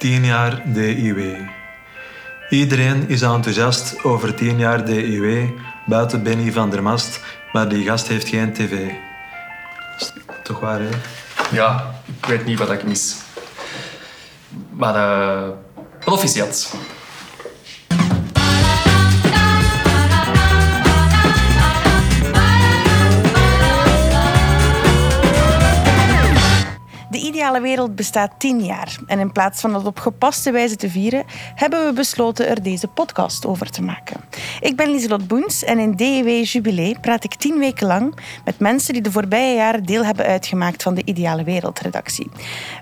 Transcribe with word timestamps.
10 0.00 0.24
jaar 0.24 0.62
DIW. 0.64 1.20
Iedereen 2.50 3.08
is 3.08 3.22
enthousiast 3.22 4.04
over 4.04 4.34
10 4.34 4.58
jaar 4.58 4.84
DIW, 4.84 5.48
buiten 5.86 6.22
Benny 6.22 6.52
van 6.52 6.70
der 6.70 6.82
Mast, 6.82 7.20
maar 7.52 7.68
die 7.68 7.84
gast 7.84 8.08
heeft 8.08 8.28
geen 8.28 8.52
tv. 8.52 8.90
Toch 10.42 10.60
waar, 10.60 10.80
hè? 10.80 10.88
Ja, 11.50 11.94
ik 12.20 12.26
weet 12.26 12.44
niet 12.44 12.58
wat 12.58 12.70
ik 12.70 12.82
mis. 12.82 13.16
Maar 14.70 14.94
uh, 14.94 15.48
proficiat. 15.98 16.74
Wereld 27.60 27.96
bestaat 27.96 28.32
tien 28.38 28.64
jaar. 28.64 28.98
En 29.06 29.18
in 29.18 29.32
plaats 29.32 29.60
van 29.60 29.72
dat 29.72 29.86
op 29.86 29.98
gepaste 29.98 30.50
wijze 30.50 30.76
te 30.76 30.90
vieren, 30.90 31.24
hebben 31.54 31.86
we 31.86 31.92
besloten 31.92 32.48
er 32.48 32.62
deze 32.62 32.88
podcast 32.88 33.46
over 33.46 33.70
te 33.70 33.82
maken. 33.82 34.20
Ik 34.60 34.76
ben 34.76 34.90
Lieselot 34.90 35.26
Boens 35.26 35.64
en 35.64 35.78
in 35.78 35.96
DEW 35.96 36.44
Jubilee 36.44 36.98
praat 37.00 37.24
ik 37.24 37.34
tien 37.34 37.58
weken 37.58 37.86
lang 37.86 38.14
met 38.44 38.58
mensen 38.58 38.92
die 38.92 39.02
de 39.02 39.12
voorbije 39.12 39.54
jaren 39.54 39.84
deel 39.84 40.04
hebben 40.04 40.26
uitgemaakt 40.26 40.82
van 40.82 40.94
de 40.94 41.02
Ideale 41.04 41.44
Wereldredactie. 41.44 42.30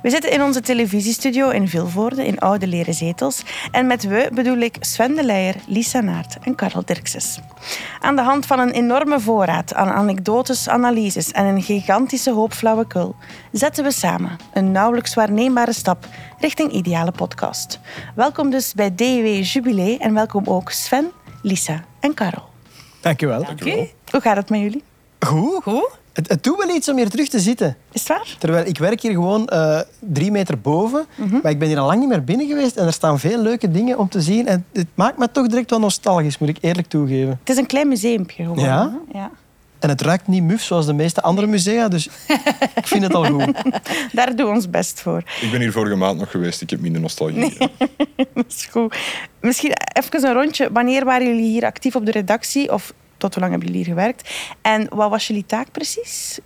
We 0.02 0.10
zitten 0.10 0.32
in 0.32 0.42
onze 0.42 0.60
televisiestudio 0.60 1.48
in 1.48 1.68
Vilvoorde, 1.68 2.26
in 2.26 2.38
oude 2.38 2.66
leren 2.66 2.94
zetels. 2.94 3.42
En 3.70 3.86
met 3.86 4.04
we 4.04 4.30
bedoel 4.34 4.58
ik 4.58 4.76
Sven 4.80 5.14
de 5.14 5.24
Leijer, 5.24 5.54
Lisa 5.66 6.00
Naert 6.00 6.36
en 6.42 6.54
Karel 6.54 6.84
Dirkses. 6.84 7.38
Aan 8.00 8.16
de 8.16 8.22
hand 8.22 8.46
van 8.46 8.58
een 8.58 8.70
enorme 8.70 9.20
voorraad 9.20 9.74
aan 9.74 9.88
anekdotes, 9.88 10.68
analyses 10.68 11.32
en 11.32 11.44
een 11.44 11.62
gigantische 11.62 12.32
hoop 12.32 12.52
flauwekul 12.52 13.16
zetten 13.52 13.84
we 13.84 13.92
samen 13.92 14.36
een 14.52 14.67
nauwelijks 14.72 15.14
waarneembare 15.14 15.72
stap 15.72 16.06
richting 16.40 16.72
ideale 16.72 17.10
podcast. 17.10 17.80
Welkom 18.14 18.50
dus 18.50 18.74
bij 18.74 18.90
DW 18.94 19.42
Jubilee 19.42 19.98
en 19.98 20.14
welkom 20.14 20.44
ook 20.46 20.70
Sven, 20.70 21.10
Lisa 21.42 21.84
en 22.00 22.14
Karel. 22.14 22.42
Dankjewel. 23.00 23.40
Oké. 23.40 23.88
Hoe 24.10 24.20
gaat 24.20 24.36
het 24.36 24.50
met 24.50 24.60
jullie? 24.60 24.82
Goed. 25.26 25.62
Goed? 25.62 25.90
Het, 26.12 26.28
het 26.28 26.42
doet 26.42 26.56
wel 26.64 26.76
iets 26.76 26.88
om 26.88 26.96
hier 26.96 27.08
terug 27.10 27.28
te 27.28 27.40
zitten. 27.40 27.76
Is 27.92 28.00
het 28.00 28.08
waar? 28.08 28.36
Terwijl 28.38 28.66
ik 28.66 28.78
werk 28.78 29.00
hier 29.00 29.12
gewoon 29.12 29.48
uh, 29.52 29.80
drie 30.00 30.30
meter 30.30 30.60
boven, 30.60 31.06
Mhm. 31.14 31.38
maar 31.42 31.52
ik 31.52 31.58
ben 31.58 31.68
hier 31.68 31.78
al 31.78 31.86
lang 31.86 32.00
niet 32.00 32.08
meer 32.08 32.24
binnen 32.24 32.46
geweest 32.46 32.76
en 32.76 32.86
er 32.86 32.92
staan 32.92 33.18
veel 33.18 33.38
leuke 33.42 33.70
dingen 33.70 33.98
om 33.98 34.08
te 34.08 34.20
zien. 34.20 34.46
En 34.46 34.64
het 34.72 34.86
maakt 34.94 35.18
me 35.18 35.30
toch 35.30 35.46
direct 35.46 35.70
wel 35.70 35.78
nostalgisch, 35.78 36.38
moet 36.38 36.48
ik 36.48 36.58
eerlijk 36.60 36.88
toegeven. 36.88 37.38
Het 37.40 37.48
is 37.50 37.56
een 37.56 37.66
klein 37.66 37.88
museumpje 37.88 38.42
gewoon. 38.42 38.58
Ja? 38.64 38.94
hè? 39.12 39.18
ja. 39.18 39.30
En 39.78 39.88
het 39.88 40.00
ruikt 40.00 40.26
niet 40.26 40.42
muf 40.42 40.62
zoals 40.62 40.86
de 40.86 40.92
meeste 40.92 41.22
andere 41.22 41.46
musea, 41.46 41.88
dus 41.88 42.08
ik 42.74 42.86
vind 42.86 43.02
het 43.02 43.14
al 43.14 43.24
goed. 43.24 43.62
Daar 44.12 44.36
doen 44.36 44.46
we 44.46 44.52
ons 44.52 44.70
best 44.70 45.00
voor. 45.00 45.22
Ik 45.40 45.50
ben 45.50 45.60
hier 45.60 45.72
vorige 45.72 45.96
maand 45.96 46.18
nog 46.18 46.30
geweest. 46.30 46.60
Ik 46.60 46.70
heb 46.70 46.80
minder 46.80 47.00
nostalgie. 47.00 47.56
Dat 48.34 48.44
is 48.48 48.68
goed. 48.70 48.96
Misschien 49.40 49.72
even 49.92 50.26
een 50.26 50.32
rondje. 50.32 50.72
Wanneer 50.72 51.04
waren 51.04 51.26
jullie 51.26 51.50
hier 51.50 51.64
actief 51.64 51.96
op 51.96 52.04
de 52.06 52.10
redactie? 52.10 52.72
Of 52.72 52.92
tot 53.16 53.34
hoe 53.34 53.42
lang 53.42 53.50
hebben 53.52 53.72
jullie 53.72 53.84
hier 53.84 53.94
gewerkt? 53.94 54.30
En 54.62 54.86
wat 54.90 55.10
was 55.10 55.26
jullie 55.26 55.46
taak 55.46 55.70
precies, 55.72 56.38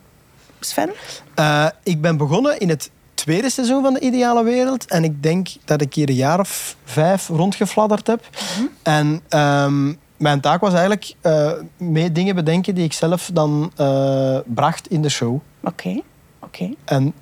Sven? 0.60 0.90
Uh, 1.38 1.66
ik 1.82 2.00
ben 2.00 2.16
begonnen 2.16 2.58
in 2.58 2.68
het 2.68 2.90
tweede 3.14 3.50
seizoen 3.50 3.82
van 3.82 3.94
de 3.94 4.00
Ideale 4.00 4.44
Wereld. 4.44 4.86
En 4.86 5.04
ik 5.04 5.22
denk 5.22 5.48
dat 5.64 5.80
ik 5.80 5.94
hier 5.94 6.08
een 6.08 6.14
jaar 6.14 6.40
of 6.40 6.76
vijf 6.84 7.28
rondgefladderd 7.28 8.06
heb. 8.06 8.28
Mhm. 8.32 8.66
En 8.82 9.22
um, 9.40 9.98
mijn 10.22 10.40
taak 10.40 10.60
was 10.60 10.72
eigenlijk 10.72 11.14
uh, 11.22 11.52
mee 11.76 12.12
dingen 12.12 12.34
bedenken 12.34 12.74
die 12.74 12.84
ik 12.84 12.92
zelf 12.92 13.30
dan 13.32 13.72
uh, 13.80 14.38
bracht 14.46 14.88
in 14.88 15.02
de 15.02 15.08
show. 15.08 15.34
Oké. 15.34 15.42
Okay. 15.62 16.02
Okay. 16.40 16.76
En 16.84 17.14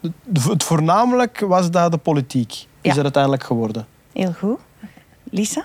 het 0.48 0.64
voornamelijk 0.64 1.40
was 1.40 1.70
dat 1.70 1.92
de 1.92 1.98
politiek. 1.98 2.52
Ja. 2.52 2.90
Is 2.90 2.96
er 2.96 3.02
uiteindelijk 3.02 3.44
geworden. 3.44 3.86
Heel 4.12 4.32
goed. 4.32 4.58
Lisa? 5.30 5.64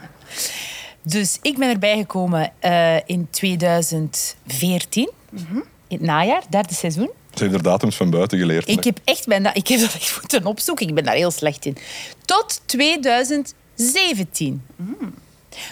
Dus 1.01 1.39
ik 1.41 1.57
ben 1.57 1.69
erbij 1.69 1.97
gekomen 1.97 2.51
uh, 2.61 2.95
in 3.05 3.27
2014, 3.29 5.09
Mhm. 5.29 5.41
mm 5.41 5.47
-hmm. 5.49 5.63
in 5.87 5.97
het 5.97 6.05
najaar, 6.05 6.43
derde 6.49 6.73
seizoen. 6.73 7.09
Ze 7.33 7.43
heeft 7.43 7.55
er 7.55 7.63
datums 7.63 7.95
van 7.95 8.09
buiten 8.09 8.37
geleerd. 8.39 8.67
Ik 8.69 8.83
heb, 8.83 8.99
echt, 9.03 9.27
ben 9.27 9.43
dat, 9.43 9.57
ik 9.57 9.67
heb 9.67 9.79
dat 9.79 9.93
echt 9.93 10.17
moeten 10.21 10.45
opzoeken. 10.45 10.87
Ik 10.87 10.93
ben 10.95 11.03
daar 11.03 11.15
heel 11.15 11.31
slecht 11.31 11.65
in. 11.65 11.77
Tot 12.25 12.61
2017. 12.65 14.63
Mm. 14.75 15.13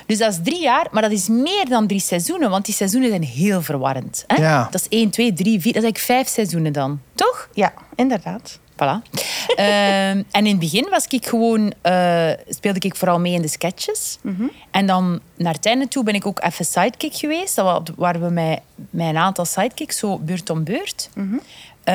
Dus 0.06 0.18
dat 0.18 0.32
is 0.32 0.40
drie 0.44 0.62
jaar, 0.62 0.88
maar 0.92 1.02
dat 1.02 1.12
is 1.12 1.28
meer 1.28 1.70
dan 1.70 1.88
drie 1.88 2.00
seizoenen, 2.00 2.50
want 2.50 2.66
die 2.66 2.74
seizoenen 2.74 3.10
zijn 3.10 3.24
heel 3.24 3.62
verwarrend. 3.62 4.24
Hè? 4.28 4.36
Ja. 4.36 4.68
Dat 4.72 4.82
is 4.82 4.88
één, 4.98 5.10
twee, 5.10 5.34
drie, 5.34 5.62
vier, 5.62 5.74
dat 5.74 5.84
is 5.84 5.90
eigenlijk 5.90 5.98
vijf 5.98 6.28
seizoenen 6.28 6.74
dan, 6.74 7.00
toch? 7.16 7.50
Ja, 7.54 7.74
inderdaad. 7.96 8.60
Voilà. 8.74 9.02
um, 9.50 10.26
en 10.38 10.46
in 10.46 10.46
het 10.46 10.60
begin 10.60 10.88
was 10.90 11.08
ik 11.08 11.28
gewoon, 11.28 11.74
uh, 11.84 12.32
speelde 12.48 12.80
ik 12.80 12.96
vooral 12.96 13.20
mee 13.20 13.34
in 13.34 13.42
de 13.42 13.48
sketches. 13.48 14.18
Mm 14.22 14.36
-hmm. 14.36 14.52
En 14.72 14.86
dan 14.86 15.20
naar 15.38 15.54
het 15.54 15.66
einde 15.66 15.88
toe 15.88 16.04
ben 16.04 16.14
ik 16.14 16.26
ook 16.26 16.44
even 16.44 16.66
sidekick 16.66 17.16
geweest. 17.16 17.56
Dat 17.56 17.92
waren 17.96 18.22
we 18.22 18.30
met, 18.30 18.60
met 18.90 19.08
een 19.08 19.18
aantal 19.18 19.46
sidekicks, 19.46 19.98
zo 19.98 20.18
beurt 20.18 20.50
om 20.50 20.64
beurt. 20.64 21.10
Mm 21.16 21.30
-hmm. 21.30 21.40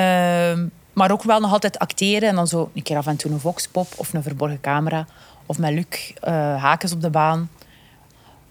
uh, 0.00 0.66
maar 0.93 1.10
ook 1.10 1.22
wel 1.22 1.41
nog 1.41 1.53
altijd 1.53 1.78
acteren 1.78 2.28
en 2.28 2.34
dan 2.34 2.47
zo 2.47 2.70
een 2.75 2.82
keer 2.82 2.97
af 2.97 3.06
en 3.06 3.16
toe 3.16 3.31
een 3.31 3.41
voxpop 3.41 3.87
of 3.97 4.12
een 4.12 4.22
verborgen 4.22 4.60
camera. 4.60 5.06
Of 5.47 5.59
met 5.59 5.72
Luc 5.72 6.12
uh, 6.25 6.31
haakjes 6.62 6.93
op 6.93 7.03
de 7.03 7.10
baan. 7.10 7.49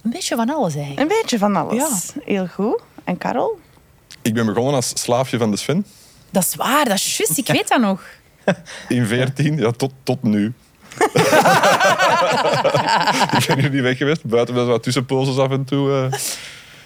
Een 0.07 0.13
beetje 0.13 0.35
van 0.35 0.49
alles 0.49 0.75
eigenlijk. 0.75 1.11
Een 1.11 1.17
beetje 1.21 1.37
van 1.37 1.55
alles. 1.55 2.13
Ja. 2.15 2.21
Heel 2.25 2.47
goed. 2.47 2.81
En 3.03 3.17
Karel? 3.17 3.59
Ik 4.21 4.33
ben 4.33 4.45
begonnen 4.45 4.73
als 4.73 4.91
slaafje 4.93 5.37
van 5.37 5.51
de 5.51 5.57
Sven. 5.57 5.85
Dat 6.29 6.43
is 6.43 6.55
waar, 6.55 6.85
dat 6.85 6.93
is 6.93 7.17
juist. 7.17 7.37
Ik 7.37 7.47
weet 7.47 7.67
dat 7.67 7.79
nog. 7.79 8.01
In 8.87 9.05
14, 9.05 9.57
ja, 9.57 9.71
tot, 9.71 9.93
tot 10.03 10.23
nu. 10.23 10.45
ik 13.37 13.45
ben 13.47 13.59
hier 13.59 13.69
niet 13.69 13.81
weg 13.81 13.97
geweest, 13.97 14.25
buiten 14.25 14.55
met 14.55 14.65
wat 14.65 14.83
tussenposes 14.83 15.37
af 15.37 15.51
en 15.51 15.63
toe. 15.65 15.89
Uh. 15.89 16.05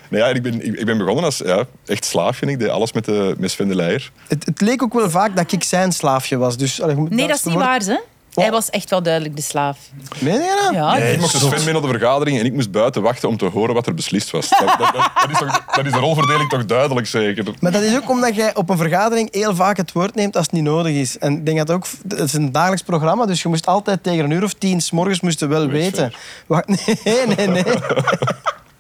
Nee, 0.10 0.22
ja, 0.22 0.28
ik, 0.28 0.42
ben, 0.42 0.66
ik, 0.66 0.80
ik, 0.80 0.86
ben 0.86 0.98
begonnen 0.98 1.24
als 1.24 1.38
ja, 1.38 1.66
echt 1.86 2.06
slaafje. 2.06 2.46
Ik 2.46 2.60
deed 2.60 2.70
alles 2.70 2.92
met, 2.92 3.06
de, 3.06 3.36
met 3.38 3.52
Sven 3.52 3.68
de 3.68 3.76
Leijer. 3.76 4.12
Het, 4.28 4.46
het 4.46 4.62
leek 4.62 4.84
ook 4.84 4.94
wel 4.94 5.10
vaak 5.10 5.36
dat 5.36 5.52
ik 5.52 5.64
zijn 5.64 5.92
slaafje 5.92 6.38
was. 6.38 6.58
Dus, 6.58 6.82
allee, 6.82 6.96
nee, 6.96 7.28
dat 7.28 7.38
is 7.38 7.44
niet 7.44 7.56
waar, 7.56 7.82
hè? 7.82 7.98
Oh. 8.34 8.44
Hij 8.44 8.52
was 8.52 8.70
echt 8.70 8.90
wel 8.90 9.04
duidelijk 9.04 9.36
de 9.36 9.42
slaaf. 9.42 9.78
Meen 10.20 10.34
je 10.34 10.62
dat? 10.62 10.74
Ja, 10.74 10.98
nee, 10.98 11.14
ik 11.14 11.20
mocht 11.20 11.32
dus 11.32 11.42
Sven 11.42 11.64
mee 11.64 11.74
naar 11.74 11.82
de 11.82 11.88
vergadering 11.88 12.40
en 12.40 12.46
ik 12.46 12.54
moest 12.54 12.72
buiten 12.72 13.02
wachten 13.02 13.30
om 13.30 13.38
te 13.38 13.46
horen 13.46 13.74
wat 13.74 13.88
er 13.88 13.94
beslist 13.94 14.32
was. 14.32 14.50
Dat, 14.50 14.60
dat, 14.60 14.78
dat, 14.78 15.12
dat 15.14 15.30
is, 15.32 15.38
toch, 15.38 15.66
dat 15.66 15.86
is 15.86 15.92
de 15.92 16.00
rolverdeling 16.00 16.50
toch 16.50 16.66
duidelijk 16.66 17.08
zeker? 17.08 17.46
Maar 17.60 17.72
dat 17.72 17.82
is 17.82 17.96
ook 17.96 18.10
omdat 18.10 18.36
jij 18.36 18.56
op 18.56 18.70
een 18.70 18.78
vergadering 18.78 19.34
heel 19.34 19.56
vaak 19.56 19.78
het 19.78 19.92
woord 19.92 20.16
neemt 20.16 20.36
als 20.36 20.46
het 20.46 20.54
niet 20.56 20.64
nodig 20.64 20.94
is. 20.94 21.18
En 21.18 21.34
ik 21.34 21.46
denk 21.46 21.58
dat 21.58 21.72
ook... 21.72 21.86
Het 22.08 22.20
is 22.20 22.34
een 22.34 22.52
dagelijks 22.52 22.84
programma, 22.84 23.26
dus 23.26 23.42
je 23.42 23.50
moest 23.50 23.66
altijd 23.66 24.04
tegen 24.04 24.24
een 24.24 24.32
uur 24.32 24.44
of 24.44 24.54
tien... 24.54 24.82
S 24.82 24.92
morgens 24.92 25.22
moest 25.22 25.40
je 25.40 25.48
wel 25.48 25.68
weten. 25.68 26.14
Wacht, 26.48 26.68
nee, 27.04 27.28
nee, 27.36 27.48
nee. 27.48 27.64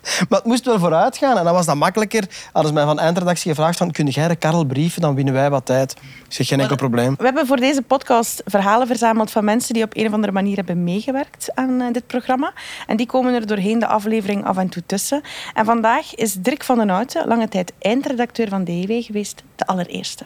Maar 0.29 0.39
het 0.39 0.47
moest 0.47 0.65
wel 0.65 0.79
vooruit 0.79 1.17
gaan. 1.17 1.37
En 1.37 1.43
dan 1.43 1.53
was 1.53 1.65
dat 1.65 1.75
makkelijker. 1.75 2.23
Hadden 2.51 2.71
ze 2.71 2.77
mij 2.77 2.85
van 2.85 2.99
eindredactie 2.99 3.49
gevraagd 3.49 3.77
van... 3.77 3.91
Kun 3.91 4.07
jij 4.07 4.27
de 4.27 4.35
Karel 4.35 4.65
brieven? 4.65 5.01
Dan 5.01 5.15
winnen 5.15 5.33
wij 5.33 5.49
wat 5.49 5.65
tijd. 5.65 5.91
Ik 5.91 6.33
zeg, 6.33 6.47
geen 6.47 6.59
enkel 6.59 6.75
probleem. 6.75 7.15
We 7.17 7.23
hebben 7.23 7.47
voor 7.47 7.57
deze 7.57 7.81
podcast 7.81 8.41
verhalen 8.45 8.87
verzameld 8.87 9.31
van 9.31 9.43
mensen 9.43 9.73
die 9.73 9.83
op 9.83 9.95
een 9.95 10.07
of 10.07 10.13
andere 10.13 10.33
manier 10.33 10.55
hebben 10.55 10.83
meegewerkt 10.83 11.51
aan 11.53 11.81
uh, 11.81 11.87
dit 11.91 12.07
programma. 12.07 12.53
En 12.87 12.97
die 12.97 13.05
komen 13.05 13.33
er 13.33 13.47
doorheen 13.47 13.79
de 13.79 13.87
aflevering 13.87 14.45
af 14.45 14.57
en 14.57 14.69
toe 14.69 14.83
tussen. 14.85 15.21
En 15.53 15.65
vandaag 15.65 16.15
is 16.15 16.33
Dirk 16.33 16.63
van 16.63 16.77
den 16.77 16.89
Houten, 16.89 17.27
lange 17.27 17.47
tijd 17.47 17.73
eindredacteur 17.79 18.49
van 18.49 18.63
DEW 18.63 19.03
geweest, 19.03 19.43
de 19.55 19.65
allereerste. 19.65 20.25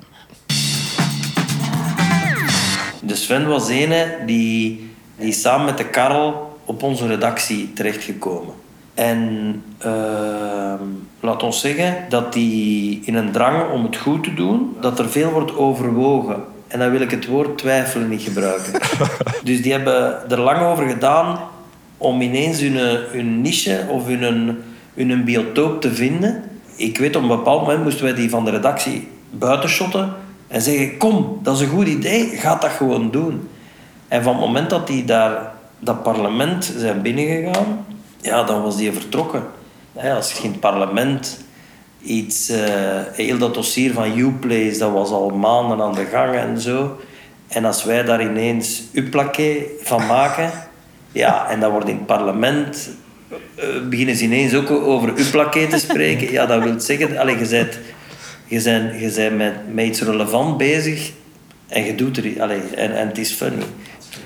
De 3.02 3.16
Sven 3.16 3.47
was 3.47 3.69
ene 3.69 4.18
die, 4.25 4.91
die 5.16 5.34
samen 5.34 5.66
met 5.66 5.78
de 5.78 5.90
Karel 5.90 6.59
op 6.66 6.84
onze 6.84 7.08
redactie 7.08 7.74
terechtgekomen. 7.74 8.65
En 8.96 9.64
uh, 9.86 10.74
laat 11.20 11.44
ons 11.44 11.60
zeggen 11.60 11.96
dat 12.10 12.34
die 12.34 13.02
in 13.06 13.16
een 13.16 13.32
drang 13.32 13.72
om 13.72 13.84
het 13.84 13.98
goed 13.98 14.24
te 14.24 14.34
doen, 14.34 14.76
dat 14.82 15.00
er 15.00 15.10
veel 15.10 15.32
wordt 15.32 15.58
overwogen. 15.58 16.44
En 16.68 16.80
dan 16.80 16.92
wil 16.92 17.02
ik 17.02 17.12
het 17.12 17.28
woord 17.28 17.58
twijfelen 17.58 18.10
niet 18.10 18.22
gebruiken. 18.22 18.74
dus 19.44 19.62
die 19.62 19.72
hebben 19.72 20.30
er 20.30 20.40
lang 20.40 20.62
over 20.62 20.88
gedaan 20.88 21.40
om 21.97 22.22
ineens 22.22 22.59
hun, 22.59 22.78
hun 23.12 23.42
niche 23.42 23.86
of 23.90 24.08
hun, 24.08 24.58
hun 24.94 25.24
biotoop 25.24 25.82
te 25.82 25.94
vinden. 25.94 26.44
Ik 26.76 26.98
weet 26.98 27.16
op 27.16 27.22
een 27.22 27.28
bepaald 27.28 27.62
moment 27.62 27.84
moesten 27.84 28.03
wij 28.03 28.14
die 28.14 28.30
van 28.30 28.46
de 28.46 28.52
redactie 28.52 29.08
buitenshotten 29.30 30.14
en 30.48 30.62
zeggen: 30.62 30.98
Kom, 30.98 31.40
dat 31.44 31.56
is 31.56 31.62
een 31.62 31.68
goed 31.68 31.88
idee, 31.88 32.26
ga 32.26 32.56
dat 32.56 32.70
gewoon 32.70 33.12
doen. 33.12 33.50
En 34.08 34.24
van 34.24 34.34
het 34.34 34.46
moment 34.46 34.70
dat 34.70 34.88
die 34.88 35.06
daar 35.06 35.52
dat 35.80 36.03
parlement 36.03 36.74
zijn 36.78 37.02
binnengegaan, 37.02 37.86
ja, 38.26 38.44
dan 38.44 38.62
was 38.62 38.78
die 38.78 38.92
vertrokken. 38.92 39.44
Als 39.94 40.32
je 40.32 40.44
in 40.44 40.52
het 40.52 40.60
parlement 40.60 41.40
iets... 42.02 42.50
Uh, 42.50 42.58
heel 43.12 43.38
dat 43.38 43.54
dossier 43.54 43.94
van 43.94 44.18
Uplace, 44.18 44.78
dat 44.78 44.92
was 44.92 45.10
al 45.10 45.30
maanden 45.30 45.82
aan 45.82 45.94
de 45.94 46.06
gang 46.06 46.36
en 46.36 46.62
zo. 46.62 47.00
En 47.48 47.66
als 47.66 47.84
wij 47.84 48.04
daar 48.04 48.22
ineens 48.22 48.82
Uplaké 48.92 49.56
van 49.82 50.06
maken... 50.06 50.52
Ja, 51.12 51.50
en 51.50 51.60
dat 51.60 51.72
wordt 51.72 51.90
in 51.90 51.96
het 51.96 52.06
parlement... 52.06 52.90
Uh, 53.60 53.88
beginnen 53.90 54.16
ze 54.16 54.24
ineens 54.24 54.54
ook 54.54 54.72
over 54.72 55.20
Uplaké 55.20 55.68
te 55.68 55.80
spreken. 55.80 56.32
Ja, 56.32 56.46
dat 56.46 56.64
wil 56.64 56.80
zeggen... 56.80 57.18
Allez, 57.18 57.40
je 57.40 57.48
bent, 57.48 57.80
je 58.48 58.62
bent, 58.62 59.00
je 59.00 59.12
bent 59.16 59.38
met, 59.38 59.74
met 59.74 59.86
iets 59.86 60.02
relevant 60.02 60.58
bezig... 60.58 61.12
En 61.68 61.86
je 61.86 61.96
doet 61.96 62.18
er... 62.18 62.38
En, 62.38 62.96
en 62.96 63.08
het 63.08 63.18
is 63.18 63.32
funny. 63.32 63.64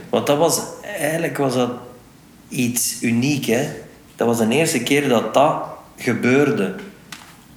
Want 0.10 0.28
dat 0.28 0.38
was 0.38 0.62
eigenlijk 1.00 1.38
was 1.38 1.54
dat 1.54 1.72
iets 2.50 2.98
uniek. 3.02 3.46
Hè? 3.46 3.68
Dat 4.20 4.28
was 4.28 4.38
de 4.38 4.56
eerste 4.56 4.84
keer 4.84 5.10
dat 5.10 5.34
dat 5.34 5.64
gebeurde. 5.98 6.76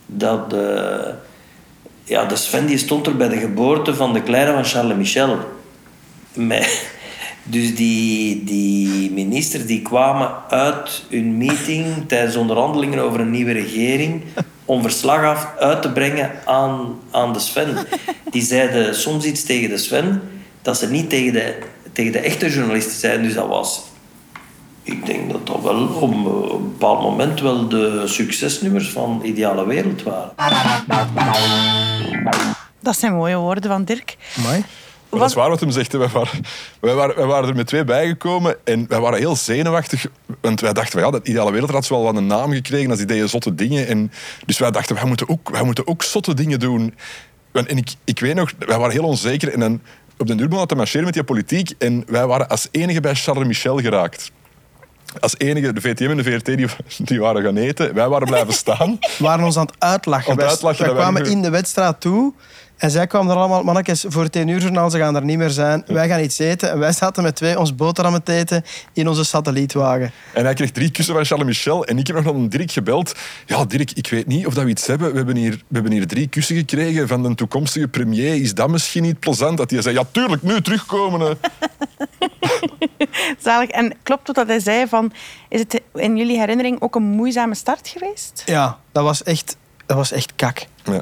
Dat 0.06 0.50
de, 0.50 1.14
ja, 2.04 2.24
de 2.24 2.36
Sven 2.36 2.66
die 2.66 2.78
stond 2.78 3.06
er 3.06 3.16
bij 3.16 3.28
de 3.28 3.36
geboorte 3.36 3.94
van 3.94 4.12
de 4.12 4.22
kleine 4.22 4.52
van 4.52 4.64
Charles 4.64 4.96
Michel. 4.96 5.38
Dus 7.42 7.74
die, 7.74 8.44
die 8.44 9.10
ministers 9.10 9.66
die 9.66 9.82
kwamen 9.82 10.30
uit 10.48 11.04
hun 11.08 11.36
meeting 11.36 11.86
tijdens 12.06 12.36
onderhandelingen 12.36 12.98
over 12.98 13.20
een 13.20 13.30
nieuwe 13.30 13.52
regering 13.52 14.22
om 14.64 14.82
verslag 14.82 15.24
af 15.24 15.48
uit 15.58 15.82
te 15.82 15.92
brengen 15.92 16.30
aan, 16.44 16.98
aan 17.10 17.32
de 17.32 17.38
Sven. 17.38 17.76
Die 18.30 18.42
zeiden 18.42 18.94
soms 18.94 19.24
iets 19.24 19.44
tegen 19.44 19.68
de 19.68 19.78
Sven 19.78 20.22
dat 20.62 20.78
ze 20.78 20.90
niet 20.90 21.10
tegen 21.10 21.32
de, 21.32 21.58
tegen 21.92 22.12
de 22.12 22.18
echte 22.18 22.50
journalisten 22.50 22.98
zeiden. 22.98 23.22
Dus 23.22 23.34
dat 23.34 23.48
was... 23.48 23.90
Ik 24.82 25.06
denk 25.06 25.32
dat 25.32 25.46
dat 25.46 25.62
wel 25.62 25.86
op 25.86 26.10
een 26.12 26.22
bepaald 26.62 27.00
moment 27.02 27.40
wel 27.40 27.68
de 27.68 28.02
succesnummers 28.06 28.88
van 28.90 29.20
Ideale 29.24 29.66
Wereld 29.66 30.02
waren. 30.02 30.32
Dat 32.80 32.96
zijn 32.98 33.12
mooie 33.14 33.36
woorden 33.36 33.70
van 33.70 33.84
Dirk. 33.84 34.16
Maar 35.10 35.20
dat 35.20 35.28
is 35.28 35.34
waar 35.36 35.48
wat 35.48 35.60
hem 35.60 35.70
zegt. 35.70 35.92
Wij 35.92 36.08
waren, 36.08 36.40
wij, 36.80 36.94
waren, 36.94 37.16
wij 37.16 37.26
waren 37.26 37.48
er 37.48 37.54
met 37.54 37.66
twee 37.66 37.84
bijgekomen 37.84 38.56
en 38.64 38.84
wij 38.88 39.00
waren 39.00 39.18
heel 39.18 39.36
zenuwachtig. 39.36 40.06
Want 40.40 40.60
wij 40.60 40.72
dachten, 40.72 41.00
ja, 41.00 41.10
dat 41.10 41.28
ideale 41.28 41.52
wereld 41.52 41.70
had 41.70 41.88
wel 41.88 42.02
wat 42.02 42.16
een 42.16 42.26
naam 42.26 42.52
gekregen. 42.52 42.88
als 42.90 42.98
die 42.98 43.06
deden 43.06 43.28
zotte 43.28 43.54
dingen. 43.54 43.86
En, 43.86 44.12
dus 44.46 44.58
wij 44.58 44.70
dachten, 44.70 44.94
wij 44.96 45.04
moeten 45.04 45.28
ook, 45.28 45.50
wij 45.50 45.62
moeten 45.62 45.86
ook 45.86 46.02
zotte 46.02 46.34
dingen 46.34 46.60
doen. 46.60 46.94
Want- 47.52 47.66
En 47.66 47.76
ik, 47.76 47.90
ik 48.04 48.20
weet 48.20 48.34
nog, 48.34 48.52
wij 48.58 48.78
waren 48.78 48.92
heel 48.92 49.04
onzeker. 49.04 49.52
En 49.52 49.60
dan 49.60 49.80
op 50.18 50.26
de 50.26 50.34
duur 50.34 50.48
begon 50.48 50.66
te 50.66 50.74
marcheren 50.74 51.04
met 51.04 51.14
die 51.14 51.24
politiek. 51.24 51.70
En 51.78 52.04
wij 52.06 52.26
waren 52.26 52.48
als 52.48 52.68
enige 52.70 53.00
bij 53.00 53.14
Charles 53.14 53.46
Michel 53.46 53.78
geraakt. 53.78 54.30
Als 55.20 55.38
enige, 55.38 55.72
de 55.72 55.80
VTM 55.80 56.10
en 56.10 56.16
de 56.16 56.22
VRT, 56.24 56.44
die, 56.44 56.66
die 56.98 57.20
waren 57.20 57.42
gaan 57.42 57.56
eten. 57.56 57.94
Wij 57.94 58.08
waren 58.08 58.26
blijven 58.26 58.54
staan. 58.54 58.98
We 59.18 59.24
waren 59.24 59.44
ons 59.44 59.56
aan 59.56 59.66
het 59.66 59.74
uitlachen. 59.78 60.24
Aan 60.30 60.36
het 60.36 60.40
Wij- 60.40 60.50
uitlachen, 60.50 60.84
wij 60.84 60.94
kwamen 60.94 61.26
in 61.26 61.42
de 61.42 61.50
wedstrijd 61.50 62.00
toe 62.00 62.32
en 62.82 62.90
zij 62.90 63.06
kwamen 63.06 63.30
er 63.32 63.36
allemaal, 63.38 63.62
mannetjes, 63.62 64.04
voor 64.08 64.22
het 64.22 64.32
10 64.32 64.48
uur 64.48 64.60
journaal, 64.60 64.90
ze 64.90 64.98
gaan 64.98 65.16
er 65.16 65.24
niet 65.24 65.38
meer 65.38 65.50
zijn. 65.50 65.84
Wij 65.86 66.08
gaan 66.08 66.20
iets 66.20 66.38
eten 66.38 66.70
en 66.70 66.78
wij 66.78 66.92
zaten 66.92 67.22
met 67.22 67.36
twee 67.36 67.58
ons 67.58 67.74
boterhammen 67.74 68.22
te 68.22 68.32
eten 68.32 68.64
in 68.92 69.08
onze 69.08 69.24
satellietwagen. 69.24 70.12
En 70.34 70.44
hij 70.44 70.54
kreeg 70.54 70.70
drie 70.70 70.90
kussen 70.90 71.14
van 71.14 71.24
Charles 71.24 71.46
Michel. 71.46 71.84
En 71.84 71.98
ik 71.98 72.06
heb 72.06 72.16
nog 72.16 72.24
naar 72.24 72.34
een 72.34 72.48
Dirk 72.48 72.70
gebeld. 72.72 73.14
Ja, 73.46 73.64
Dirk, 73.64 73.90
ik 73.92 74.08
weet 74.08 74.26
niet 74.26 74.46
of 74.46 74.54
dat 74.54 74.64
we 74.64 74.70
iets 74.70 74.86
hebben. 74.86 75.10
We 75.10 75.16
hebben 75.16 75.36
hier, 75.36 75.50
we 75.50 75.74
hebben 75.74 75.92
hier 75.92 76.06
drie 76.06 76.26
kussen 76.28 76.56
gekregen 76.56 77.08
van 77.08 77.22
de 77.22 77.34
toekomstige 77.34 77.88
premier. 77.88 78.34
Is 78.34 78.54
dat 78.54 78.68
misschien 78.70 79.02
niet 79.02 79.18
plezant? 79.18 79.58
Dat 79.58 79.70
hij 79.70 79.82
zei, 79.82 79.94
ja, 79.94 80.04
tuurlijk, 80.10 80.42
nu 80.42 80.62
terugkomen. 80.62 81.38
Zalig. 83.38 83.68
En 83.68 83.94
klopt 84.02 84.26
het 84.26 84.36
dat 84.36 84.46
hij 84.46 84.60
zei 84.60 84.88
van... 84.88 85.12
Is 85.48 85.60
het 85.60 85.80
in 85.94 86.16
jullie 86.16 86.38
herinnering 86.38 86.80
ook 86.80 86.94
een 86.94 87.02
moeizame 87.02 87.54
start 87.54 87.88
geweest? 87.88 88.42
Ja, 88.46 88.78
dat 88.92 89.04
was 89.04 89.22
echt, 89.22 89.56
dat 89.86 89.96
was 89.96 90.12
echt 90.12 90.32
kak. 90.36 90.66
Ja. 90.84 91.00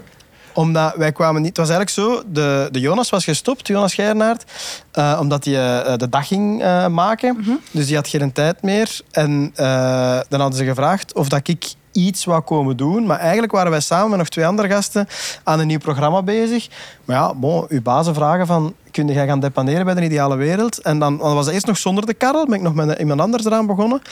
Omdat 0.54 0.94
wij 0.96 1.12
kwamen 1.12 1.42
niet... 1.42 1.56
Het 1.56 1.66
was 1.66 1.76
eigenlijk 1.76 1.90
zo, 1.90 2.32
de, 2.32 2.68
de 2.70 2.80
Jonas 2.80 3.10
was 3.10 3.24
gestopt, 3.24 3.66
Jonas 3.66 3.94
Geirnaert, 3.94 4.44
eh, 4.92 5.18
omdat 5.20 5.44
hij 5.44 5.82
eh, 5.82 5.96
de 5.96 6.08
dag 6.08 6.26
ging 6.26 6.62
eh, 6.62 6.86
maken. 6.86 7.60
Dus 7.70 7.86
die 7.86 7.96
had 7.96 8.08
geen 8.08 8.32
tijd 8.32 8.62
meer. 8.62 9.00
En 9.10 9.52
eh, 9.54 10.20
dan 10.28 10.40
hadden 10.40 10.58
ze 10.58 10.64
gevraagd 10.64 11.14
of 11.14 11.28
dat 11.28 11.48
ik 11.48 11.72
iets 11.92 12.24
wou 12.24 12.40
komen 12.40 12.76
doen. 12.76 13.06
Maar 13.06 13.18
eigenlijk 13.18 13.52
waren 13.52 13.70
wij 13.70 13.80
samen 13.80 14.08
met 14.08 14.18
nog 14.18 14.28
twee 14.28 14.46
andere 14.46 14.68
gasten 14.68 15.08
aan 15.44 15.60
een 15.60 15.66
nieuw 15.66 15.78
programma 15.78 16.22
bezig. 16.22 16.68
Maar 17.04 17.16
ja, 17.16 17.34
bon, 17.34 17.64
uw 17.68 17.82
bazen 17.82 18.14
vragen 18.14 18.46
van... 18.46 18.74
Kun 18.90 19.06
jij 19.06 19.26
gaan 19.26 19.40
depaneren 19.40 19.84
bij 19.84 19.94
de 19.94 20.04
ideale 20.04 20.36
wereld? 20.36 20.78
En 20.78 20.98
dan, 20.98 21.16
was 21.16 21.44
het 21.44 21.54
eerst 21.54 21.66
nog 21.66 21.78
zonder 21.78 22.06
de 22.06 22.14
Karel. 22.14 22.46
Ben 22.46 22.54
ik 22.54 22.62
nog 22.62 22.74
met 22.74 22.98
iemand 22.98 23.20
anders 23.20 23.44
eraan 23.44 23.66
begonnen. 23.66 24.02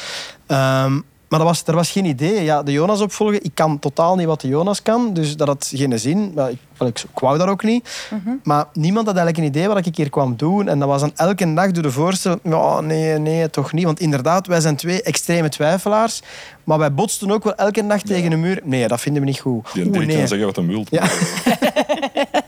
Ehm, 0.47 1.01
maar 1.29 1.39
dat 1.39 1.49
was, 1.49 1.63
er 1.67 1.75
was 1.75 1.91
geen 1.91 2.05
idee. 2.05 2.45
Ja, 2.45 2.63
de 2.63 2.73
Jonas 2.73 3.01
opvolgen, 3.01 3.45
ik 3.45 3.51
kan 3.55 3.79
totaal 3.79 4.17
niet 4.17 4.27
wat 4.27 4.41
de 4.41 4.49
Jonas 4.49 4.83
kan. 4.83 5.13
Dus 5.13 5.37
dat 5.37 5.49
had 5.49 5.73
geen 5.75 5.99
zin. 5.99 6.33
Maar 6.35 6.51
ik, 6.51 6.59
ik, 6.79 6.99
ik 6.99 7.19
wou 7.19 7.39
dat 7.39 7.49
ook 7.49 7.63
niet. 7.63 8.09
Maar 8.43 8.67
niemand 8.73 9.07
had 9.07 9.17
eigenlijk 9.17 9.47
een 9.47 9.53
idee 9.55 9.69
wat 9.69 9.87
ik 9.87 9.97
hier 9.97 10.11
kwam 10.11 10.37
doen. 10.37 10.69
En 10.69 10.79
dat 10.79 10.89
was 10.89 11.01
dan 11.01 11.13
elke 11.17 11.55
dag 11.55 11.71
door 11.71 11.83
de 11.83 11.91
voorstel. 11.91 12.39
Ja, 12.43 12.81
nee, 12.81 13.19
nee, 13.19 13.51
toch 13.51 13.73
niet. 13.73 13.85
Want 13.85 14.01
inderdaad, 14.01 14.47
wij 14.47 14.61
zijn 14.61 14.77
twee 14.77 15.03
extreme 15.03 15.49
twijfelaars. 15.49 16.23
Maar 16.65 16.79
wij 16.79 16.93
botsten 16.93 17.31
ook 17.31 17.45
wel 17.45 17.55
elke 17.55 17.87
dag 17.87 18.03
tegen 18.03 18.33
een 18.33 18.41
muur. 18.41 18.61
Nee, 18.65 18.89
dat 18.89 19.01
vinden 19.01 19.23
we 19.23 19.29
niet 19.29 19.41
goed. 19.41 19.73
Die 19.73 19.87
Oeh, 19.87 19.97
nee. 20.07 20.17
kan 20.17 20.29
zeggen 20.29 20.47
wat 20.47 20.57
hij 20.57 20.67
wil. 20.67 20.85
Ja. 20.91 21.03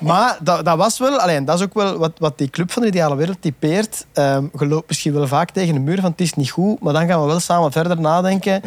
Maar 0.00 0.38
dat, 0.40 0.64
dat 0.64 0.76
was 0.76 0.98
wel, 0.98 1.18
alleen, 1.18 1.44
dat 1.44 1.58
is 1.58 1.64
ook 1.64 1.74
wel 1.74 1.98
wat, 1.98 2.12
wat 2.18 2.38
die 2.38 2.50
club 2.50 2.72
van 2.72 2.82
de 2.82 2.88
ideale 2.88 3.16
wereld 3.16 3.42
typeert. 3.42 4.06
Ehm 4.12 4.44
je 4.58 4.66
loopt 4.66 4.88
misschien 4.88 5.12
wel 5.12 5.26
vaak 5.26 5.50
tegen 5.50 5.74
een 5.74 5.84
muur 5.84 6.00
van 6.00 6.10
het 6.10 6.20
is 6.20 6.34
niet 6.34 6.50
goed, 6.50 6.80
maar 6.80 6.92
dan 6.92 7.06
gaan 7.06 7.20
we 7.20 7.26
wel 7.26 7.40
samen 7.40 7.72
verder 7.72 8.00
nadenken. 8.00 8.62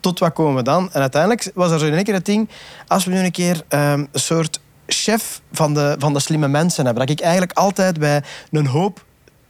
Tot 0.00 0.18
wat 0.18 0.32
komen 0.32 0.54
we 0.54 0.62
dan? 0.62 0.88
En 0.92 1.00
uiteindelijk 1.00 1.50
was 1.54 1.70
er 1.70 1.78
zo 1.78 1.86
in 1.86 1.94
één 1.94 2.04
keer 2.04 2.14
het 2.14 2.24
ding, 2.24 2.48
als 2.86 3.04
we 3.04 3.10
nu 3.10 3.18
een 3.18 3.30
keer 3.30 3.62
ehm, 3.68 3.98
een 4.12 4.20
soort 4.20 4.60
chef 4.86 5.40
van 5.52 5.74
de, 5.74 5.96
van 5.98 6.12
de 6.12 6.20
slimme 6.20 6.48
mensen 6.48 6.84
hebben, 6.84 7.06
dat 7.06 7.16
ik 7.16 7.22
eigenlijk 7.22 7.52
altijd 7.52 7.98
bij 7.98 8.22
een 8.50 8.66
hoop 8.66 9.04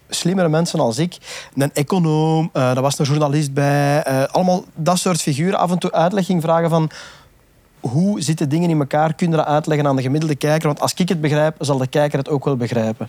slimmere 0.09 0.49
mensen 0.49 0.81
als 0.81 0.99
ik. 0.99 1.17
Een 1.57 1.73
econoom, 1.75 2.51
eh 2.53 2.77
er 2.77 2.83
was 2.83 2.99
een 2.99 3.05
journalist 3.05 3.53
bij. 3.53 4.03
eh, 4.03 4.23
allemaal 4.25 4.65
dat 4.75 4.99
soort 4.99 5.21
figuren. 5.21 5.59
Af 5.59 5.71
en 5.71 5.79
toe 5.79 5.93
uitleg 5.93 6.27
ging 6.27 6.43
vragen 6.43 6.71
van... 6.71 6.91
Hoe 7.81 8.21
zitten 8.21 8.49
dingen 8.49 8.71
in 8.71 8.79
elkaar? 8.79 9.15
Kun 9.15 9.31
je 9.31 9.37
dat 9.37 9.47
uitleggen 9.47 9.87
aan 9.87 9.97
de 9.97 10.03
gemiddelde 10.03 10.37
kijker? 10.37 10.67
Want 10.67 10.81
als 10.81 10.95
ik 10.95 11.09
het 11.09 11.21
begrijp, 11.21 11.57
zal 11.59 11.79
de 11.79 11.87
kijker 11.87 12.19
het 12.19 12.29
ook 12.29 12.45
wel 12.45 12.57
begrijpen. 12.57 13.09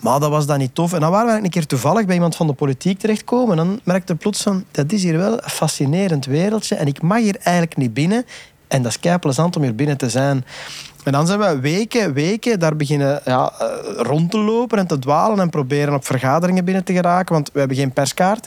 Maar 0.00 0.20
dat 0.20 0.30
was 0.30 0.46
dan 0.46 0.58
niet 0.58 0.74
tof. 0.74 0.92
En 0.92 1.00
dan 1.00 1.10
waren 1.10 1.34
we 1.34 1.44
een 1.44 1.50
keer 1.50 1.66
toevallig 1.66 2.06
bij 2.06 2.14
iemand 2.14 2.36
van 2.36 2.46
de 2.46 2.52
politiek 2.52 2.98
terechtkomen. 2.98 3.58
En 3.58 3.66
dan 3.66 3.80
merkte 3.84 4.14
plots 4.14 4.42
van, 4.42 4.64
dat 4.70 4.92
is 4.92 5.02
hier 5.02 5.18
wel 5.18 5.32
een 5.32 5.50
fascinerend 5.50 6.26
wereldje. 6.26 6.74
En 6.74 6.86
ik 6.86 7.02
mag 7.02 7.18
hier 7.18 7.36
eigenlijk 7.42 7.76
niet 7.76 7.94
binnen. 7.94 8.24
En 8.68 8.82
dat 8.82 8.90
is 8.90 9.00
kei 9.00 9.18
plezant 9.18 9.56
om 9.56 9.62
hier 9.62 9.74
binnen 9.74 9.96
te 9.96 10.10
zijn. 10.10 10.44
En 11.04 11.12
dan 11.12 11.26
zijn 11.26 11.38
we 11.38 11.60
weken, 11.60 12.12
weken 12.12 12.58
daar 12.58 12.76
beginnen 12.76 13.20
ja, 13.24 13.52
eh, 13.58 13.66
rond 13.96 14.30
te 14.30 14.38
lopen 14.38 14.78
en 14.78 14.86
te 14.86 14.98
dwalen 14.98 15.40
en 15.40 15.50
proberen 15.50 15.94
op 15.94 16.06
vergaderingen 16.06 16.64
binnen 16.64 16.84
te 16.84 16.92
geraken. 16.92 17.34
Want 17.34 17.50
we 17.52 17.58
hebben 17.58 17.76
geen 17.76 17.92
perskaart. 17.92 18.46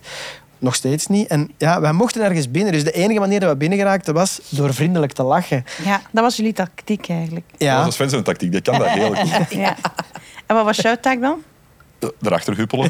Nog 0.64 0.76
steeds 0.76 1.08
niet. 1.08 1.28
En 1.28 1.52
ja, 1.58 1.82
wij 1.82 1.92
mochten 1.92 2.24
ergens 2.24 2.52
binnen. 2.52 2.72
Dus 2.72 2.84
de 2.84 2.92
enige 2.92 3.20
manier 3.20 3.40
dat 3.40 3.50
we 3.50 3.56
binnen 3.58 3.78
geraakten 3.78 4.14
was 4.14 4.40
door 4.50 4.74
vriendelijk 4.74 5.12
te 5.12 5.24
lachen. 5.24 5.66
Ja, 5.84 6.02
dat 6.12 6.24
was 6.24 6.36
jullie 6.36 6.54
tactiek 6.54 7.10
eigenlijk. 7.10 7.46
Ja. 7.58 7.78
Dat 7.78 7.88
is 7.88 7.94
Sven 7.94 8.10
zijn 8.10 8.24
tactiek, 8.24 8.52
die 8.52 8.62
kan 8.62 8.80
dat 8.80 8.90
heel 8.90 9.16
goed. 9.16 9.52
Ja. 9.64 9.76
En 10.46 10.56
wat 10.56 10.66
was 10.66 10.78
jouw 10.78 10.96
taak 11.02 11.22
dan? 11.22 11.44
Erachter 12.22 12.58
huppelen. 12.58 12.90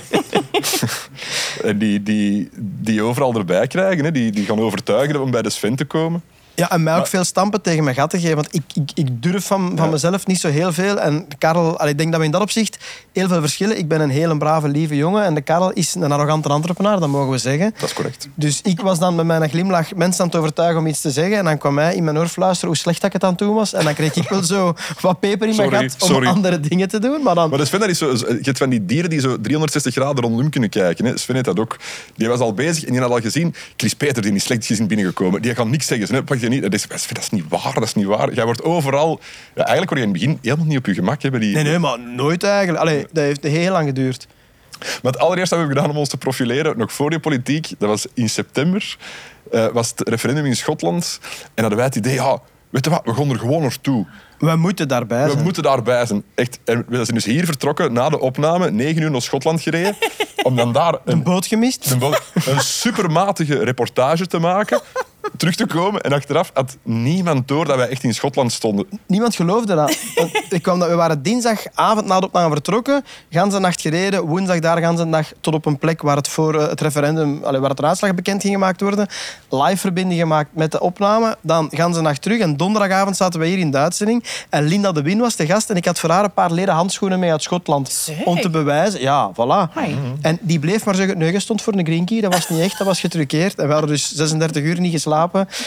en 1.69 1.77
die, 1.77 2.03
die, 2.03 2.49
die 2.59 3.01
overal 3.01 3.35
erbij 3.35 3.67
krijgen, 3.67 4.05
hè. 4.05 4.11
Die, 4.11 4.31
die 4.31 4.45
gaan 4.45 4.59
overtuigen 4.59 5.21
om 5.21 5.31
bij 5.31 5.41
de 5.41 5.49
Sven 5.49 5.75
te 5.75 5.85
komen. 5.85 6.23
Ja, 6.55 6.71
en 6.71 6.83
mij 6.83 6.97
ook 6.97 7.07
veel 7.07 7.23
stampen 7.23 7.61
tegen 7.61 7.83
mijn 7.83 7.95
gat 7.95 8.09
te 8.09 8.19
geven. 8.19 8.35
Want 8.35 8.47
ik, 8.51 8.61
ik, 8.73 8.91
ik 8.93 9.23
durf 9.23 9.45
van, 9.45 9.71
van 9.75 9.85
Ja. 9.85 9.91
mezelf 9.91 10.27
niet 10.27 10.39
zo 10.39 10.47
heel 10.49 10.73
veel. 10.73 10.99
En 10.99 11.27
Karel, 11.37 11.77
allee, 11.79 11.91
ik 11.91 11.97
denk 11.97 12.11
dat 12.11 12.19
we 12.19 12.25
in 12.25 12.31
dat 12.31 12.41
opzicht 12.41 12.77
heel 13.13 13.27
veel 13.27 13.39
verschillen. 13.39 13.77
Ik 13.77 13.87
ben 13.87 14.01
een 14.01 14.09
heel 14.09 14.37
brave, 14.37 14.67
lieve 14.67 14.95
jongen. 14.95 15.23
En 15.23 15.33
de 15.33 15.41
Karel 15.41 15.71
is 15.71 15.95
een 15.95 16.11
arrogante 16.11 16.49
entrepreneur, 16.49 16.99
dat 16.99 17.09
mogen 17.09 17.31
we 17.31 17.37
zeggen. 17.37 17.73
Dat 17.79 17.89
is 17.89 17.95
correct. 17.95 18.27
Dus 18.35 18.61
ik 18.63 18.81
was 18.81 18.99
dan 18.99 19.15
met 19.15 19.25
mijn 19.25 19.49
glimlach 19.49 19.95
mensen 19.95 20.21
aan 20.21 20.27
het 20.27 20.35
overtuigen 20.35 20.79
om 20.79 20.87
iets 20.87 21.01
te 21.01 21.11
zeggen. 21.11 21.37
En 21.37 21.45
dan 21.45 21.57
kwam 21.57 21.77
hij 21.77 21.95
in 21.95 22.03
mijn 22.03 22.17
oor 22.17 22.27
fluisteren 22.27 22.69
hoe 22.69 22.77
slecht 22.77 22.97
dat 23.01 23.07
ik 23.07 23.13
het 23.13 23.23
aan 23.23 23.29
het 23.29 23.39
doen 23.39 23.53
was. 23.53 23.73
En 23.73 23.83
dan 23.85 23.93
kreeg 23.93 24.15
ik 24.15 24.29
wel 24.29 24.43
zo 24.43 24.73
wat 25.01 25.19
peper 25.19 25.47
in 25.47 25.55
mijn 25.55 25.69
Sorry, 25.69 25.89
gat 25.89 26.01
om 26.01 26.07
sorry. 26.07 26.27
andere 26.27 26.59
dingen 26.59 26.87
te 26.87 26.99
doen. 26.99 27.23
Maar 27.23 27.35
dan... 27.35 27.49
Maar 27.49 27.65
Sven 27.65 27.79
dat 27.79 27.89
is 27.89 27.97
zo, 27.97 28.11
je 28.11 28.37
hebt 28.41 28.57
van 28.57 28.69
die 28.69 28.85
dieren 28.85 29.09
die 29.09 29.19
zo 29.19 29.41
360 29.41 29.93
graden 29.93 30.23
rondom 30.23 30.49
kunnen 30.49 30.69
kijken. 30.69 31.05
Hè. 31.05 31.17
Sven 31.17 31.33
heeft 31.35 31.47
dat 31.47 31.59
ook. 31.59 31.77
Die 32.15 32.27
was 32.27 32.39
al 32.39 32.53
bezig 32.53 32.83
en 32.85 32.91
die 32.91 33.01
had 33.01 33.11
al 33.11 33.19
gezien. 33.21 33.55
Chris 33.77 33.93
Peter, 33.93 34.21
die 34.21 34.33
is 34.33 34.43
slecht 34.43 34.65
gezien 34.65 34.87
binnengekomen. 34.87 35.41
Die 35.41 35.53
kan 35.53 35.69
niks 35.69 35.85
zeggen. 35.87 36.15
Hè. 36.15 36.23
Je 36.43 36.49
niet. 36.49 36.61
Dat 36.61 36.73
is, 36.73 36.87
dat 36.87 37.17
is 37.17 37.29
niet 37.29 37.45
waar, 37.49 37.73
dat 37.73 37.83
is 37.83 37.93
niet 37.93 38.05
waar. 38.05 38.33
Jij 38.33 38.45
wordt 38.45 38.63
overal... 38.63 39.19
Ja, 39.55 39.61
eigenlijk 39.65 39.89
word 39.89 40.01
je 40.01 40.07
in 40.07 40.13
het 40.13 40.21
begin 40.21 40.39
helemaal 40.41 40.65
niet 40.65 40.77
op 40.77 40.85
je 40.85 40.93
gemak. 40.93 41.21
Hè, 41.21 41.29
bij 41.29 41.39
die... 41.39 41.53
Nee, 41.53 41.63
nee, 41.63 41.79
maar 41.79 41.99
nooit 41.99 42.43
eigenlijk. 42.43 42.79
Allee, 42.79 43.05
dat 43.11 43.23
heeft 43.23 43.43
heel 43.43 43.71
lang 43.71 43.87
geduurd. 43.87 44.27
Maar 45.01 45.11
het 45.11 45.21
allereerste 45.21 45.55
wat 45.55 45.63
we 45.63 45.69
hebben 45.69 45.75
gedaan 45.75 45.89
om 45.91 45.97
ons 45.97 46.09
te 46.09 46.17
profileren, 46.17 46.77
nog 46.77 46.91
voor 46.93 47.09
die 47.09 47.19
politiek, 47.19 47.67
dat 47.77 47.89
was 47.89 48.05
in 48.13 48.29
september, 48.29 48.97
eh, 49.51 49.67
was 49.67 49.89
het 49.95 50.09
referendum 50.09 50.45
in 50.45 50.55
Schotland. 50.55 51.19
En 51.43 51.49
hadden 51.61 51.75
wij 51.75 51.85
het 51.85 51.95
idee, 51.95 52.13
ja, 52.13 52.39
weet 52.69 52.85
je 52.85 52.91
wat, 52.91 53.01
we 53.05 53.13
gaan 53.13 53.29
er 53.29 53.39
gewoon 53.39 53.61
naartoe. 53.61 54.05
We 54.39 54.55
moeten 54.55 54.87
daarbij 54.87 55.23
We 55.25 55.31
zijn. 55.31 55.43
moeten 55.43 55.63
daarbij 55.63 56.05
zijn. 56.05 56.23
Echt. 56.35 56.59
En 56.65 56.85
we 56.87 56.95
zijn 56.95 57.07
dus 57.17 57.25
hier 57.25 57.45
vertrokken 57.45 57.93
na 57.93 58.09
de 58.09 58.19
opname, 58.19 58.71
negen 58.71 59.01
uur 59.01 59.11
naar 59.11 59.21
Schotland 59.21 59.61
gereden, 59.61 59.95
om 60.43 60.55
dan 60.55 60.71
daar 60.73 60.93
Een 60.93 60.99
een, 61.05 61.23
boot 61.23 61.45
gemist. 61.45 61.91
een, 61.91 61.99
bo- 61.99 62.13
een 62.45 62.59
supermatige 62.61 63.63
reportage 63.63 64.27
te 64.27 64.39
maken. 64.39 64.81
Terug 65.37 65.55
te 65.55 65.65
komen. 65.65 66.01
En 66.01 66.13
achteraf 66.13 66.51
had 66.53 66.77
niemand 66.83 67.47
door 67.47 67.65
dat 67.65 67.75
wij 67.75 67.87
echt 67.87 68.03
in 68.03 68.13
Schotland 68.13 68.51
stonden. 68.51 68.85
Niemand 69.05 69.35
geloofde 69.35 69.75
dat. 69.75 69.97
Want 70.15 70.31
ik 70.49 70.61
kwam 70.61 70.79
dat. 70.79 70.89
We 70.89 70.95
waren 70.95 71.23
dinsdagavond 71.23 72.05
na 72.05 72.19
de 72.19 72.25
opname 72.25 72.51
vertrokken. 72.51 73.05
Ganse 73.29 73.59
nacht 73.59 73.81
gereden. 73.81 74.25
Woensdag 74.25 74.59
daar 74.59 74.77
ganse 74.77 75.09
dag 75.09 75.31
tot 75.41 75.53
op 75.53 75.65
een 75.65 75.77
plek 75.77 76.01
waar 76.01 76.15
het 76.15 76.27
voor 76.27 76.55
eh, 76.55 76.67
het 76.67 76.81
referendum, 76.81 77.43
allee, 77.43 77.59
waar 77.59 77.69
het 77.69 77.83
uitslag 77.83 78.15
bekend 78.15 78.41
ging 78.41 78.53
gemaakt 78.53 78.81
worden. 78.81 79.07
Live 79.49 79.77
verbinding 79.77 80.19
gemaakt 80.19 80.49
met 80.53 80.71
de 80.71 80.79
opname. 80.79 81.37
Dan 81.41 81.69
ganse 81.71 82.01
nacht 82.01 82.21
terug. 82.21 82.39
En 82.39 82.57
donderdagavond 82.57 83.17
zaten 83.17 83.39
we 83.39 83.45
hier 83.45 83.57
in 83.57 83.71
de 83.71 83.77
uitzending. 83.77 84.23
En 84.49 84.63
Linda 84.63 84.91
de 84.91 85.01
Win 85.01 85.19
was 85.19 85.35
de 85.35 85.45
gast. 85.45 85.69
En 85.69 85.75
ik 85.75 85.85
had 85.85 85.99
voor 85.99 86.09
haar 86.09 86.23
een 86.23 86.33
paar 86.33 86.51
leren 86.51 86.73
handschoenen 86.73 87.19
mee 87.19 87.31
uit 87.31 87.43
Schotland. 87.43 87.89
Zeg. 87.89 88.23
Om 88.23 88.41
te 88.41 88.49
bewijzen. 88.49 89.01
Ja, 89.01 89.31
voilà. 89.31 89.73
En 90.21 90.37
die 90.41 90.59
bleef 90.59 90.85
maar 90.85 90.95
zeggen, 90.95 91.17
nee, 91.17 91.31
je 91.31 91.39
stond 91.39 91.61
voor 91.61 91.73
een 91.73 91.85
green 91.85 92.05
key. 92.05 92.21
Dat 92.21 92.33
was 92.33 92.49
niet 92.49 92.59
echt, 92.59 92.77
dat 92.77 92.87
was 92.87 92.99
getruckeerd. 92.99 93.59
En 93.59 93.65
we 93.67 93.71
hadden 93.71 93.91
dus 93.91 94.11
36 94.11 94.63
uur 94.63 94.79
niet 94.79 94.91
geslapen. 94.91 95.12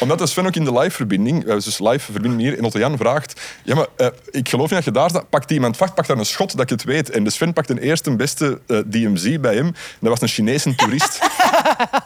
Omdat 0.01 0.19
de 0.19 0.27
Sven 0.27 0.47
ook 0.47 0.55
in 0.55 0.65
de 0.65 0.73
live-verbinding, 0.73 1.37
we 1.39 1.45
hebben 1.47 1.65
dus 1.65 1.79
live 1.79 2.13
verbinding 2.13 2.43
hier, 2.43 2.59
en 2.59 2.65
Otto 2.65 2.79
Jan 2.79 2.97
vraagt, 2.97 3.41
ja, 3.65 3.75
maar 3.75 3.87
eh, 3.97 4.07
ik 4.31 4.49
geloof 4.49 4.71
niet 4.71 4.75
dat 4.75 4.85
je 4.85 5.01
daar 5.01 5.11
staat. 5.11 5.31
Pakt 5.31 5.51
iemand 5.51 5.77
vast, 5.77 5.95
pakt 5.95 6.09
daar 6.09 6.19
een 6.19 6.27
schot 6.27 6.53
dat 6.53 6.61
ik 6.61 6.69
het 6.69 6.85
weet. 6.85 7.11
En 7.11 7.25
de 7.25 7.31
Sven 7.31 7.53
pakt 7.53 7.71
een 7.71 7.79
eerste 7.79 8.17
beste 8.17 8.61
eh, 8.67 8.79
DMZ 8.87 9.39
bij 9.39 9.55
hem. 9.55 9.67
En 9.67 9.75
dat 10.01 10.11
was 10.11 10.21
een 10.21 10.29
Chinese 10.29 10.75
toerist. 10.75 11.21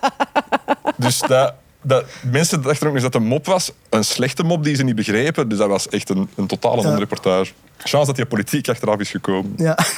dus 0.97 1.19
dat... 1.19 1.55
Dat, 1.83 2.05
mensen 2.31 2.63
dachten 2.63 2.87
ook 2.89 2.95
eens 2.95 3.03
dat 3.03 3.13
het 3.13 3.23
een 3.23 3.29
mop 3.29 3.47
was. 3.47 3.73
Een 3.89 4.05
slechte 4.05 4.43
mop 4.43 4.65
die 4.65 4.75
ze 4.75 4.83
niet 4.83 4.95
begrepen. 4.95 5.49
Dus 5.49 5.59
dat 5.59 5.69
was 5.69 5.89
echt 5.89 6.09
een, 6.09 6.29
een 6.37 6.47
totale 6.47 6.83
non-reportage. 6.83 7.53
Chance 7.77 8.07
dat 8.07 8.17
die 8.17 8.27
politiek 8.27 8.69
achteraf 8.69 8.99
is 8.99 9.11
gekomen. 9.11 9.53
Ja. 9.57 9.79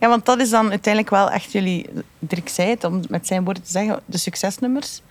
Ja, 0.00 0.08
want 0.08 0.26
dat 0.26 0.40
is 0.40 0.50
dan 0.50 0.70
uiteindelijk 0.70 1.12
wel 1.14 1.30
echt 1.30 1.52
jullie... 1.52 1.86
Dirk 2.18 2.48
zei 2.48 2.68
het, 2.68 2.84
om 2.84 3.02
met 3.08 3.26
zijn 3.26 3.44
woorden 3.44 3.62
te 3.62 3.70
zeggen, 3.70 4.00
de 4.04 4.18
succesnummers. 4.18 5.02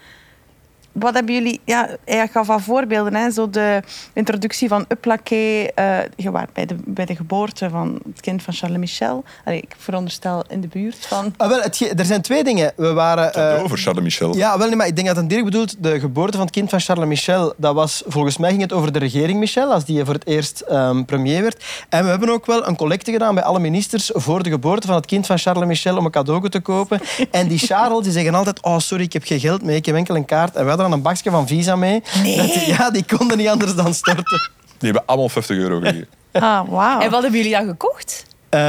Wat 1.00 1.14
hebben 1.14 1.34
jullie... 1.34 1.60
Ja, 1.64 1.90
hij 2.06 2.28
gaf 2.28 2.48
wat 2.48 2.62
voorbeelden. 2.62 3.16
Hè? 3.16 3.32
Zo 3.32 3.50
de 3.50 3.82
introductie 4.14 4.68
van 4.68 4.86
Uplaké. 4.90 5.36
eh 5.76 5.98
je 6.16 6.32
was 6.32 6.44
bij 6.54 6.66
de, 6.66 6.76
bij 6.86 7.06
de 7.06 7.16
geboorte 7.16 7.70
van 7.70 8.00
het 8.12 8.22
kind 8.22 8.44
van 8.44 8.54
Charles 8.54 8.78
Michel. 8.78 9.24
Allee, 9.46 9.62
ik 9.62 9.76
veronderstel 9.78 10.44
in 10.50 10.62
de 10.62 10.68
buurt 10.68 11.06
van... 11.06 11.34
Ah, 11.38 11.50
wel, 11.50 11.62
het 11.62 12.00
er 12.00 12.06
zijn 12.06 12.22
twee 12.22 12.44
dingen. 12.44 12.72
We 12.76 12.94
waren... 12.94 13.34
eh, 13.34 13.64
over 13.64 13.78
Charles 13.78 14.04
Michel. 14.04 14.36
Ja, 14.36 14.58
wel, 14.58 14.68
nee, 14.68 14.76
maar 14.76 14.88
ik 14.88 14.96
denk 14.96 15.08
dat 15.08 15.16
het 15.16 15.30
Dirk 15.30 15.44
bedoelt. 15.44 15.84
De 15.84 16.00
geboorte 16.00 16.38
van 16.38 16.46
het 16.46 16.56
kind 16.56 16.70
van 16.70 16.80
Charles 16.80 17.08
Michel, 17.08 17.54
dat 17.58 17.74
was, 17.74 18.04
volgens 18.08 18.38
mij 18.38 18.50
ging 18.50 18.62
het 18.62 18.74
over 18.74 18.92
de 18.92 19.00
regering 19.00 19.40
Michel, 19.40 19.72
als 19.74 19.86
die 19.86 20.06
voor 20.06 20.14
het 20.14 20.28
eerst 20.28 20.60
ehm, 20.60 21.04
premier 21.04 21.42
werd. 21.42 21.64
En 21.90 22.04
we 22.04 22.10
hebben 22.10 22.30
ook 22.30 22.46
wel 22.46 22.68
een 22.68 22.76
collecte 22.76 23.12
gedaan 23.12 23.36
bij 23.36 23.44
alle 23.44 23.60
ministers 23.60 24.12
voor 24.14 24.44
de 24.44 24.50
geboorte 24.50 24.88
van 24.88 24.96
het 24.96 25.06
kind 25.06 25.26
van 25.26 25.38
Charles 25.38 25.68
Michel 25.68 25.98
om 25.98 26.06
een 26.06 26.12
cadeau 26.12 26.50
te 26.50 26.60
kopen. 26.60 27.02
En 27.32 27.48
die 27.48 27.60
Charles, 27.60 28.04
die 28.04 28.12
zeggen 28.12 28.36
altijd, 28.36 28.62
oh 28.62 28.80
sorry, 28.80 29.04
ik 29.04 29.14
heb 29.14 29.24
geen 29.24 29.40
geld 29.40 29.64
mee, 29.64 29.76
ik 29.76 29.86
heb 29.86 29.96
enkel 29.96 30.16
een 30.16 30.26
kaart. 30.26 30.56
En 30.56 30.64
we 30.64 30.68
hadden 30.70 30.87
dan 30.90 30.98
een 30.98 31.04
bakje 31.04 31.30
van 31.32 31.48
Visa 31.48 31.76
mee. 31.76 32.04
Nee. 32.24 32.38
Dat 32.38 32.54
die- 32.54 32.68
ja, 32.68 32.92
die 32.92 33.06
konden 33.18 33.38
niet 33.38 33.48
anders 33.48 33.76
dan 33.76 33.94
storten. 33.94 34.40
Die 34.78 34.90
hebben 34.92 35.04
allemaal 35.08 35.30
50 35.30 35.58
euro 35.58 35.80
gegeven. 35.80 36.08
Ah, 36.32 36.70
wauw. 36.70 37.00
En 37.00 37.10
wat 37.12 37.22
hebben 37.22 37.40
jullie 37.40 37.56
dan 37.58 37.68
gekocht? 37.68 38.26
Eh, 38.50 38.60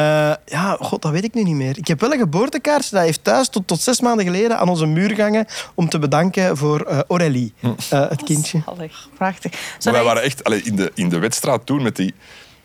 ja, 0.47 0.77
god, 0.81 1.03
dat 1.03 1.13
weet 1.13 1.25
ik 1.25 1.35
nu 1.35 1.43
niet 1.43 1.55
meer. 1.55 1.79
Ik 1.79 1.87
heb 1.89 2.01
wel 2.01 2.13
een 2.13 2.19
geboortekaartje 2.19 2.97
dat 2.97 3.05
heeft 3.05 3.25
thuis 3.25 3.49
tot, 3.49 3.67
tot 3.67 3.81
zes 3.81 4.01
maanden 4.01 4.25
geleden 4.27 4.59
aan 4.59 4.69
onze 4.69 4.87
muur 4.87 5.15
gehangen 5.15 5.47
om 5.75 5.89
te 5.89 5.99
bedanken 5.99 6.57
voor 6.57 6.81
eh 6.81 6.99
Aurélie, 7.09 7.53
eh, 7.61 8.09
het 8.09 8.23
kindje. 8.23 8.63
Zalig. 8.67 9.09
Prachtig. 9.17 9.51
Maar 9.53 9.61
Zou 9.79 9.95
wij 9.95 10.05
waren 10.05 10.23
echt 10.23 10.45
allee, 10.45 10.63
in, 10.63 10.77
de, 10.77 10.91
in 10.95 11.09
de 11.09 11.19
wedstrijd 11.19 11.67
toen 11.67 11.83
met 11.83 11.97
die. 11.97 12.15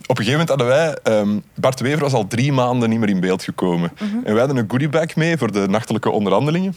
Op 0.05 0.17
een 0.19 0.25
gegeven 0.25 0.31
moment 0.31 0.49
hadden 0.49 0.67
wij. 0.67 0.97
ehm, 1.03 1.39
Bart 1.55 1.79
Wever 1.79 1.99
was 1.99 2.13
al 2.13 2.27
drie 2.27 2.51
maanden 2.51 2.89
niet 2.89 2.99
meer 2.99 3.09
in 3.09 3.19
beeld 3.19 3.43
gekomen. 3.43 3.91
En 4.23 4.31
wij 4.31 4.39
hadden 4.39 4.57
een 4.57 4.69
goodiebag 4.69 5.15
mee 5.15 5.37
voor 5.37 5.51
de 5.51 5.67
nachtelijke 5.67 6.09
onderhandelingen. 6.09 6.75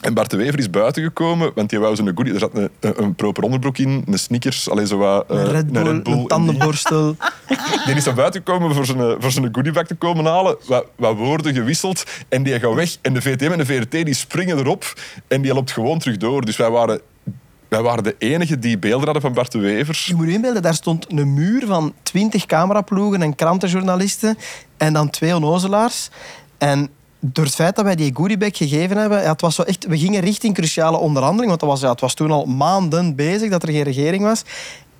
En 0.00 0.14
Bart 0.14 0.30
de 0.30 0.36
Wever 0.36 0.58
is 0.58 0.70
buiten 0.70 1.02
gekomen, 1.02 1.52
want 1.54 1.70
die 1.70 1.78
wou 1.78 1.96
zijn 1.96 2.12
goodie. 2.14 2.32
Er 2.32 2.38
zat 2.38 2.54
een, 2.54 2.70
een, 2.80 3.02
een 3.02 3.14
proper 3.14 3.42
onderbroek 3.42 3.78
in, 3.78 4.04
een 4.06 4.18
sneakers, 4.18 4.70
alleen 4.70 4.86
zo 4.86 4.96
wat, 4.96 5.30
eh, 5.30 5.36
Een 5.36 5.50
Red 5.50 5.72
Bull, 5.72 5.86
een, 5.86 6.26
tandenborstel. 6.26 7.16
Die 7.86 7.94
is 7.94 8.04
naar 8.04 8.14
buiten 8.14 8.42
gekomen 8.44 8.74
voor 8.74 8.86
zijn, 8.86 9.16
voor 9.18 9.30
zijn 9.30 9.48
goodiebag 9.52 9.86
te 9.86 9.94
komen 9.94 10.24
halen. 10.24 10.56
Wat, 10.66 10.86
wat 10.96 11.16
woorden 11.16 11.54
gewisseld. 11.54 12.04
En 12.28 12.42
die 12.42 12.60
gaat 12.60 12.74
weg. 12.74 12.96
En 13.02 13.14
de 13.14 13.22
VTM 13.22 13.50
en 13.50 13.58
de 13.58 13.66
VRT 13.66 13.90
die 13.90 14.14
springen 14.14 14.58
erop. 14.58 14.92
En 15.28 15.42
die 15.42 15.54
loopt 15.54 15.70
gewoon 15.70 15.98
terug 15.98 16.16
door. 16.16 16.44
Dus 16.44 16.56
wij 16.56 16.70
waren, 16.70 17.00
wij 17.68 17.82
waren 17.82 18.04
de 18.04 18.14
enigen 18.18 18.60
die 18.60 18.78
beelden 18.78 19.04
hadden 19.04 19.22
van 19.22 19.32
Bart 19.32 19.52
de 19.52 19.58
Wever. 19.58 20.02
Je 20.06 20.14
moet 20.14 20.26
je 20.26 20.32
inbeelden, 20.32 20.62
daar 20.62 20.74
stond 20.74 21.12
een 21.12 21.34
muur 21.34 21.66
van 21.66 21.94
twintig 22.02 22.46
cameraploegen 22.46 23.22
en 23.22 23.34
krantenjournalisten 23.34 24.38
en 24.76 24.92
dan 24.92 25.10
twee 25.10 25.34
onnozelaars. 25.34 26.10
En 26.58 26.90
door 27.20 27.44
het 27.44 27.54
feit 27.54 27.76
dat 27.76 27.84
wij 27.84 27.94
die 27.94 28.14
goodiebag 28.14 28.56
gegeven 28.56 28.96
hebben, 28.96 29.22
ja, 29.22 29.32
het 29.32 29.40
was 29.40 29.54
zo 29.54 29.62
echt, 29.62 29.86
we 29.86 29.98
gingen 29.98 30.20
richting 30.20 30.54
cruciale 30.54 30.96
onderhandeling, 30.98 31.48
want 31.48 31.60
dat 31.60 31.70
was, 31.70 31.80
ja, 31.80 31.90
het 31.90 32.00
was 32.00 32.14
toen 32.14 32.30
al 32.30 32.44
maanden 32.44 33.14
bezig 33.14 33.50
dat 33.50 33.62
er 33.62 33.72
geen 33.72 33.82
regering 33.82 34.22
was. 34.22 34.42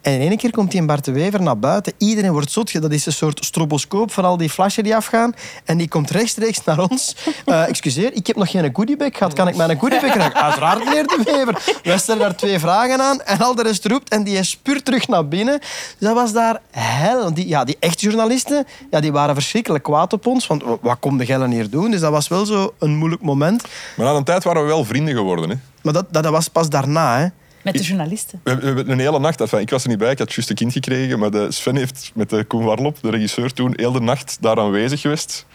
En 0.00 0.12
in 0.20 0.28
één 0.28 0.36
keer 0.36 0.50
komt 0.50 0.70
die 0.70 0.84
Bart 0.84 1.04
de 1.04 1.12
Wever 1.12 1.42
naar 1.42 1.58
buiten. 1.58 1.92
Iedereen 1.98 2.32
wordt 2.32 2.50
zot. 2.50 2.82
Dat 2.82 2.92
is 2.92 3.06
een 3.06 3.12
soort 3.12 3.44
stroboscoop 3.44 4.12
van 4.12 4.24
al 4.24 4.36
die 4.36 4.50
flashen 4.50 4.84
die 4.84 4.96
afgaan. 4.96 5.34
En 5.64 5.76
die 5.76 5.88
komt 5.88 6.10
rechtstreeks 6.10 6.64
naar 6.64 6.78
ons. 6.78 7.16
Eh, 7.44 7.68
excuseer, 7.68 8.12
ik 8.14 8.26
heb 8.26 8.36
nog 8.36 8.50
geen 8.50 8.70
goodiebag 8.72 9.16
gehad. 9.16 9.32
Kan 9.32 9.48
ik 9.48 9.56
mijn 9.56 9.78
goodiebag 9.78 10.10
krijgen? 10.10 10.42
Uiteraard, 10.44 10.84
meneer 10.84 11.06
de 11.06 11.20
Wever. 11.24 11.78
Wij 11.82 11.98
stellen 11.98 12.20
daar 12.20 12.36
twee 12.36 12.58
vragen 12.58 13.00
aan. 13.00 13.20
En 13.20 13.38
al 13.38 13.54
de 13.54 13.62
rest 13.62 13.86
roept. 13.86 14.08
En 14.08 14.24
die 14.24 14.42
spuurt 14.42 14.84
terug 14.84 15.08
naar 15.08 15.28
binnen. 15.28 15.58
Dus 15.58 16.08
dat 16.08 16.14
was 16.14 16.32
daar 16.32 16.60
hel. 16.70 17.34
Die, 17.34 17.48
ja, 17.48 17.64
die 17.64 17.76
echte 17.80 18.04
journalisten 18.04 18.66
ja, 18.90 19.00
die 19.00 19.12
waren 19.12 19.34
verschrikkelijk 19.34 19.84
kwaad 19.84 20.12
op 20.12 20.26
ons. 20.26 20.46
Want 20.46 20.62
wat 20.80 20.96
komt 21.00 21.18
de 21.18 21.26
Gellen 21.26 21.50
hier 21.50 21.70
doen? 21.70 21.90
Dus 21.90 22.00
dat 22.00 22.10
was 22.10 22.28
wel 22.28 22.46
zo 22.46 22.74
een 22.78 22.96
moeilijk 22.96 23.22
moment. 23.22 23.62
Maar 23.96 24.06
na 24.06 24.12
een 24.12 24.24
tijd 24.24 24.44
waren 24.44 24.62
we 24.62 24.68
wel 24.68 24.84
vrienden 24.84 25.14
geworden. 25.14 25.50
Hè. 25.50 25.56
Maar 25.82 25.92
dat, 25.92 26.06
dat, 26.10 26.22
dat 26.22 26.32
was 26.32 26.48
pas 26.48 26.68
daarna. 26.68 27.18
Hè. 27.18 27.26
Met 27.72 27.82
de 27.82 27.88
journalisten. 27.88 28.40
We 28.42 28.50
hebben 28.50 28.68
we 28.68 28.76
hebben 28.76 28.92
een 28.92 29.00
hele 29.00 29.18
nacht, 29.18 29.40
enfin, 29.40 29.60
ik 29.60 29.70
was 29.70 29.82
er 29.82 29.88
niet 29.88 29.98
bij, 29.98 30.10
ik 30.10 30.18
had 30.18 30.32
juist 30.32 30.50
een 30.50 30.56
kind 30.56 30.72
gekregen, 30.72 31.18
maar 31.18 31.30
de 31.30 31.52
Sven 31.52 31.76
heeft 31.76 32.10
met 32.14 32.30
de 32.30 32.44
Koen 32.44 32.64
Warlop, 32.64 32.98
de 33.00 33.10
regisseur, 33.10 33.52
toen 33.52 33.72
heel 33.76 33.92
de 33.92 34.00
nacht 34.00 34.36
daar 34.40 34.58
aanwezig 34.58 35.00
geweest. 35.00 35.46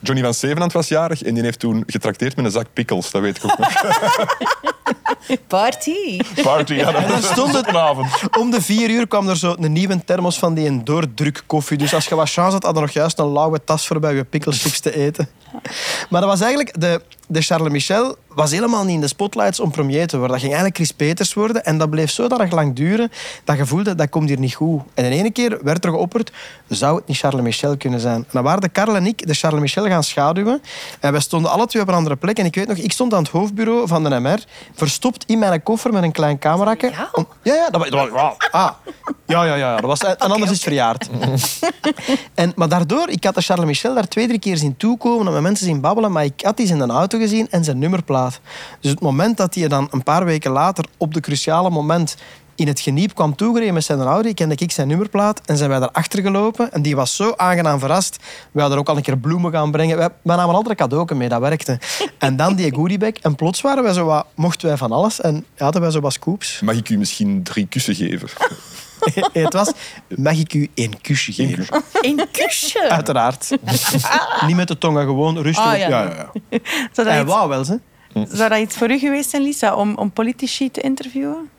Johnny 0.00 0.22
van 0.24 0.34
Zevenand 0.34 0.72
was 0.72 0.88
jarig 0.88 1.22
en 1.22 1.34
die 1.34 1.42
heeft 1.42 1.58
toen 1.58 1.82
getrakteerd 1.86 2.36
met 2.36 2.44
een 2.44 2.50
zak 2.50 2.66
pickles, 2.72 3.10
dat 3.10 3.22
weet 3.22 3.36
ik 3.36 3.44
ook 3.44 3.58
nog. 3.58 3.72
Party. 5.46 6.20
Party, 6.42 6.74
ja, 6.74 6.92
dat 6.92 7.08
dan 7.08 7.22
stond 7.22 7.52
het- 7.54 7.68
een 7.68 7.76
avond. 7.76 8.08
Om 8.38 8.50
de 8.50 8.62
vier 8.62 8.90
uur 8.90 9.08
kwam 9.08 9.28
er 9.28 9.36
zo 9.36 9.54
een 9.58 9.72
nieuwe 9.72 10.04
thermos 10.04 10.38
van 10.38 10.54
die 10.54 10.66
een 10.68 10.84
doordruk 10.84 11.42
koffie. 11.46 11.78
Dus 11.78 11.94
als 11.94 12.06
je 12.06 12.14
wat 12.14 12.30
chance 12.30 12.52
had, 12.52 12.62
had 12.62 12.74
je 12.74 12.80
nog 12.80 12.90
juist 12.90 13.18
een 13.18 13.32
lauwe 13.32 13.64
tas 13.64 13.86
voor 13.86 14.00
bij 14.00 14.14
je 14.14 14.24
picklechips 14.24 14.80
te 14.80 14.96
eten. 14.96 15.28
Maar 16.10 16.20
dat 16.20 16.30
was 16.30 16.40
eigenlijk... 16.40 16.80
De, 16.80 17.02
de 17.30 17.42
Charles 17.42 17.72
Michel 17.72 18.16
was 18.28 18.50
helemaal 18.50 18.84
niet 18.84 18.94
in 18.94 19.00
de 19.00 19.06
spotlights 19.08 19.60
om 19.60 19.70
premier 19.70 20.06
te 20.06 20.16
worden. 20.18 20.30
Dat 20.36 20.38
ging 20.44 20.52
eigenlijk 20.52 20.76
Chris 20.76 20.92
Peters 20.92 21.34
worden. 21.34 21.64
En 21.64 21.78
dat 21.78 21.90
bleef 21.90 22.10
zodanig 22.10 22.52
lang 22.52 22.74
duren 22.76 23.10
dat 23.44 23.56
je 23.56 23.66
voelde, 23.66 23.94
dat 23.94 24.08
komt 24.08 24.28
hier 24.28 24.38
niet 24.38 24.54
goed. 24.54 24.82
En 24.94 25.04
in 25.04 25.12
ene 25.12 25.30
keer 25.30 25.58
werd 25.62 25.84
er 25.84 25.90
geopperd, 25.90 26.32
zou 26.68 26.96
het 26.96 27.06
niet 27.06 27.16
Charles 27.18 27.42
Michel 27.42 27.76
kunnen 27.76 28.00
zijn? 28.00 28.14
En 28.14 28.26
dan 28.30 28.42
waren 28.42 28.60
de 28.60 28.68
Karel 28.68 28.96
en 28.96 29.06
ik 29.06 29.26
de 29.26 29.34
Charles 29.34 29.60
Michel 29.60 29.86
gaan 29.86 30.02
schaduwen. 30.04 30.62
En 31.00 31.12
wij 31.12 31.20
stonden 31.20 31.50
alle 31.50 31.66
twee 31.66 31.82
op 31.82 31.88
een 31.88 31.94
andere 31.94 32.16
plek. 32.16 32.38
En 32.38 32.44
ik 32.44 32.54
weet 32.54 32.68
nog, 32.68 32.76
ik 32.76 32.92
stond 32.92 33.14
aan 33.14 33.22
het 33.22 33.30
hoofdbureau 33.32 33.86
van 33.88 34.04
de 34.04 34.20
MR, 34.20 34.38
verstopt 34.78 35.24
in 35.26 35.38
mijn 35.38 35.62
koffer 35.62 35.92
met 35.92 36.02
een 36.02 36.12
klein 36.12 36.38
cameraatje. 36.38 36.90
Ja? 36.90 37.08
Om- 37.12 37.26
ja, 37.42 37.54
ja, 37.54 37.70
dat 37.70 37.80
was... 37.80 37.90
dat 37.90 38.10
was- 38.10 38.34
ah. 38.50 38.70
Ja, 39.26 39.44
ja, 39.44 39.54
ja. 39.54 39.74
Dat 39.76 39.84
was, 39.84 40.00
en 40.00 40.16
anders 40.18 40.42
is 40.42 40.50
het 40.50 40.60
verjaard. 40.62 41.08
En, 42.34 42.52
maar 42.56 42.68
daardoor, 42.68 43.08
ik 43.08 43.24
had 43.24 43.34
de 43.34 43.40
Charles 43.40 43.64
Michel 43.66 43.94
daar 43.94 44.08
twee, 44.08 44.26
drie 44.26 44.38
keer 44.38 44.56
zien 44.56 44.76
toekomen, 44.76 45.26
om 45.26 45.32
met 45.32 45.42
mensen 45.42 45.66
zien 45.66 45.80
babbelen, 45.80 46.12
maar 46.12 46.24
ik 46.24 46.40
had 46.42 46.56
die 46.56 46.66
in 46.68 46.80
een 46.80 46.90
auto 46.90 47.18
gezien 47.18 47.46
en 47.50 47.64
zijn 47.64 47.78
nummerplaat. 47.78 48.40
Dus 48.80 48.90
het 48.90 49.00
moment 49.00 49.36
dat 49.36 49.54
hij 49.54 49.68
dan 49.68 49.88
een 49.90 50.02
paar 50.02 50.24
weken 50.24 50.50
later, 50.50 50.84
op 50.96 51.14
de 51.14 51.20
cruciale 51.20 51.70
moment, 51.70 52.16
in 52.58 52.66
het 52.66 52.80
geniep 52.80 53.14
kwam 53.14 53.36
toegereden 53.36 53.74
met 53.74 53.84
zijn 53.84 54.00
Audi, 54.00 54.34
kende 54.34 54.54
ik 54.58 54.72
zijn 54.72 54.88
nummerplaat 54.88 55.40
en 55.44 55.56
zijn 55.56 55.70
wij 55.70 55.78
daarachter 55.78 56.22
gelopen. 56.22 56.72
En 56.72 56.82
die 56.82 56.96
was 56.96 57.16
zo 57.16 57.32
aangenaam 57.36 57.78
verrast. 57.78 58.16
We 58.52 58.60
hadden 58.60 58.78
ook 58.78 58.88
al 58.88 58.96
een 58.96 59.02
keer 59.02 59.18
bloemen 59.18 59.52
gaan 59.52 59.70
brengen. 59.70 59.96
Wij, 59.96 60.08
wij 60.22 60.36
namen 60.36 60.54
altijd 60.54 60.80
een 60.80 60.88
cadeau 60.88 61.14
mee, 61.14 61.28
dat 61.28 61.40
werkte. 61.40 61.78
En 62.18 62.36
dan 62.36 62.54
die 62.54 62.74
goodiebag. 62.74 63.12
En 63.12 63.34
plots 63.34 63.60
waren 63.60 63.82
wij 63.82 63.92
zo 63.92 64.04
wat, 64.04 64.26
mochten 64.34 64.68
wij 64.68 64.76
van 64.76 64.92
alles. 64.92 65.20
En 65.20 65.44
hadden 65.56 65.80
wij 65.80 65.90
zo 65.90 66.00
wat 66.00 66.12
scoops. 66.12 66.60
Mag 66.60 66.76
ik 66.76 66.88
u 66.88 66.98
misschien 66.98 67.42
drie 67.42 67.66
kussen 67.66 67.94
geven? 67.94 68.28
het 69.42 69.52
was, 69.52 69.72
mag 70.16 70.38
ik 70.38 70.54
u 70.54 70.68
één 70.74 71.00
kusje 71.00 71.32
geven? 71.32 71.82
Een 72.00 72.26
kusje. 72.32 72.90
Uiteraard. 72.90 73.50
Niet 74.46 74.56
met 74.56 74.68
de 74.68 74.78
tongen, 74.78 75.04
gewoon 75.04 75.38
rustig. 75.38 75.64
Ah, 75.64 75.78
ja. 75.78 75.88
ja, 75.88 76.02
ja, 76.02 76.30
ja. 76.50 76.58
Zou, 76.92 77.08
Hij 77.08 77.16
dat 77.16 77.26
iets, 77.26 77.34
wou 77.34 77.48
wel, 77.48 77.64
ze. 77.64 77.80
zou 78.12 78.48
dat 78.48 78.58
iets 78.58 78.76
voor 78.76 78.90
u 78.90 78.98
geweest 78.98 79.30
zijn, 79.30 79.42
Lisa, 79.42 79.74
om, 79.74 79.94
om 79.94 80.10
politici 80.10 80.70
te 80.70 80.80
interviewen? 80.80 81.50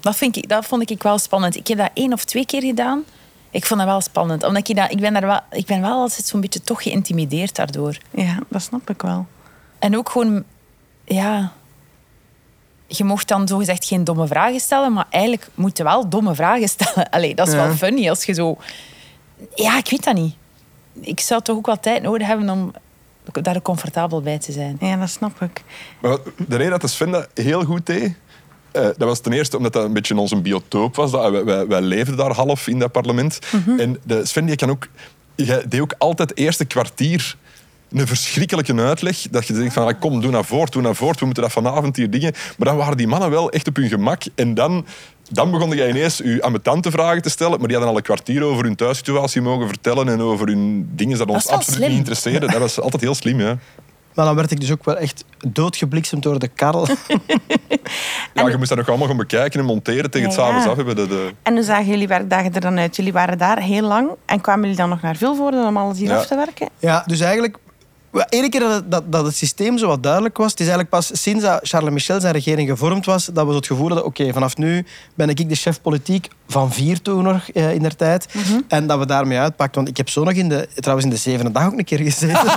Dat, 0.00 0.16
vind 0.16 0.36
ik, 0.36 0.48
dat 0.48 0.64
vond 0.64 0.90
ik 0.90 1.02
wel 1.02 1.18
spannend. 1.18 1.56
Ik 1.56 1.66
heb 1.66 1.78
dat 1.78 1.90
één 1.94 2.12
of 2.12 2.24
twee 2.24 2.46
keer 2.46 2.62
gedaan. 2.62 3.04
Ik 3.50 3.66
vond 3.66 3.80
dat 3.80 3.88
wel 3.88 4.00
spannend. 4.00 4.44
Omdat 4.44 4.68
ik, 4.68 4.76
dat, 4.76 4.90
ik, 4.90 5.00
ben, 5.00 5.12
daar 5.12 5.26
wel, 5.26 5.40
ik 5.50 5.66
ben 5.66 5.80
wel 5.80 5.98
altijd 6.00 6.26
zo'n 6.26 6.40
beetje 6.40 6.60
toch 6.60 6.82
geïntimideerd 6.82 7.56
daardoor. 7.56 7.96
Ja, 8.10 8.38
dat 8.48 8.62
snap 8.62 8.90
ik 8.90 9.02
wel. 9.02 9.26
En 9.78 9.96
ook 9.96 10.08
gewoon, 10.08 10.44
ja... 11.04 11.52
Je 12.92 13.04
mocht 13.04 13.28
dan 13.28 13.48
zogezegd 13.48 13.84
geen 13.84 14.04
domme 14.04 14.26
vragen 14.26 14.60
stellen, 14.60 14.92
maar 14.92 15.06
eigenlijk 15.10 15.48
moet 15.54 15.76
je 15.76 15.82
wel 15.82 16.08
domme 16.08 16.34
vragen 16.34 16.68
stellen. 16.78 17.10
Allee, 17.10 17.34
dat 17.34 17.46
is 17.48 17.54
Ja. 17.54 17.66
wel 17.66 17.74
funny 17.76 18.08
als 18.08 18.24
je 18.24 18.32
zo... 18.32 18.56
Ja, 19.54 19.78
ik 19.78 19.90
weet 19.90 20.04
dat 20.04 20.14
niet. 20.14 20.34
Ik 21.00 21.20
zou 21.20 21.42
toch 21.42 21.56
ook 21.56 21.66
wel 21.66 21.80
tijd 21.80 22.02
nodig 22.02 22.26
hebben 22.26 22.50
om 22.50 22.72
daar 23.32 23.62
comfortabel 23.62 24.20
bij 24.20 24.38
te 24.38 24.52
zijn. 24.52 24.76
Ja, 24.80 24.96
dat 24.96 25.10
snap 25.10 25.42
ik. 25.42 25.62
Maar 26.00 26.18
de 26.48 26.56
reden 26.56 26.70
dat 26.70 26.80
de 26.80 26.86
Sven 26.86 27.10
dat 27.10 27.28
heel 27.34 27.64
goed 27.64 27.86
deed, 27.86 28.14
eh, 28.72 28.82
dat 28.82 29.08
was 29.08 29.20
ten 29.20 29.32
eerste 29.32 29.56
omdat 29.56 29.72
dat 29.72 29.84
een 29.84 29.92
beetje 29.92 30.16
onze 30.16 30.40
biotoop 30.40 30.96
was. 30.96 31.10
Dat, 31.10 31.30
wij, 31.30 31.44
wij, 31.44 31.66
wij 31.66 31.80
leefden 31.80 32.16
daar 32.16 32.32
half 32.32 32.66
in 32.66 32.78
dat 32.78 32.92
parlement. 32.92 33.38
En 33.78 33.98
de 34.02 34.26
Sven 34.26 34.44
die 34.44 34.56
kan 34.56 34.70
ook, 34.70 34.86
jij 35.34 35.64
deed 35.68 35.80
ook 35.80 35.94
altijd 35.98 36.28
het 36.28 36.38
eerste 36.38 36.64
kwartier 36.64 37.36
een 37.92 38.06
verschrikkelijke 38.06 38.74
uitleg. 38.74 39.20
Dat 39.30 39.46
je 39.46 39.52
denkt 39.52 39.72
van, 39.72 39.86
ah, 39.86 40.00
kom, 40.00 40.20
doe 40.20 40.30
naar 40.30 40.44
voort, 40.44 40.72
doe 40.72 40.82
naar 40.82 40.94
voort. 40.94 41.18
We 41.18 41.24
moeten 41.24 41.42
dat 41.42 41.52
vanavond 41.52 41.96
hier 41.96 42.10
dingen. 42.10 42.32
Maar 42.56 42.68
dan 42.68 42.76
waren 42.76 42.96
die 42.96 43.06
mannen 43.06 43.30
wel 43.30 43.50
echt 43.50 43.68
op 43.68 43.76
hun 43.76 43.88
gemak. 43.88 44.22
En 44.34 44.54
dan, 44.54 44.86
dan 45.30 45.50
begon 45.50 45.70
jij 45.76 45.88
ineens 45.88 46.16
je 46.16 46.42
ambetante 46.42 46.90
vragen 46.90 47.22
te 47.22 47.30
stellen. 47.30 47.58
Maar 47.58 47.68
die 47.68 47.76
hadden 47.76 47.88
al 47.92 47.96
een 47.96 48.02
kwartier 48.04 48.42
over 48.42 48.64
hun 48.64 48.76
thuissituatie 48.76 49.42
mogen 49.42 49.66
vertellen. 49.68 50.08
En 50.08 50.20
over 50.20 50.46
hun 50.46 50.90
dingen 50.94 51.18
dat 51.18 51.28
ons 51.28 51.48
absoluut 51.48 51.76
slim. 51.78 51.88
niet 51.88 51.98
interesseerden. 51.98 52.50
Dat 52.50 52.60
was 52.60 52.80
altijd 52.80 53.02
heel 53.02 53.14
slim, 53.14 53.40
ja. 53.40 53.58
Maar 54.14 54.24
dan 54.24 54.34
werd 54.34 54.50
ik 54.50 54.60
dus 54.60 54.70
ook 54.70 54.84
wel 54.84 54.96
echt 54.96 55.24
doodgebliksemd 55.48 56.22
door 56.22 56.38
de 56.38 56.48
karrel. 56.48 56.86
Ja, 58.34 58.48
je 58.48 58.56
moest 58.56 58.68
dat 58.68 58.78
nog 58.78 58.88
allemaal 58.88 59.06
gaan 59.08 59.16
bekijken 59.16 59.60
en 59.60 59.66
monteren 59.66 60.10
tegen 60.10 60.28
het 60.28 60.36
Ja, 60.36 60.42
ja. 60.42 60.48
s'avonds 60.48 60.68
af 60.70 60.76
hebben. 60.76 60.96
De, 60.96 61.06
de... 61.08 61.30
En 61.42 61.54
hoe 61.54 61.62
zagen 61.62 61.86
jullie 61.86 62.08
werkdagen 62.08 62.54
er 62.54 62.60
dan 62.60 62.78
uit? 62.78 62.96
Jullie 62.96 63.12
waren 63.12 63.38
daar 63.38 63.58
heel 63.62 63.82
lang 63.86 64.10
en 64.26 64.40
kwamen 64.40 64.60
jullie 64.62 64.76
dan 64.76 64.88
nog 64.88 65.02
naar 65.02 65.16
Vilvoorde 65.16 65.64
om 65.66 65.76
alles 65.76 65.98
hier 65.98 66.08
Ja. 66.08 66.16
af 66.16 66.26
te 66.26 66.34
werken? 66.36 66.68
Ja, 66.78 67.02
dus 67.06 67.20
eigenlijk... 67.20 67.56
Ene 68.28 68.48
keer 68.48 68.82
dat 68.88 69.12
dat, 69.12 69.24
het 69.24 69.36
systeem 69.36 69.78
zo 69.78 69.86
wat 69.86 70.02
duidelijk 70.02 70.36
was, 70.36 70.50
het 70.50 70.60
is 70.60 70.66
eigenlijk 70.66 70.96
pas 70.96 71.22
sinds 71.22 71.44
dat 71.44 71.60
Charles 71.62 71.92
Michel 71.92 72.20
zijn 72.20 72.32
regering 72.32 72.68
gevormd 72.68 73.06
was, 73.06 73.24
dat 73.26 73.46
we 73.46 73.54
het 73.54 73.66
gevoel 73.66 73.86
hadden, 73.86 74.04
oké, 74.04 74.32
vanaf 74.32 74.56
nu 74.56 74.84
ben 75.14 75.28
ik 75.28 75.48
de 75.48 75.54
chef 75.54 75.80
politiek 75.80 76.28
van 76.50 76.72
vier 76.72 77.02
toen 77.02 77.22
nog 77.22 77.48
eh, 77.48 77.72
in 77.74 77.82
der 77.82 77.96
tijd. 77.96 78.28
En 78.68 78.86
dat 78.86 78.98
we 78.98 79.06
daarmee 79.06 79.38
uitpakken. 79.38 79.76
Want 79.76 79.88
ik 79.88 79.96
heb 79.96 80.08
zo 80.08 80.24
nog 80.24 80.32
in 80.32 80.48
de, 80.48 80.68
trouwens 80.74 81.06
in 81.08 81.12
de 81.14 81.20
zevende 81.20 81.52
dag 81.52 81.66
ook 81.66 81.78
een 81.78 81.84
keer 81.84 81.98
gezeten. 81.98 82.38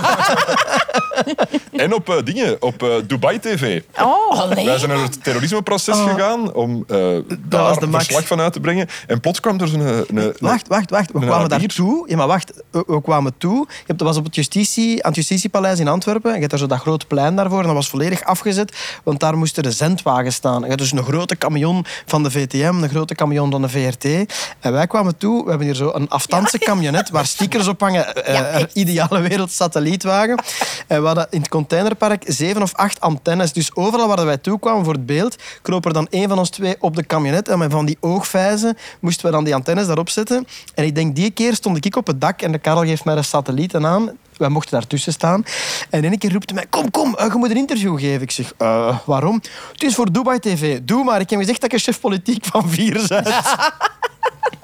En 1.72 1.94
op 1.94 2.08
eh, 2.08 2.16
dingen, 2.24 2.62
op 2.62 2.82
eh, 2.82 2.88
Dubai 3.06 3.38
TV. 3.40 3.80
Oh, 4.00 4.40
Allee. 4.40 4.64
Wij 4.64 4.78
zijn 4.78 4.90
naar 4.90 5.02
het 5.02 5.22
terrorismeproces 5.24 5.96
gegaan 5.96 6.52
om 6.54 6.84
eh, 6.88 6.96
was 6.98 7.22
daar 7.48 7.78
de 7.78 7.86
max. 7.86 8.04
verslag 8.04 8.26
van 8.26 8.40
uit 8.40 8.52
te 8.52 8.60
brengen. 8.60 8.88
En 9.06 9.20
plots 9.20 9.40
kwam 9.40 9.60
er 9.60 9.68
zo'n... 9.68 9.80
een- 9.80 10.04
een- 10.14 10.34
Wacht, 10.38 10.68
wacht, 10.68 10.90
wacht. 10.90 11.12
We 11.12 11.18
kwamen 11.18 11.48
daar 11.48 11.60
toe. 11.66 12.04
Ja, 12.08 12.16
maar 12.16 12.26
wacht. 12.26 12.52
We, 12.70 12.84
we 12.86 13.02
kwamen 13.02 13.34
toe. 13.38 13.66
Je 13.68 13.74
hebt, 13.86 13.98
dat 13.98 14.08
was 14.08 14.16
op 14.16 14.24
het, 14.24 14.34
justitie, 14.34 15.02
aan 15.04 15.10
het 15.12 15.16
Justitiepaleis 15.16 15.78
in 15.78 15.88
Antwerpen. 15.88 16.28
En 16.30 16.34
je 16.34 16.38
hebt 16.38 16.50
daar 16.50 16.60
zo 16.60 16.66
dat 16.66 16.78
groot 16.80 17.06
plein 17.06 17.36
daarvoor. 17.36 17.60
En 17.60 17.66
dat 17.66 17.74
was 17.74 17.88
volledig 17.88 18.24
afgezet, 18.24 18.76
want 19.02 19.20
daar 19.20 19.36
moesten 19.36 19.62
de 19.62 19.72
zendwagens 19.72 20.34
staan. 20.34 20.54
En 20.56 20.60
je 20.62 20.66
hebt 20.66 20.80
dus 20.80 20.92
een 20.92 21.04
grote 21.04 21.36
camion 21.38 21.84
van 22.06 22.22
de 22.22 22.30
VTM, 22.30 22.74
een 22.82 22.88
grote 22.88 23.14
camion 23.14 23.50
van 23.50 23.62
de 23.62 23.68
VRT. 23.84 24.34
En 24.60 24.72
wij 24.72 24.86
kwamen 24.86 25.16
toe. 25.16 25.42
We 25.42 25.48
hebben 25.48 25.66
hier 25.66 25.76
zo 25.76 25.90
een 25.94 26.08
afstandse 26.08 26.58
camionet 26.58 27.10
waar 27.10 27.26
stickers 27.26 27.68
op 27.68 27.80
hangen. 27.80 28.24
eh, 28.24 28.62
ideale 28.72 29.20
wereld 29.20 29.50
satellietwagen. 29.50 30.42
En 30.86 31.00
we 31.00 31.06
hadden 31.06 31.26
in 31.30 31.40
het 31.40 31.48
containerpark 31.48 32.24
zeven 32.26 32.62
of 32.62 32.74
acht 32.74 33.00
antennes. 33.00 33.52
Dus 33.52 33.74
overal 33.74 34.08
waar 34.08 34.24
wij 34.24 34.38
toe 34.38 34.58
kwamen 34.58 34.84
voor 34.84 34.92
het 34.92 35.06
beeld, 35.06 35.36
kroop 35.62 35.84
er 35.84 35.92
dan 35.92 36.06
één 36.10 36.28
van 36.28 36.38
ons 36.38 36.50
twee 36.50 36.76
op 36.80 36.96
de 36.96 37.06
camionet. 37.06 37.48
En 37.48 37.58
met 37.58 37.72
van 37.72 37.86
die 37.86 37.96
oogvijzen 38.00 38.76
moesten 39.00 39.26
we 39.26 39.32
dan 39.32 39.44
die 39.44 39.54
antennes 39.54 39.86
daarop 39.86 40.08
zetten. 40.08 40.46
En 40.74 40.84
ik 40.84 40.94
denk, 40.94 41.16
die 41.16 41.30
keer 41.30 41.54
stond 41.54 41.84
ik 41.84 41.96
op 41.96 42.06
het 42.06 42.20
dak 42.20 42.42
en 42.42 42.52
de 42.52 42.58
Karel 42.58 42.84
geeft 42.84 43.04
mij 43.04 43.14
de 43.14 43.22
satellieten 43.22 43.86
aan. 43.86 44.10
Wij 44.36 44.48
mochten 44.48 44.72
daartussen 44.72 45.12
staan. 45.12 45.44
En 45.90 46.04
één 46.04 46.18
keer 46.18 46.32
roept 46.32 46.50
hij 46.50 46.58
mij, 46.58 46.66
kom, 46.70 46.90
kom, 46.90 47.14
eh, 47.14 47.26
je 47.26 47.38
moet 47.38 47.50
een 47.50 47.56
interview 47.56 47.98
geven. 47.98 48.22
Ik 48.22 48.30
zeg, 48.30 48.52
"Eh, 48.58 48.98
waarom? 49.04 49.40
Het 49.72 49.82
is 49.82 49.94
voor 49.94 50.12
Dubai 50.12 50.38
TV. 50.38 50.80
Doe 50.82 51.04
maar. 51.04 51.20
Ik 51.20 51.30
heb 51.30 51.38
gezegd 51.38 51.60
dat 51.60 51.72
ik 51.72 51.76
een 51.76 51.84
chef 51.84 52.00
politiek 52.00 52.44
van 52.44 52.70
vier 52.70 53.04
ben. 53.08 53.24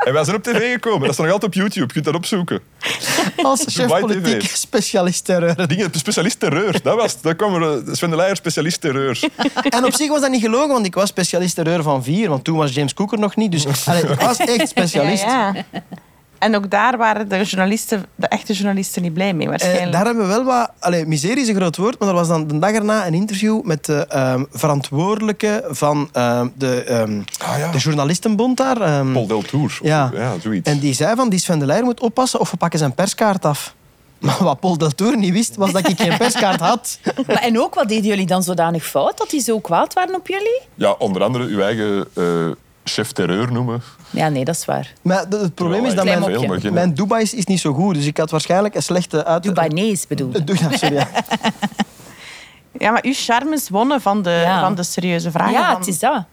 En 0.01 0.13
wij 0.13 0.25
zijn 0.25 0.37
op 0.37 0.43
tv 0.43 0.73
gekomen. 0.73 1.01
Dat 1.01 1.11
is 1.11 1.17
nog 1.17 1.27
altijd 1.27 1.45
op 1.45 1.55
YouTube. 1.55 1.87
Je 1.87 1.93
kunt 1.93 2.05
dat 2.05 2.15
opzoeken. 2.15 2.61
Als 3.43 3.61
chef 3.61 3.75
Dubai 3.75 4.01
politiek 4.01 4.41
TV. 4.41 4.55
specialist 4.55 5.25
terreur. 5.25 5.67
Dingen, 5.69 5.91
specialist 5.93 6.41
terreur. 6.41 6.83
Dat 6.83 6.97
was. 6.97 7.21
Daar 7.21 7.35
kwam 7.35 7.55
er 7.55 7.87
eh, 7.87 7.95
Sven 7.95 8.11
de 8.11 8.17
Leijer, 8.17 8.37
specialist 8.37 8.81
terreur. 8.81 9.21
En 9.69 9.85
op 9.85 9.95
zich 9.95 10.09
was 10.09 10.21
dat 10.21 10.31
niet 10.31 10.41
gelogen, 10.41 10.69
want 10.69 10.87
ik 10.87 10.95
was 10.95 11.09
specialist 11.09 11.55
terreur 11.55 11.83
van 11.83 12.05
vier. 12.05 12.29
Want 12.29 12.45
toen 12.45 12.57
was 12.57 12.75
James 12.75 12.95
Cook 12.95 13.13
er 13.13 13.19
nog 13.19 13.37
niet. 13.37 13.53
Dus 13.53 13.67
allee, 13.89 14.03
ik 14.03 14.21
was 14.21 14.37
echt 14.37 14.69
specialist. 14.69 15.23
Ja, 15.23 15.55
ja. 15.73 15.83
En 16.41 16.57
ook 16.57 16.71
daar 16.71 16.97
waren 16.99 17.29
de 17.29 17.43
journalisten, 17.45 18.07
de 18.15 18.27
echte 18.29 18.53
journalisten 18.53 19.03
niet 19.03 19.15
blij 19.15 19.33
mee 19.35 19.45
Eh, 19.45 19.49
waarschijnlijk. 19.51 19.93
daar 19.93 20.05
hebben 20.05 20.23
we 20.29 20.33
wel 20.35 20.45
wat... 20.45 20.71
Allee, 20.79 21.07
miserie 21.07 21.41
is 21.43 21.49
een 21.49 21.55
groot 21.55 21.77
woord, 21.77 21.99
maar 21.99 22.09
er 22.09 22.15
was 22.15 22.29
dan 22.29 22.47
de 22.47 22.59
dag 22.59 22.71
erna 22.73 23.07
een 23.07 23.15
interview 23.15 23.63
met 23.63 23.85
de 23.85 24.07
ehm, 24.07 24.45
verantwoordelijke 24.53 25.65
van 25.69 26.09
ehm, 26.13 26.49
de, 26.55 26.83
ehm, 26.85 27.21
Ah 27.43 27.59
ja. 27.59 27.71
de 27.71 27.79
journalistenbond 27.79 28.57
daar. 28.57 28.81
ehm. 28.81 29.13
Paul 29.13 29.27
Deltour. 29.27 29.79
Ja. 29.83 30.11
ja, 30.15 30.33
zoiets. 30.43 30.71
en 30.71 30.79
die 30.79 30.93
zei 30.95 31.17
van, 31.17 31.29
die 31.29 31.39
Sven 31.39 31.59
de 31.59 31.67
Leijer 31.67 31.85
moet 31.85 32.01
oppassen 32.01 32.41
of 32.41 32.51
we 32.51 32.57
pakken 32.57 32.79
zijn 32.79 32.95
perskaart 32.95 33.45
af. 33.45 33.75
Maar 34.21 34.37
wat 34.45 34.61
Paul 34.61 34.79
Deltour 34.79 35.17
niet 35.19 35.33
wist, 35.33 35.57
was 35.57 35.73
dat 35.73 35.89
ik 35.89 36.01
geen 36.01 36.17
perskaart 36.17 36.61
had. 36.61 36.99
Maar, 37.27 37.37
en 37.43 37.61
ook, 37.61 37.75
wat 37.75 37.89
deden 37.89 38.05
jullie 38.09 38.27
dan 38.27 38.43
zodanig 38.43 38.85
fout 38.87 39.19
dat 39.19 39.31
die 39.31 39.41
zo 39.43 39.59
kwaad 39.61 39.93
waren 39.95 40.15
op 40.15 40.29
jullie? 40.29 40.61
Ja, 40.75 40.91
onder 40.99 41.23
andere 41.23 41.45
uw 41.45 41.61
eigen 41.61 42.07
eh, 42.15 42.25
chef 42.93 43.13
terreur 43.13 43.53
noemen. 43.53 43.83
Ja, 44.11 44.29
nee, 44.29 44.45
dat 44.45 44.55
is 44.55 44.65
waar. 44.65 44.93
Maar 45.03 45.29
de- 45.29 45.37
het 45.39 45.55
probleem 45.55 45.85
is 45.85 45.95
dat 45.95 46.05
Klein 46.05 46.21
mijn, 46.21 46.47
mopje. 46.51 46.71
mijn 46.71 46.95
Dubai 46.95 47.23
is, 47.23 47.45
niet 47.45 47.61
zo 47.61 47.73
goed. 47.73 47.95
Dus 47.95 48.07
ik 48.07 48.17
had 48.17 48.31
waarschijnlijk 48.31 48.75
een 48.75 48.83
slechte 48.83 49.25
uit... 49.25 49.43
Dubanees 49.43 50.07
bedoel 50.07 50.33
Eh, 50.33 50.41
doe- 50.45 50.57
ja, 50.59 50.77
sorry, 50.77 50.95
ja. 50.95 51.09
Ja, 52.79 52.91
maar 52.91 53.05
uw 53.05 53.13
charmes 53.15 53.69
wonnen 53.69 54.01
van 54.01 54.23
de, 54.23 54.31
Ja. 54.31 54.61
van 54.61 54.75
de 54.75 54.83
serieuze 54.83 55.31
vragen. 55.31 55.53
Ja, 55.53 55.67
van- 55.71 55.79
het 55.79 55.87
is 55.89 55.99
dat. 55.99 56.25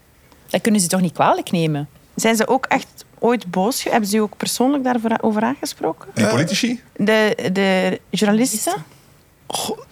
Dat 0.49 0.61
kunnen 0.61 0.81
ze 0.81 0.87
toch 0.87 1.01
niet 1.01 1.13
kwalijk 1.13 1.51
nemen? 1.51 1.89
Zijn 2.15 2.35
ze 2.35 2.47
ook 2.47 2.65
echt 2.65 2.87
ooit 3.19 3.51
boos? 3.51 3.83
Hebben 3.83 4.09
ze 4.09 4.17
u 4.17 4.19
ook 4.19 4.37
persoonlijk 4.37 4.83
daarover 4.83 5.17
over 5.21 5.41
aangesproken? 5.41 6.09
Die 6.13 6.27
politici? 6.27 6.81
De, 6.95 7.49
de 7.53 7.99
journalisten? 8.09 8.73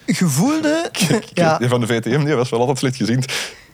Gevoelde... 0.06 0.90
Ja. 1.34 1.58
Die 1.58 1.68
van 1.68 1.80
de 1.80 1.86
VTM 1.86 2.24
die 2.24 2.34
was 2.34 2.50
wel 2.50 2.60
altijd 2.60 2.78
slecht 2.78 2.96
gezien. 2.96 3.24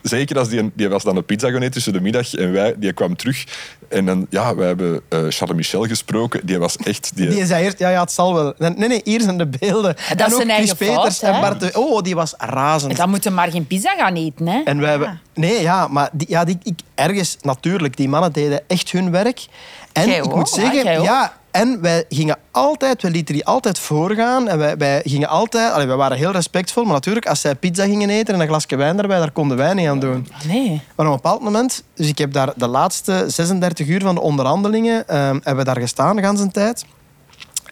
Zeker 0.03 0.39
als 0.39 0.49
die, 0.49 0.71
die 0.73 0.89
was 0.89 1.03
dan 1.03 1.17
een 1.17 1.25
pizza 1.25 1.49
gaan 1.49 1.59
eten 1.59 1.71
tussen 1.71 1.93
de 1.93 2.01
middag 2.01 2.33
en 2.33 2.51
wij, 2.51 2.73
die 2.77 2.93
kwam 2.93 3.15
terug. 3.15 3.43
En 3.87 4.05
dan, 4.05 4.27
ja, 4.29 4.55
wij 4.55 4.67
hebben 4.67 5.01
eh, 5.09 5.19
Charles 5.29 5.55
Michel 5.55 5.85
gesproken. 5.85 6.45
Die 6.45 6.59
was 6.59 6.77
echt... 6.77 7.11
Die, 7.15 7.29
Die 7.29 7.45
zei 7.45 7.63
eerst, 7.63 7.79
ja, 7.79 7.89
ja, 7.89 8.01
het 8.01 8.11
zal 8.11 8.33
wel. 8.33 8.53
Nee, 8.57 8.87
nee, 8.87 9.01
hier 9.03 9.21
zijn 9.21 9.37
de 9.37 9.47
beelden. 9.47 9.95
dat 10.09 10.19
en 10.19 10.27
is 10.27 10.33
ook 10.33 10.41
zijn 10.41 10.57
Chris 10.57 10.73
Peters 10.73 11.17
fout, 11.17 11.33
en? 11.33 11.41
Bart 11.41 11.59
de... 11.59 11.71
Oh, 11.73 12.01
die 12.01 12.15
was 12.15 12.33
razend. 12.37 12.91
En 12.91 12.97
dan 12.97 13.09
moeten 13.09 13.33
maar 13.33 13.51
geen 13.51 13.67
pizza 13.67 13.95
gaan 13.97 14.15
eten, 14.15 14.47
hè? 14.47 14.61
En 14.63 14.79
wij 14.79 14.89
hebben... 14.89 15.21
Nee, 15.33 15.61
ja, 15.61 15.87
maar 15.87 16.09
die, 16.11 16.29
ja, 16.29 16.43
die, 16.43 16.57
ik, 16.63 16.79
ergens, 16.95 17.37
natuurlijk, 17.41 17.97
die 17.97 18.09
mannen 18.09 18.31
deden 18.31 18.61
echt 18.67 18.91
hun 18.91 19.11
werk. 19.11 19.45
En 19.91 20.09
ik 20.09 20.25
ook, 20.25 20.35
moet 20.35 20.49
zeggen, 20.49 21.01
ja... 21.01 21.41
En 21.53 21.81
wij 21.81 22.05
gingen 22.09 22.37
altijd, 22.51 23.01
wij 23.01 23.11
lieten 23.11 23.33
die 23.33 23.45
altijd 23.45 23.79
voorgaan. 23.79 24.47
En 24.47 24.57
wij, 24.57 24.77
wij 24.77 25.01
gingen 25.05 25.27
altijd... 25.27 25.73
Allee, 25.73 25.87
wij 25.87 25.95
waren 25.95 26.17
heel 26.17 26.31
respectvol, 26.31 26.83
maar 26.83 26.93
natuurlijk, 26.93 27.27
als 27.27 27.41
zij 27.41 27.55
pizza 27.55 27.83
gingen 27.83 28.09
eten 28.09 28.33
en 28.33 28.39
een 28.39 28.47
glasje 28.47 28.75
wijn 28.75 28.99
erbij, 28.99 29.19
daar 29.19 29.31
konden 29.31 29.57
wij 29.57 29.73
niet 29.73 29.87
aan 29.87 29.99
doen. 29.99 30.27
Nee. 30.47 30.81
Maar 30.95 31.05
op 31.05 31.11
een 31.11 31.21
bepaald 31.21 31.41
moment, 31.41 31.83
dus 31.95 32.07
ik 32.07 32.17
heb 32.17 32.33
daar 32.33 32.53
de 32.55 32.67
laatste 32.67 33.23
36 33.27 33.87
uur 33.87 34.01
van 34.01 34.15
de 34.15 34.21
onderhandelingen, 34.21 35.07
ehm, 35.07 35.33
hebben 35.33 35.55
we 35.55 35.63
daar 35.63 35.79
gestaan 35.79 36.15
de 36.15 36.27
hele 36.27 36.51
tijd. 36.51 36.85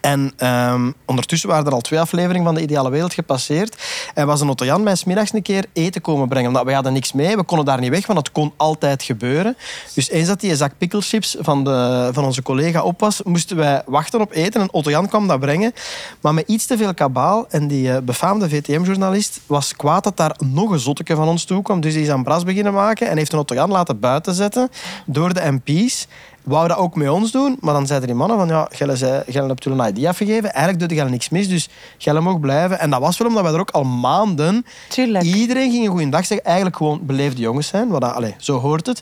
En 0.02 0.34
ehm, 0.38 0.92
ondertussen 1.06 1.50
waren 1.50 1.66
er 1.66 1.72
al 1.72 1.82
twee 1.82 2.00
afleveringen 2.00 2.46
van 2.46 2.56
de 2.56 2.62
Ideale 2.62 2.90
Wereld 2.90 3.14
gepasseerd. 3.14 3.84
En 4.14 4.28
was 4.28 4.42
een 4.42 4.50
Otto 4.50 4.66
Jan 4.66 4.84
mij 4.84 4.96
's 4.96 5.04
middags 5.04 5.34
een 5.34 5.42
keer 5.42 5.66
eten 5.74 6.02
komen 6.02 6.28
brengen. 6.28 6.48
Omdat 6.48 6.64
wij 6.64 6.74
hadden 6.74 6.94
niks 6.94 7.12
mee. 7.12 7.36
We 7.36 7.44
konden 7.44 7.66
daar 7.66 7.80
niet 7.80 7.90
weg, 7.90 8.08
want 8.08 8.20
dat 8.20 8.32
kon 8.32 8.54
altijd 8.58 9.04
gebeuren. 9.04 9.58
Dus 9.94 10.10
eens 10.10 10.28
dat 10.28 10.40
die 10.40 10.56
zak 10.56 10.72
picklechips 10.78 11.36
van, 11.40 11.64
de, 11.64 12.10
van 12.12 12.26
onze 12.26 12.42
collega 12.42 12.82
op 12.82 13.00
was, 13.00 13.24
moesten 13.24 13.58
wij 13.58 13.82
wachten 13.86 14.22
op 14.22 14.32
eten. 14.32 14.62
En 14.62 14.74
Otto 14.74 14.90
Jan 14.90 15.08
kwam 15.08 15.28
dat 15.28 15.40
brengen. 15.40 15.74
Maar 16.22 16.34
met 16.34 16.48
iets 16.48 16.66
te 16.66 16.78
veel 16.78 16.94
kabaal. 16.94 17.46
En 17.50 17.68
die 17.68 17.92
eh, 17.92 18.02
befaamde 18.02 18.50
VTM-journalist 18.50 19.40
was 19.46 19.76
kwaad 19.76 20.04
dat 20.04 20.18
daar 20.18 20.36
nog 20.46 20.72
een 20.72 20.80
zotteke 20.80 21.16
van 21.16 21.28
ons 21.28 21.44
toe 21.44 21.62
kwam. 21.62 21.82
Dus 21.82 21.94
die 21.94 22.04
is 22.04 22.10
aan 22.10 22.24
bras 22.24 22.44
beginnen 22.44 22.74
maken 22.74 23.10
en 23.10 23.18
heeft 23.18 23.34
een 23.34 23.40
Otto 23.40 23.56
Jan 23.56 23.72
laten 23.72 24.00
buiten 24.00 24.34
zetten 24.34 24.70
door 25.06 25.34
de 25.34 25.52
MP's 25.52 26.08
wou 26.44 26.68
dat 26.68 26.78
ook 26.78 26.96
met 26.96 27.10
ons 27.10 27.32
doen, 27.32 27.58
maar 27.60 27.74
dan 27.74 27.88
zeiden 27.88 28.08
die 28.08 28.18
mannen 28.18 28.38
van 28.38 28.48
ja, 28.48 28.68
Gelle, 28.72 28.96
zei, 28.96 29.24
Gelle 29.28 29.48
hebt 29.48 29.62
toen 29.62 29.80
een 29.80 29.96
ID 29.96 30.06
afgegeven, 30.06 30.54
eigenlijk 30.54 30.80
doet 30.80 30.98
Gelle 30.98 31.10
niks 31.10 31.30
mis, 31.30 31.48
dus 31.48 31.70
Gelle 31.98 32.22
mag 32.22 32.40
blijven. 32.40 32.80
En 32.80 32.90
dat 32.90 33.00
was 33.00 33.18
wel 33.18 33.28
omdat 33.28 33.44
wij 33.44 33.54
er 33.54 33.60
ook 33.60 33.72
al 33.72 33.84
maanden... 33.84 34.66
Tuurlijk. 34.90 35.24
Iedereen 35.24 35.72
ging 35.72 35.86
een 35.86 35.92
goeiedag 35.92 36.26
zeggen, 36.26 36.46
eigenlijk 36.46 36.76
gewoon 36.76 37.00
beleefde 37.06 37.42
jongens 37.42 37.68
zijn, 37.68 37.88
wat 37.88 38.02
dat, 38.02 38.14
allez, 38.14 38.34
zo 38.38 38.60
hoort 38.60 38.86
het. 38.86 39.02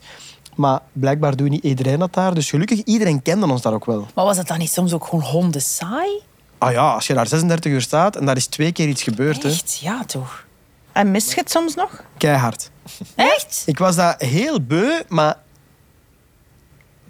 Maar 0.56 0.80
blijkbaar 0.92 1.36
doet 1.36 1.50
niet 1.50 1.64
iedereen 1.64 2.00
dat 2.00 2.14
daar, 2.14 2.34
dus 2.34 2.50
gelukkig, 2.50 2.84
iedereen 2.84 3.22
kende 3.22 3.48
ons 3.48 3.62
daar 3.62 3.74
ook 3.74 3.86
wel. 3.86 4.08
Maar 4.16 4.26
was 4.26 4.38
het 4.38 4.48
dan 4.48 4.58
niet 4.58 4.72
soms 4.72 4.94
ook 4.94 5.06
gewoon 5.06 5.24
honden 5.24 5.62
saai? 5.62 6.22
Ah 6.58 6.72
ja, 6.72 6.94
als 6.94 7.08
je 7.08 7.14
daar 7.14 7.28
36 7.28 7.72
uur 7.72 7.82
staat 7.82 8.16
en 8.16 8.26
daar 8.26 8.36
is 8.36 8.46
twee 8.46 8.72
keer 8.72 8.88
iets 8.88 9.04
gebeurd, 9.04 9.44
hè, 9.44 9.50
Echt? 9.50 9.80
Ja, 9.82 10.04
toch? 10.06 10.46
En 10.92 11.12
mist 11.12 11.30
je 11.34 11.40
het 11.40 11.52
soms 11.52 11.76
nog? 11.76 12.04
keihard. 12.18 12.70
Echt? 13.16 13.64
Ik 13.66 13.78
was 13.78 13.96
daar 13.96 14.16
heel 14.18 14.62
beu, 14.62 15.02
maar 15.08 15.38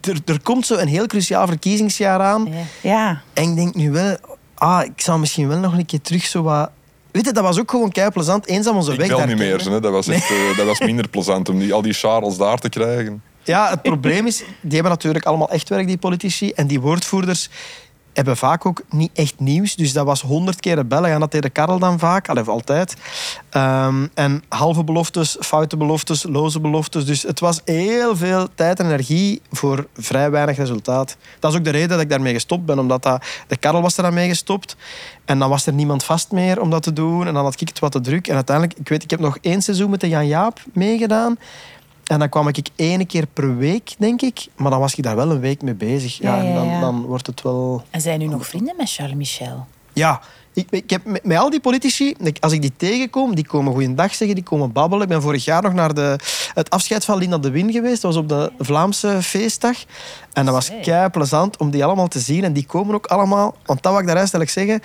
er, 0.02 0.18
er 0.26 0.42
komt 0.42 0.66
zo 0.66 0.76
een 0.76 0.88
heel 0.88 1.06
cruciaal 1.06 1.48
verkiezingsjaar 1.48 2.20
aan. 2.20 2.48
Ja. 2.82 3.22
En 3.34 3.44
ik 3.44 3.56
denk 3.56 3.76
nu 3.76 3.92
wel, 3.92 4.18
ah, 4.56 4.86
ik 4.86 5.02
zou 5.02 5.20
misschien 5.20 5.48
wel 5.48 5.58
nog 5.58 5.74
een 5.74 5.86
keer 5.86 6.02
terug 6.02 6.26
zo 6.26 6.42
wat... 6.42 6.70
Weet 7.12 7.26
je, 7.26 7.32
dat 7.32 7.44
was 7.44 7.60
ook 7.60 7.72
gewoon 7.72 7.92
kei 7.92 8.10
plezant. 8.10 8.48
Eenzaam 8.48 8.76
onze 8.76 8.92
ik 8.92 9.00
weg 9.00 9.08
daar 9.08 9.28
niet 9.28 9.38
meer. 9.38 9.82
Dat, 9.82 9.92
was 9.92 10.08
echt, 10.08 10.30
eh, 10.30 10.58
dat 10.58 10.66
was 10.66 10.80
minder 10.80 11.08
plezant 11.08 11.50
om 11.50 11.60
die, 11.60 11.74
al 11.74 11.82
die 11.82 11.94
Charles 11.94 12.38
daar 12.38 12.58
te 12.58 12.70
krijgen. 12.70 13.24
Ja, 13.44 13.70
het 13.70 13.82
probleem 13.82 14.28
is, 14.28 14.38
die 14.62 14.74
hebben 14.74 14.92
natuurlijk 14.92 15.26
allemaal 15.26 15.50
echt 15.50 15.70
werk, 15.70 15.88
die 15.88 15.98
politici. 15.98 16.52
En 16.52 16.68
die 16.68 16.80
woordvoerders... 16.80 17.50
hebben 18.19 18.38
vaak 18.38 18.65
ook 18.65 18.82
niet 18.89 19.12
echt 19.13 19.39
nieuws. 19.39 19.75
Dus 19.75 19.93
dat 19.93 20.05
was 20.05 20.21
honderd 20.21 20.60
keer 20.60 20.88
bellen. 20.88 21.12
En 21.12 21.19
dat 21.19 21.32
deed 21.32 21.41
de 21.41 21.49
Karel 21.49 21.79
dan 21.79 21.99
vaak, 21.99 22.29
allee, 22.29 22.43
altijd. 22.43 22.95
Ehm, 23.49 24.08
en 24.13 24.43
halve 24.49 24.84
beloftes, 24.84 25.38
foute 25.39 25.77
beloftes, 25.77 26.23
loze 26.23 26.60
beloftes. 26.60 27.05
Dus 27.05 27.21
het 27.23 27.39
was 27.39 27.62
heel 27.65 28.15
veel 28.15 28.47
tijd 28.55 28.79
en 28.79 28.86
energie 28.86 29.41
voor 29.51 29.88
vrij 29.93 30.32
weinig 30.32 30.58
resultaat. 30.58 31.17
Dat 31.39 31.51
is 31.51 31.58
ook 31.58 31.63
de 31.63 31.69
reden 31.69 31.89
dat 31.89 31.99
ik 31.99 32.10
daarmee 32.10 32.34
gestopt 32.34 32.65
ben. 32.65 32.79
Omdat 32.79 33.03
dat, 33.03 33.23
de 33.47 33.58
Karel 33.58 33.82
was 33.82 33.97
er 33.97 34.03
dan 34.03 34.13
mee 34.13 34.27
gestopt. 34.27 34.75
En 35.25 35.39
dan 35.39 35.49
was 35.49 35.65
er 35.65 35.73
niemand 35.73 36.03
vast 36.03 36.32
meer 36.32 36.62
om 36.62 36.69
dat 36.69 36.84
te 36.84 36.93
doen. 36.93 37.27
En 37.27 37.34
dan 37.34 37.43
had 37.43 37.62
ik 37.62 37.67
het 37.67 37.79
wat 37.79 37.91
te 37.91 38.01
druk. 38.01 38.27
En 38.27 38.36
uiteindelijk, 38.36 38.79
ik 38.79 38.89
weet, 38.89 39.03
ik 39.03 39.10
heb 39.10 39.19
nog 39.19 39.38
één 39.41 39.62
seizoen 39.62 39.89
met 39.89 40.01
de 40.01 40.10
Jan 40.10 40.27
Jaap 40.27 40.60
meegedaan. 40.73 41.38
En 42.10 42.19
dan 42.19 42.30
kwam 42.30 42.48
ik 42.48 42.69
één 42.76 43.06
keer 43.06 43.28
per 43.28 43.58
week, 43.58 43.95
denk 43.98 44.22
ik. 44.22 44.48
Maar 44.56 44.72
dan 44.72 44.80
was 44.80 44.95
ik 44.95 45.04
daar 45.04 45.15
wel 45.15 45.32
een 45.32 45.39
week 45.39 45.62
mee 45.62 45.74
bezig. 45.74 46.17
Ja, 46.17 46.36
Ja, 46.36 46.41
ja, 46.41 46.50
En 46.50 46.56
dan, 46.56 46.82
dan 46.82 47.06
wordt 47.06 47.28
het 47.28 47.41
wel... 47.41 47.84
En 47.89 48.02
zijn 48.02 48.19
nu 48.19 48.26
nog 48.26 48.48
vrienden 48.48 48.74
met 48.78 48.91
Charles 48.91 49.15
Michel? 49.15 49.67
Ja, 49.93 50.22
ik, 50.54 50.67
ik 50.69 50.89
heb 50.89 51.06
met, 51.06 51.24
met 51.24 51.38
al 51.38 51.50
die 51.50 51.60
politici, 51.60 52.15
als 52.39 52.54
ik 52.54 52.62
die 52.62 52.74
tegenkom, 52.78 53.36
die 53.36 53.45
komen 53.48 53.74
goeiedag 53.74 54.15
zeggen, 54.15 54.36
die 54.36 54.45
komen 54.45 54.72
babbelen. 54.72 55.04
Ik 55.04 55.10
ben 55.10 55.22
vorig 55.22 55.45
jaar 55.45 55.62
nog 55.62 55.74
naar 55.74 55.93
de, 55.93 56.19
het 56.54 56.69
afscheid 56.69 57.06
van 57.06 57.17
Linda 57.17 57.38
de 57.38 57.50
Win 57.50 57.72
geweest. 57.72 58.02
Dat 58.02 58.13
was 58.13 58.24
op 58.24 58.30
de 58.30 58.52
Vlaamse 58.60 59.22
feestdag. 59.22 59.78
En 60.34 60.45
dat 60.45 60.54
was 60.54 60.72
kei 60.82 61.10
plezant 61.10 61.58
om 61.58 61.69
die 61.72 61.84
allemaal 61.84 62.08
te 62.08 62.19
zien. 62.19 62.43
En 62.43 62.54
die 62.54 62.65
komen 62.65 62.95
ook 62.95 63.06
allemaal... 63.06 63.56
Want 63.65 63.84
dat 63.84 63.91
wil 63.91 64.02
ik 64.02 64.08
daar 64.08 64.17
eigenlijk 64.17 64.50
zeggen. 64.50 64.82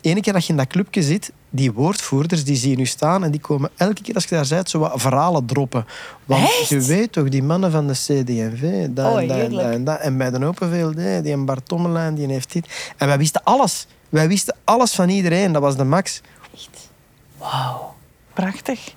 Ene 0.00 0.20
keer 0.20 0.32
dat 0.32 0.46
je 0.46 0.52
in 0.52 0.58
dat 0.58 0.66
clubje 0.66 1.02
zit, 1.02 1.32
die 1.54 1.72
woordvoerders 1.72 2.44
die 2.44 2.56
zie 2.56 2.70
je 2.70 2.76
nu 2.76 2.86
staan 2.86 3.24
en 3.24 3.30
die 3.30 3.40
komen 3.40 3.70
elke 3.76 4.02
keer 4.02 4.14
als 4.14 4.24
je 4.24 4.34
daar 4.34 4.46
bent 4.48 4.70
zo 4.70 4.78
wat 4.78 4.92
verhalen 4.96 5.46
droppen. 5.46 5.86
Want 6.24 6.42
Echt? 6.42 6.68
je 6.68 6.80
weet 6.80 7.12
toch, 7.12 7.28
die 7.28 7.42
mannen 7.42 7.70
van 7.70 7.86
de 7.86 7.92
CD&V, 7.92 8.86
dat, 8.90 9.12
Oh, 9.12 9.20
en 9.20 9.28
dat, 9.28 9.36
en 9.36 9.42
heerlijk. 9.42 9.62
dat 9.62 9.72
en 9.72 9.84
dat. 9.84 9.98
En 10.00 10.16
bij 10.16 10.30
de 10.30 10.46
Open 10.46 10.70
VLD, 10.70 11.22
die 11.24 11.32
en 11.32 11.44
Bart 11.44 11.68
Tommelijn, 11.68 12.14
die 12.14 12.26
heeft 12.26 12.52
dit. 12.52 12.92
En 12.96 13.06
wij 13.06 13.18
wisten 13.18 13.40
alles. 13.44 13.86
Wij 14.08 14.28
wisten 14.28 14.56
alles 14.64 14.92
van 14.94 15.08
iedereen. 15.08 15.52
Dat 15.52 15.62
was 15.62 15.76
de 15.76 15.84
max. 15.84 16.20
Wauw. 17.38 17.94
Prachtig. 18.34 18.94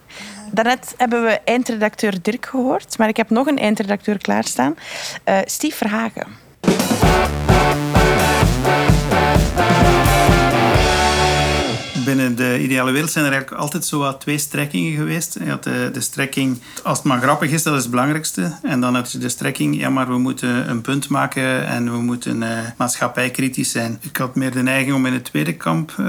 Daarnet 0.52 0.94
hebben 0.98 1.24
we 1.24 1.40
eindredacteur 1.46 2.22
Dirk 2.22 2.46
gehoord, 2.46 2.98
maar 2.98 3.08
ik 3.08 3.18
heb 3.18 3.30
nog 3.30 3.48
een 3.48 3.58
eindredacteur 3.60 4.18
klaarstaan. 4.18 4.76
Eh 5.24 5.38
Steve 5.46 5.76
Verhagen. 5.76 6.28
Binnen 12.06 12.36
de 12.36 12.60
ideale 12.60 12.92
wereld 12.92 13.12
zijn 13.12 13.26
er 13.26 13.32
eigenlijk 13.32 13.62
altijd 13.62 13.86
zo 13.86 14.00
wat 14.00 14.22
twee 14.22 14.38
strekkingen 14.38 14.96
geweest. 14.96 15.38
Je 15.44 15.50
had 15.50 15.64
de, 15.64 15.90
de 15.94 16.02
strekking, 16.02 16.62
als 16.84 16.98
het 16.98 17.08
maar 17.08 17.22
grappig 17.22 17.52
is, 17.52 17.64
dat 17.64 17.74
is 17.74 17.82
het 17.82 17.92
belangrijkste. 17.92 18.56
En 18.64 18.82
dan 18.82 18.96
had 18.96 19.12
je 19.12 19.18
de 19.18 19.30
strekking, 19.30 19.78
ja, 19.78 19.90
maar 19.90 20.08
we 20.08 20.18
moeten 20.18 20.70
een 20.70 20.82
punt 20.82 21.10
maken 21.10 21.68
en 21.68 21.92
we 21.92 21.98
moeten 21.98 22.44
eh, 22.44 22.58
maatschappijkritisch 22.78 23.72
zijn. 23.72 23.98
Ik 24.02 24.18
had 24.18 24.36
meer 24.36 24.52
de 24.52 24.62
neiging 24.62 24.96
om 24.96 25.06
in 25.06 25.14
het 25.14 25.24
tweede 25.24 25.54
kamp 25.54 25.94
eh 25.98 26.06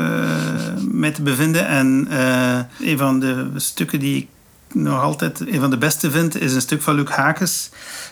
mee 0.91 1.13
te 1.13 1.23
bevinden. 1.23 1.67
En 1.67 2.07
eh, 2.11 2.59
een 2.91 2.99
van 2.99 3.21
de 3.21 3.51
stukken 3.57 3.99
die 3.99 4.17
ik 4.17 4.27
nog 4.73 5.03
altijd 5.03 5.41
een 5.41 5.61
van 5.61 5.71
de 5.71 5.79
beste 5.79 6.11
vind, 6.11 6.41
is 6.41 6.55
een 6.55 6.61
stuk 6.61 6.83
van 6.83 6.95
Luc 6.95 7.09
Hakes. 7.09 7.71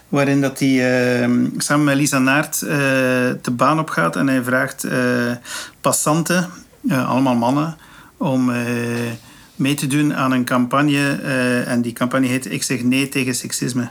Waarin 0.09 0.41
dat 0.41 0.59
hij 0.59 1.23
eh, 1.23 1.31
samen 1.57 1.85
met 1.85 1.97
Lisa 1.97 2.19
Naert 2.19 2.63
eh, 2.63 2.77
de 3.43 3.51
baan 3.53 3.79
opgaat 3.79 4.17
en 4.17 4.29
hij 4.29 4.43
vraagt 4.43 4.85
eh, 4.85 5.01
passanten, 5.81 6.37
eh, 6.37 6.45
allemaal 6.89 7.35
mannen, 7.35 7.77
om 8.17 8.51
eh, 8.51 8.67
mee 9.57 9.75
te 9.75 9.87
doen 9.87 10.15
aan 10.15 10.33
een 10.33 10.45
campagne. 10.45 11.21
eh, 11.23 11.69
en 11.69 11.83
die 11.83 11.93
campagne 11.93 12.27
heet 12.27 12.53
Ik 12.53 12.63
zeg 12.63 12.83
nee 12.83 13.09
tegen 13.09 13.35
seksisme. 13.35 13.91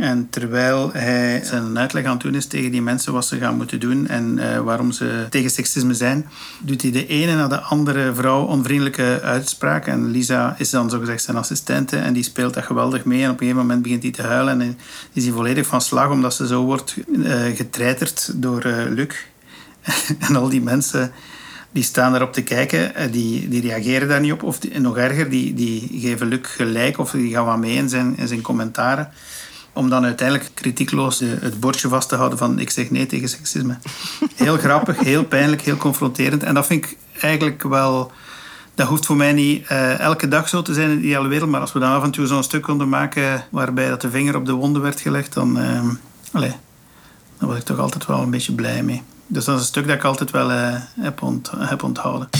En 0.00 0.30
terwijl 0.30 0.90
hij 0.92 1.40
zijn 1.44 1.78
uitleg 1.78 2.04
aan 2.04 2.12
het 2.12 2.20
doen 2.20 2.34
is 2.34 2.46
tegen 2.46 2.70
die 2.70 2.82
mensen 2.82 3.12
wat 3.12 3.26
ze 3.26 3.38
gaan 3.38 3.56
moeten 3.56 3.80
doen 3.80 4.08
en 4.08 4.38
eh, 4.38 4.60
waarom 4.60 4.92
ze 4.92 5.26
tegen 5.30 5.50
seksisme 5.50 5.94
zijn, 5.94 6.26
doet 6.60 6.82
hij 6.82 6.90
de 6.90 7.06
ene 7.06 7.34
na 7.34 7.48
de 7.48 7.60
andere 7.60 8.14
vrouw 8.14 8.44
onvriendelijke 8.44 9.20
uitspraken. 9.22 9.92
En 9.92 10.10
Lisa 10.10 10.54
is 10.58 10.70
dan 10.70 10.90
zogezegd 10.90 11.22
zijn 11.22 11.36
assistente 11.36 11.96
en 11.96 12.12
die 12.12 12.22
speelt 12.22 12.54
dat 12.54 12.64
geweldig 12.64 13.04
mee. 13.04 13.22
En 13.22 13.30
op 13.30 13.32
een 13.32 13.38
gegeven 13.38 13.60
moment 13.60 13.82
begint 13.82 14.02
hij 14.02 14.12
te 14.12 14.22
huilen 14.22 14.60
en 14.60 14.78
is 15.12 15.24
hij 15.24 15.32
volledig 15.32 15.66
van 15.66 15.80
slag 15.80 16.10
omdat 16.10 16.34
ze 16.34 16.46
zo 16.46 16.64
wordt 16.64 16.96
eh, 17.24 17.42
getreiterd 17.54 18.32
door 18.34 18.62
eh, 18.62 18.90
Luc. 18.90 19.14
en 20.28 20.36
al 20.36 20.48
die 20.48 20.62
mensen 20.62 21.12
die 21.72 21.82
staan 21.82 22.10
daarop 22.10 22.32
te 22.32 22.42
kijken, 22.42 22.94
eh, 22.94 23.12
die, 23.12 23.48
die 23.48 23.60
reageren 23.60 24.08
daar 24.08 24.20
niet 24.20 24.32
op. 24.32 24.42
Of 24.42 24.58
nog 24.78 24.96
erger, 24.96 25.30
die, 25.30 25.54
die 25.54 26.00
geven 26.00 26.26
Luc 26.26 26.40
gelijk 26.42 26.98
of 26.98 27.10
die 27.10 27.32
gaan 27.32 27.44
wat 27.44 27.58
mee 27.58 27.74
in 27.74 27.88
zijn, 27.88 28.16
in 28.16 28.28
zijn 28.28 28.40
commentaren. 28.40 29.10
Om 29.72 29.88
dan 29.88 30.04
uiteindelijk 30.04 30.50
kritiekloos 30.54 31.18
het 31.20 31.60
bordje 31.60 31.88
vast 31.88 32.08
te 32.08 32.16
houden 32.16 32.38
van 32.38 32.58
ik 32.58 32.70
zeg 32.70 32.90
nee 32.90 33.06
tegen 33.06 33.28
seksisme. 33.28 33.78
Heel 34.34 34.56
grappig, 34.66 35.00
heel 35.00 35.24
pijnlijk, 35.24 35.62
heel 35.62 35.76
confronterend. 35.76 36.42
En 36.42 36.54
dat 36.54 36.66
vind 36.66 36.84
ik 36.84 36.96
eigenlijk 37.20 37.62
wel... 37.62 38.12
Dat 38.74 38.88
hoeft 38.88 39.06
voor 39.06 39.16
mij 39.16 39.32
niet 39.32 39.66
eh, 39.66 39.98
elke 39.98 40.28
dag 40.28 40.48
zo 40.48 40.62
te 40.62 40.74
zijn 40.74 40.90
in 40.90 40.96
de 40.96 41.02
ideale 41.02 41.28
wereld. 41.28 41.50
Maar 41.50 41.60
als 41.60 41.72
we 41.72 41.78
dan 41.78 41.92
af 41.92 42.02
en 42.02 42.10
toe 42.10 42.26
zo'n 42.26 42.42
stuk 42.42 42.62
konden 42.62 42.88
maken 42.88 43.44
waarbij 43.50 43.88
dat 43.88 44.00
de 44.00 44.10
vinger 44.10 44.36
op 44.36 44.46
de 44.46 44.52
wonden 44.52 44.82
werd 44.82 45.00
gelegd, 45.00 45.32
dan, 45.32 45.58
eh, 45.58 45.88
allee, 46.32 46.54
dan 47.38 47.48
was 47.48 47.58
ik 47.58 47.64
toch 47.64 47.78
altijd 47.78 48.06
wel 48.06 48.22
een 48.22 48.30
beetje 48.30 48.52
blij 48.52 48.82
mee. 48.82 49.02
Dus 49.32 49.44
dat 49.44 49.54
is 49.54 49.60
een 49.60 49.66
stuk 49.66 49.86
dat 49.86 49.96
ik 49.96 50.04
altijd 50.04 50.30
wel 50.30 50.50
eh, 50.50 50.74
heb, 51.00 51.22
ont- 51.22 51.50
heb 51.58 51.82
onthouden. 51.82 52.28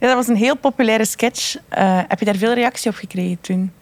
Ja, 0.00 0.06
dat 0.06 0.14
was 0.16 0.28
een 0.28 0.36
heel 0.36 0.56
populaire 0.56 1.04
sketch. 1.04 1.56
Eh, 1.68 1.98
heb 2.08 2.18
je 2.18 2.24
daar 2.24 2.36
veel 2.36 2.52
reactie 2.54 2.90
op 2.90 2.96
gekregen 2.96 3.40
toen? 3.40 3.72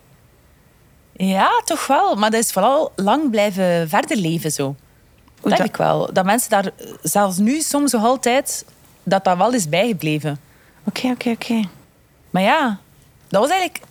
Ja, 1.13 1.63
toch 1.65 1.87
wel. 1.87 2.15
Maar 2.17 2.31
dat 2.31 2.41
is 2.45 2.53
vooral 2.53 2.93
lang 2.97 3.31
blijven 3.31 3.89
verder 3.89 4.17
leven 4.17 4.53
zo. 4.53 4.77
Dat 5.41 5.51
dat- 5.51 5.59
heb 5.59 5.67
ik 5.67 5.77
wel. 5.77 6.13
Dat 6.13 6.25
mensen 6.25 6.51
daar, 6.51 6.65
eh, 6.67 6.93
zelfs 7.03 7.37
nu 7.37 7.61
soms 7.61 7.93
nog 7.93 8.05
altijd, 8.05 8.65
dat 9.03 9.25
dat 9.25 9.37
wel 9.37 9.53
is 9.53 9.69
bijgebleven. 9.69 10.41
Oké, 10.85 11.07
oké, 11.09 11.31
oké. 11.31 11.61
Maar 12.31 12.43
ja, 12.43 12.79
dat 13.29 13.41
was 13.41 13.51
eigenlijk... 13.51 13.85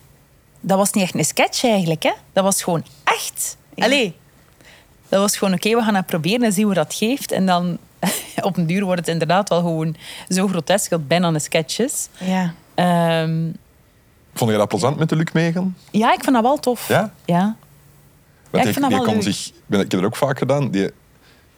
Dat 0.60 0.78
was 0.78 0.92
niet 0.92 1.04
echt 1.04 1.16
een 1.16 1.26
sketch 1.26 1.64
eigenlijk, 1.64 2.04
hè. 2.04 2.12
Dat 2.34 2.44
was 2.44 2.64
gewoon 2.64 2.86
echt. 3.04 3.58
Allee. 3.78 4.16
Dat 5.10 5.20
was 5.20 5.38
gewoon, 5.38 5.54
oké, 5.54 5.70
we 5.76 5.82
gaan 5.82 5.96
het 5.96 6.06
proberen 6.06 6.44
en 6.44 6.54
zien 6.54 6.66
hoe 6.66 6.74
dat 6.74 6.94
geeft. 6.94 7.32
En 7.32 7.46
dan, 7.46 7.78
op 8.42 8.58
een 8.58 8.66
duur 8.68 8.84
wordt 8.84 9.00
het 9.00 9.10
inderdaad 9.10 9.50
wel 9.50 9.60
gewoon 9.60 9.96
zo 10.30 10.48
grotesk 10.48 10.90
dat 10.90 11.08
bijna 11.08 11.28
een 11.28 11.42
sketch 11.42 11.80
is. 11.80 12.08
Ja. 12.18 12.54
Ehm, 12.76 13.50
Vond 14.34 14.52
je 14.52 14.58
dat 14.58 14.68
plezant 14.68 14.98
met 14.98 15.10
de 15.10 15.16
Luc 15.16 15.28
meegaan? 15.34 15.78
ja, 15.92 16.14
ik 16.14 16.24
vind 16.24 16.36
dat 16.36 16.44
wel 16.44 16.58
tof. 16.58 16.88
Ja? 16.88 17.12
Ja. 17.26 17.40
Want 17.40 17.56
Ja, 18.52 18.58
ik 18.60 18.64
die, 18.64 18.74
vind 18.74 18.76
dat 18.76 18.88
die 18.90 18.98
wel 18.98 19.06
kon 19.08 19.14
leuk. 19.14 19.24
zich, 19.34 19.48
ik 19.48 19.54
ben- 19.66 19.80
ik 19.80 19.92
heb 19.92 20.00
dat 20.02 20.10
ook 20.10 20.16
vaak 20.16 20.38
gedaan, 20.38 20.72
die, 20.72 20.92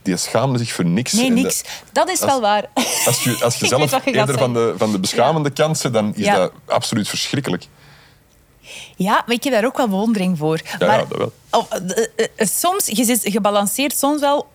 die 0.02 0.18
schaamde 0.18 0.58
zich 0.58 0.72
voor 0.74 0.86
niks. 0.86 1.14
Nee, 1.14 1.30
niks. 1.32 1.64
Dat 1.92 2.10
is 2.10 2.22
als- 2.22 2.32
wel 2.32 2.42
waar. 2.42 2.66
als 3.06 3.24
je, 3.24 3.38
als 3.44 3.58
je 3.60 3.68
zelf 3.68 4.06
je 4.06 4.12
eerder 4.12 4.38
van 4.38 4.54
de, 4.54 4.74
van 4.78 4.92
de 4.92 5.00
beschamende 5.00 5.50
kant 5.50 5.78
zit, 5.78 5.94
dan 5.94 6.16
is 6.16 6.26
Ja. 6.26 6.36
dat 6.36 6.52
absoluut 6.66 7.08
verschrikkelijk. 7.10 7.68
Ja, 8.96 9.24
maar 9.26 9.36
ik 9.36 9.44
heb 9.44 9.54
daar 9.54 9.66
ook 9.66 9.78
wel 9.78 9.88
bewondering 9.88 10.38
voor. 10.38 10.62
Ja, 10.80 10.88
maar 10.88 11.00
ja, 11.00 11.06
dat 11.06 11.18
wel. 11.18 11.32
oh, 11.50 11.66
eh, 11.72 12.06
eh, 12.16 12.26
eh, 12.36 12.48
soms, 12.48 12.86
je 12.86 13.04
zit 13.04 13.22
gebalanceerd 13.24 13.98
soms 13.98 14.22
wel. 14.22 14.48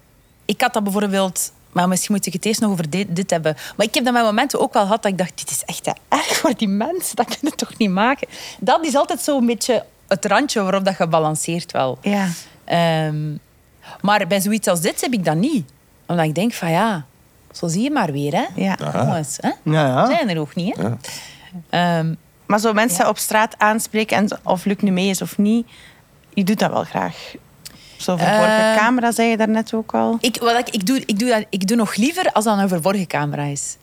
Ik 0.44 0.60
had 0.60 0.72
dat 0.72 0.82
bijvoorbeeld... 0.82 1.52
Maar 1.72 1.88
misschien 1.88 2.14
moet 2.14 2.26
ik 2.26 2.32
het 2.32 2.44
eerst 2.44 2.60
nog 2.60 2.70
over 2.70 2.90
dit, 2.90 3.16
dit 3.16 3.30
hebben. 3.30 3.56
Maar 3.76 3.86
ik 3.86 3.94
heb 3.94 4.04
dat 4.04 4.12
met 4.12 4.22
momenten 4.22 4.60
ook 4.60 4.72
wel 4.72 4.82
gehad 4.82 5.02
dat 5.02 5.12
ik 5.12 5.18
dacht... 5.18 5.38
Dit 5.38 5.50
is 5.50 5.62
echt 5.64 5.84
te 5.84 5.94
erg 6.08 6.36
voor 6.36 6.56
die 6.56 6.68
mensen. 6.68 7.16
Dat 7.16 7.26
kun 7.26 7.38
je 7.40 7.50
toch 7.50 7.76
niet 7.76 7.90
maken? 7.90 8.28
Dat 8.58 8.84
is 8.84 8.94
altijd 8.94 9.20
zo'n 9.20 9.46
beetje 9.46 9.84
het 10.08 10.24
randje 10.24 10.62
waarop 10.62 10.84
dat 10.84 10.94
gebalanceerd 10.94 11.72
wel. 11.72 11.98
Ja. 12.00 12.28
Ehm, 12.64 13.36
maar 14.00 14.26
bij 14.26 14.40
zoiets 14.40 14.68
als 14.68 14.80
dit 14.80 15.00
heb 15.00 15.12
ik 15.12 15.24
dat 15.24 15.36
niet. 15.36 15.70
Omdat 16.06 16.24
ik 16.24 16.34
denk 16.34 16.52
van 16.52 16.70
ja... 16.70 17.06
Zo 17.52 17.68
zie 17.68 17.82
je 17.82 17.90
maar 17.90 18.12
weer, 18.12 18.32
hè. 18.32 18.44
ja. 18.54 18.76
Jongens, 18.92 19.38
hè? 19.40 19.48
Ja, 19.48 19.86
ja. 19.86 20.06
Zijn 20.06 20.28
er 20.28 20.38
ook 20.38 20.54
niet, 20.54 20.76
hè. 20.76 20.82
Ja. 20.82 20.98
Ehm, 21.70 22.14
Maar 22.54 22.62
zo 22.62 22.72
mensen 22.72 23.08
op 23.08 23.18
straat 23.18 23.58
aanspreken, 23.58 24.16
en 24.16 24.28
of 24.42 24.64
Luc 24.64 24.76
nu 24.80 24.90
mee 24.90 25.08
is 25.08 25.22
of 25.22 25.38
niet, 25.38 25.66
je 26.34 26.44
doet 26.44 26.58
dat 26.58 26.70
wel 26.70 26.84
graag. 26.84 27.34
Zo 27.96 28.16
verborgen 28.16 28.70
Eh, 28.70 28.76
camera, 28.76 29.12
zei 29.12 29.28
je 29.28 29.36
daarnet 29.36 29.74
ook 29.74 29.94
al. 29.94 30.18
Ik, 30.20 30.36
wat 30.40 30.58
ik, 30.58 30.68
ik, 30.68 30.86
doe, 30.86 31.02
ik, 31.06 31.18
doe 31.18 31.28
dat, 31.28 31.44
ik 31.50 31.66
doe 31.66 31.76
nog 31.76 31.94
liever 31.94 32.32
als 32.32 32.44
dat 32.44 32.58
een 32.58 32.68
verborgen 32.68 33.06
camera 33.06 33.42
is. 33.42 33.76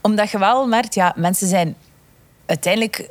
Omdat 0.00 0.30
je 0.30 0.38
wel 0.38 0.66
merkt, 0.66 0.94
ja, 0.94 1.12
mensen 1.16 1.48
zijn 1.48 1.76
uiteindelijk... 2.46 3.08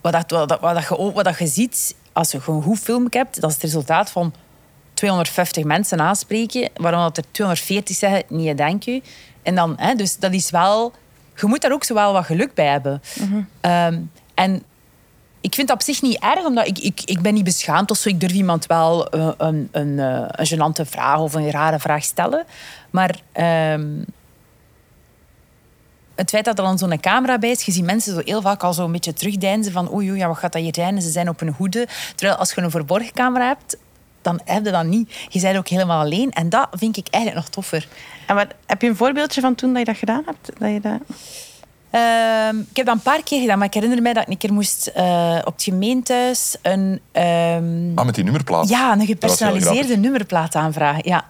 Wat, 0.00 0.12
dat, 0.12 0.30
wat, 0.30 0.48
dat, 0.48 0.60
wat, 0.60 0.74
dat 0.74 0.88
je, 0.88 1.12
wat 1.12 1.24
dat 1.24 1.38
je 1.38 1.46
ziet 1.46 1.94
als 2.12 2.30
je 2.30 2.40
een 2.46 2.62
goed 2.62 2.78
film 2.78 3.06
hebt, 3.10 3.40
dat 3.40 3.50
is 3.50 3.54
het 3.54 3.64
resultaat 3.64 4.10
van 4.10 4.34
250 4.94 5.64
mensen 5.64 6.00
aanspreken, 6.00 6.70
waarvan 6.74 7.02
dat 7.02 7.16
er 7.16 7.24
240 7.30 7.96
zeggen, 7.96 8.22
nee, 8.28 8.54
dank 8.54 8.86
u. 8.86 9.02
En 9.42 9.54
dan, 9.54 9.74
hè, 9.76 9.94
dus 9.94 10.16
dat 10.16 10.32
is 10.32 10.50
wel... 10.50 10.92
Je 11.40 11.46
moet 11.46 11.60
daar 11.60 11.72
ook 11.72 11.84
zo 11.84 11.94
wel 11.94 12.12
wat 12.12 12.24
geluk 12.24 12.54
bij 12.54 12.66
hebben. 12.66 13.02
Ehm, 13.60 14.00
en 14.34 14.62
ik 15.40 15.54
vind 15.54 15.68
dat 15.68 15.76
op 15.76 15.82
zich 15.82 16.02
niet 16.02 16.18
erg, 16.18 16.44
omdat 16.44 16.66
ik, 16.66 16.78
ik, 16.78 17.00
ik 17.04 17.20
ben 17.20 17.34
niet 17.34 17.44
beschaamd 17.44 17.90
of 17.90 17.96
zo. 17.96 18.08
Ik 18.08 18.20
durf 18.20 18.32
iemand 18.32 18.66
wel 18.66 19.08
eh, 19.08 19.30
een, 19.36 19.68
een, 19.72 19.98
eh, 19.98 20.24
een 20.28 20.46
gênante 20.46 20.88
vraag 20.88 21.18
of 21.18 21.34
een 21.34 21.50
rare 21.50 21.78
vraag 21.78 22.04
stellen. 22.04 22.44
Maar 22.90 23.20
ehm, 23.32 24.02
het 26.14 26.30
feit 26.30 26.44
dat 26.44 26.58
er 26.58 26.64
dan 26.64 26.78
zo'n 26.78 27.00
camera 27.00 27.38
bij 27.38 27.50
is, 27.50 27.62
je 27.62 27.72
ziet 27.72 27.84
mensen 27.84 28.14
zo 28.14 28.20
heel 28.24 28.42
vaak 28.42 28.62
al 28.62 28.72
zo 28.72 28.84
een 28.84 28.92
beetje 28.92 29.12
terugdeinzen 29.12 29.72
van 29.72 29.92
oei, 29.92 30.12
ja, 30.12 30.26
wat 30.28 30.38
gaat 30.38 30.52
dat 30.52 30.62
hier 30.62 30.74
zijn? 30.74 31.02
Ze 31.02 31.10
zijn 31.10 31.28
op 31.28 31.40
hun 31.40 31.54
hoede. 31.56 31.88
Terwijl 32.14 32.38
als 32.38 32.52
je 32.52 32.60
een 32.60 32.70
verborgen 32.70 33.12
camera 33.12 33.46
hebt, 33.46 33.76
dan 34.22 34.40
heb 34.44 34.64
je 34.64 34.70
dat 34.70 34.84
niet. 34.84 35.12
Je 35.28 35.40
bent 35.40 35.56
ook 35.58 35.68
helemaal 35.68 36.00
alleen. 36.00 36.30
En 36.30 36.48
dat 36.48 36.68
vind 36.70 36.96
ik 36.96 37.06
eigenlijk 37.10 37.44
nog 37.44 37.54
toffer. 37.54 37.88
En 38.26 38.34
wat, 38.34 38.46
heb 38.66 38.82
je 38.82 38.88
een 38.88 38.96
voorbeeldje 38.96 39.40
van 39.40 39.54
toen 39.54 39.68
dat 39.70 39.78
je 39.78 39.84
dat 39.84 39.96
gedaan 39.96 40.22
hebt? 40.26 40.50
Dat 40.58 40.70
je 40.70 40.80
dat... 40.80 40.98
Ehm, 41.90 42.58
ik 42.58 42.76
heb 42.76 42.86
dat 42.86 42.94
een 42.94 43.02
paar 43.02 43.22
keer 43.22 43.40
gedaan, 43.40 43.58
maar 43.58 43.66
ik 43.66 43.74
herinner 43.74 44.02
mij 44.02 44.12
dat 44.12 44.22
ik 44.22 44.28
een 44.28 44.38
keer 44.38 44.52
moest 44.52 44.86
eh, 44.86 45.38
op 45.44 45.52
het 45.54 45.62
gemeentehuis 45.62 46.56
een, 46.62 47.00
ehm, 47.12 47.90
Ah, 47.94 48.04
met 48.04 48.14
die 48.14 48.24
nummerplaat. 48.24 48.68
ja, 48.68 48.92
een 48.92 49.06
gepersonaliseerde 49.06 49.96
nummerplaat 49.96 50.54
aanvragen. 50.54 51.02
Ja. 51.04 51.24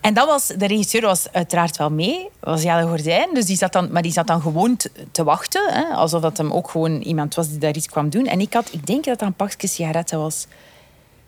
En 0.00 0.14
dat 0.14 0.26
was, 0.26 0.46
de 0.46 0.66
regisseur 0.66 1.00
was 1.00 1.32
uiteraard 1.32 1.76
wel 1.76 1.90
mee, 1.90 2.28
was 2.40 2.62
Jelle 2.62 2.86
Gordijn. 2.88 3.28
Dus 3.34 3.44
die 3.44 3.56
zat 3.56 3.72
dan, 3.72 3.92
maar 3.92 4.02
die 4.02 4.12
zat 4.12 4.26
dan 4.26 4.40
gewoon 4.40 4.76
te, 4.76 4.90
te 5.10 5.24
wachten, 5.24 5.72
hè, 5.72 5.94
alsof 5.94 6.20
dat 6.22 6.36
hem 6.36 6.52
ook 6.52 6.70
gewoon 6.70 7.00
iemand 7.00 7.34
was 7.34 7.48
die 7.48 7.58
daar 7.58 7.74
iets 7.76 7.86
kwam 7.88 8.08
doen. 8.08 8.26
En 8.26 8.40
ik 8.40 8.52
had, 8.52 8.68
ik 8.72 8.86
denk 8.86 9.04
dat 9.04 9.18
dat 9.18 9.28
een 9.28 9.34
pakje 9.34 9.66
sigaretten 9.68 10.18
was. 10.18 10.46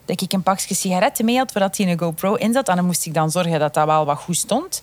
Dat 0.08 0.20
ik 0.22 0.32
een 0.32 0.42
pakje 0.42 0.74
sigaretten 0.74 1.24
mee 1.24 1.36
had, 1.36 1.52
waar 1.52 1.62
dat 1.62 1.76
hij 1.76 1.86
een 1.90 1.98
GoPro 1.98 2.34
in 2.34 2.52
zat. 2.52 2.68
En 2.68 2.76
dan 2.76 2.84
moest 2.84 3.06
ik 3.06 3.14
dan 3.14 3.30
zorgen 3.30 3.58
dat 3.58 3.74
dat 3.74 3.86
wel 3.86 4.04
wat 4.04 4.18
goed 4.18 4.36
stond. 4.36 4.82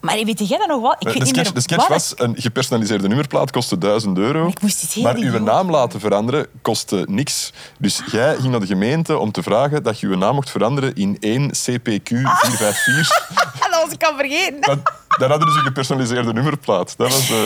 Maar 0.00 0.14
weet 0.24 0.48
jij 0.48 0.58
dat 0.58 0.68
nog 0.68 0.80
wel? 0.80 0.92
Ik 0.92 0.98
De, 0.98 1.04
weet 1.04 1.14
de 1.14 1.18
niet 1.20 1.28
sketch, 1.28 1.44
meer 1.44 1.54
de 1.54 1.60
sketch 1.60 1.88
was, 1.88 2.12
een 2.16 2.34
gepersonaliseerde 2.38 3.08
nummerplaat 3.08 3.50
kostte 3.50 3.78
1000 3.78 4.18
euro. 4.18 4.46
Ik 4.46 4.60
moest 4.62 4.96
maar 4.96 5.16
uw 5.16 5.38
naam 5.38 5.70
laten 5.70 6.00
veranderen 6.00 6.46
kostte 6.62 7.04
niks. 7.08 7.52
Dus 7.78 8.02
jij 8.10 8.36
ging 8.36 8.50
naar 8.50 8.60
de 8.60 8.66
gemeente 8.66 9.18
om 9.18 9.32
te 9.32 9.42
vragen 9.42 9.82
dat 9.82 10.00
je 10.00 10.06
uw 10.06 10.16
naam 10.16 10.34
mocht 10.34 10.50
veranderen 10.50 10.94
in 10.94 11.16
1 11.20 11.48
CPQ 11.50 12.08
454. 12.08 13.28
Ah, 13.34 13.70
dat 13.70 13.82
was 13.84 13.92
ik 13.98 14.02
al 14.04 14.16
vergeten. 14.16 14.60
Dan, 14.60 14.82
dan 15.18 15.30
hadden 15.30 15.52
ze 15.52 15.58
een 15.58 15.64
gepersonaliseerde 15.64 16.32
nummerplaat. 16.32 16.94
Dat 16.96 17.12
was... 17.12 17.30
eh, 17.30 17.36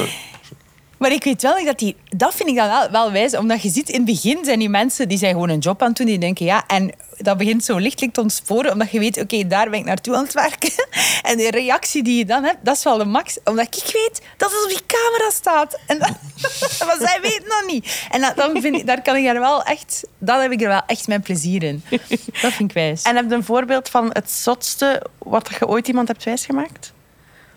Maar 1.05 1.13
ik 1.13 1.25
weet 1.25 1.43
wel 1.43 1.65
dat 1.65 1.79
die... 1.79 1.97
Dat 2.17 2.35
vind 2.35 2.49
ik 2.49 2.57
dan 2.57 2.69
wel, 2.69 2.91
wel 2.91 3.13
wijs. 3.13 3.37
Omdat 3.37 3.63
je 3.63 3.69
ziet, 3.69 3.89
in 3.89 3.95
het 3.95 4.05
begin 4.05 4.45
zijn 4.45 4.59
die 4.59 4.69
mensen... 4.69 5.09
Die 5.09 5.19
zijn 5.19 5.33
gewoon 5.33 5.49
een 5.49 5.59
job 5.59 5.83
aan 5.83 5.89
het 5.89 5.97
doen. 5.97 6.07
Die 6.07 6.19
denken, 6.19 6.45
ja... 6.45 6.67
En 6.67 6.93
dat 7.17 7.37
begint 7.37 7.65
zo 7.65 7.77
lichtelijk 7.79 8.13
te 8.13 8.21
ontsporen. 8.21 8.73
Omdat 8.73 8.91
je 8.91 8.99
weet, 8.99 9.21
oké, 9.21 9.47
daar 9.47 9.71
ben 9.71 9.79
ik 9.79 9.85
naartoe 9.85 10.17
aan 10.17 10.25
het 10.25 10.33
werken. 10.33 10.71
En 11.23 11.37
de 11.37 11.51
reactie 11.51 12.03
die 12.03 12.19
je 12.19 12.25
dan 12.25 12.45
hebt, 12.45 12.65
dat 12.65 12.77
is 12.77 12.83
wel 12.83 12.99
de 12.99 13.05
max. 13.05 13.39
Omdat 13.45 13.67
ik 13.67 13.93
weet 13.93 14.21
dat 14.37 14.51
het 14.51 14.63
op 14.65 14.69
die 14.69 14.87
camera 14.87 15.31
staat. 15.31 15.79
En 15.87 15.99
dat, 15.99 16.09
maar 16.87 16.97
zij 16.99 17.19
weten 17.23 17.49
nog 17.49 17.65
niet. 17.67 18.07
En 18.11 18.21
dat, 18.21 18.37
dan 18.37 18.61
vind 18.61 18.77
ik, 18.77 18.87
daar 18.87 19.03
kan 19.03 19.17
ik 19.17 19.27
er 19.27 19.41
wel 19.41 19.63
echt... 19.63 20.05
Dat 20.19 20.41
heb 20.41 20.53
ik 20.53 20.63
er 20.63 20.69
wel 20.69 20.83
echt 20.87 21.07
mijn 21.07 21.23
plezier 21.23 21.63
in. 21.63 21.83
Dat 22.43 22.53
vind 22.53 22.71
ik 22.71 22.73
wijs. 22.73 23.03
En 23.03 23.17
heb 23.17 23.29
je 23.29 23.35
een 23.35 23.45
voorbeeld 23.45 23.89
van 23.89 24.11
het 24.13 24.31
zotste 24.31 25.03
wat 25.19 25.51
je 25.59 25.69
ooit 25.69 25.89
iemand 25.89 26.09
hebt 26.09 26.25
wijsgemaakt? 26.25 26.94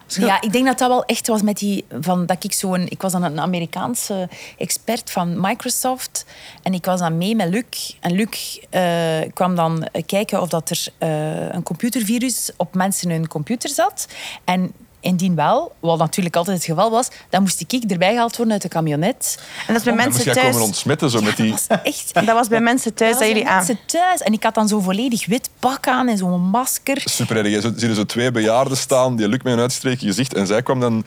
Ja, 0.07 0.41
ik 0.41 0.51
denk 0.51 0.65
dat 0.65 0.77
dat 0.77 0.89
wel 0.89 1.05
echt 1.05 1.27
was 1.27 1.41
met 1.41 1.57
die... 1.57 1.85
Van, 1.99 2.25
dat 2.25 2.43
ik, 2.43 2.53
zo 2.53 2.73
een, 2.73 2.89
ik 2.89 3.01
was 3.01 3.11
dan 3.11 3.23
een 3.23 3.39
Amerikaanse 3.39 4.29
expert 4.57 5.11
van 5.11 5.41
Microsoft. 5.41 6.25
En 6.63 6.73
ik 6.73 6.85
was 6.85 6.99
dan 6.99 7.17
mee 7.17 7.35
met 7.35 7.49
Luc. 7.49 7.95
En 7.99 8.11
Luc 8.11 8.59
eh, 8.69 9.19
kwam 9.33 9.55
dan 9.55 9.87
kijken 10.05 10.41
of 10.41 10.49
dat 10.49 10.69
er 10.69 10.87
eh, 10.97 11.53
een 11.53 11.63
computervirus 11.63 12.51
op 12.57 12.75
mensen 12.75 13.09
hun 13.09 13.27
computer 13.27 13.69
zat. 13.69 14.07
En 14.43 14.71
indien 14.99 15.35
wel, 15.35 15.75
wat 15.79 15.97
natuurlijk 15.97 16.35
altijd 16.35 16.57
het 16.57 16.65
geval 16.65 16.91
was, 16.91 17.07
dan 17.29 17.41
moest 17.41 17.61
ik 17.67 17.83
erbij 17.91 18.11
gehaald 18.13 18.35
worden 18.35 18.53
uit 18.53 18.61
de 18.61 18.67
camionet. 18.67 19.37
En 19.67 19.73
dat 19.73 19.75
is 19.75 19.83
bij 19.83 19.93
moest 19.93 20.05
mensen 20.05 20.23
jij 20.25 20.33
thuis. 20.33 20.47
komen 20.49 20.65
ontsmetten 20.67 21.09
zo 21.09 21.21
met 21.21 21.37
die... 21.37 21.49
Dat 21.51 21.65
was 21.67 21.81
echt... 21.83 22.13
Dat 22.13 22.25
was 22.25 22.47
bij 22.47 22.61
mensen 22.61 22.93
thuis 22.93 23.11
dat, 23.11 23.19
was 23.19 23.27
jullie 23.27 23.43
bij 23.43 23.51
aan. 23.51 23.57
mensen 23.65 23.79
thuis. 23.85 24.21
En 24.21 24.33
ik 24.33 24.43
had 24.43 24.55
dan 24.55 24.67
zo'n 24.67 24.83
volledig 24.83 25.25
wit 25.25 25.49
pak 25.59 25.87
aan 25.87 26.07
en 26.07 26.17
zo'n 26.17 26.41
masker. 26.41 27.01
Super 27.05 27.37
erg. 27.37 27.47
Je 27.47 27.61
ziet 27.61 27.81
er 27.83 27.95
zo 27.95 28.05
twee 28.05 28.31
bejaarden 28.31 28.77
staan, 28.77 29.15
die 29.15 29.27
lukt 29.27 29.43
met 29.43 29.53
een 29.53 29.59
uitstreken 29.59 30.07
gezicht. 30.07 30.33
En 30.33 30.47
zij 30.47 30.61
kwam 30.63 30.79
dan 30.79 31.05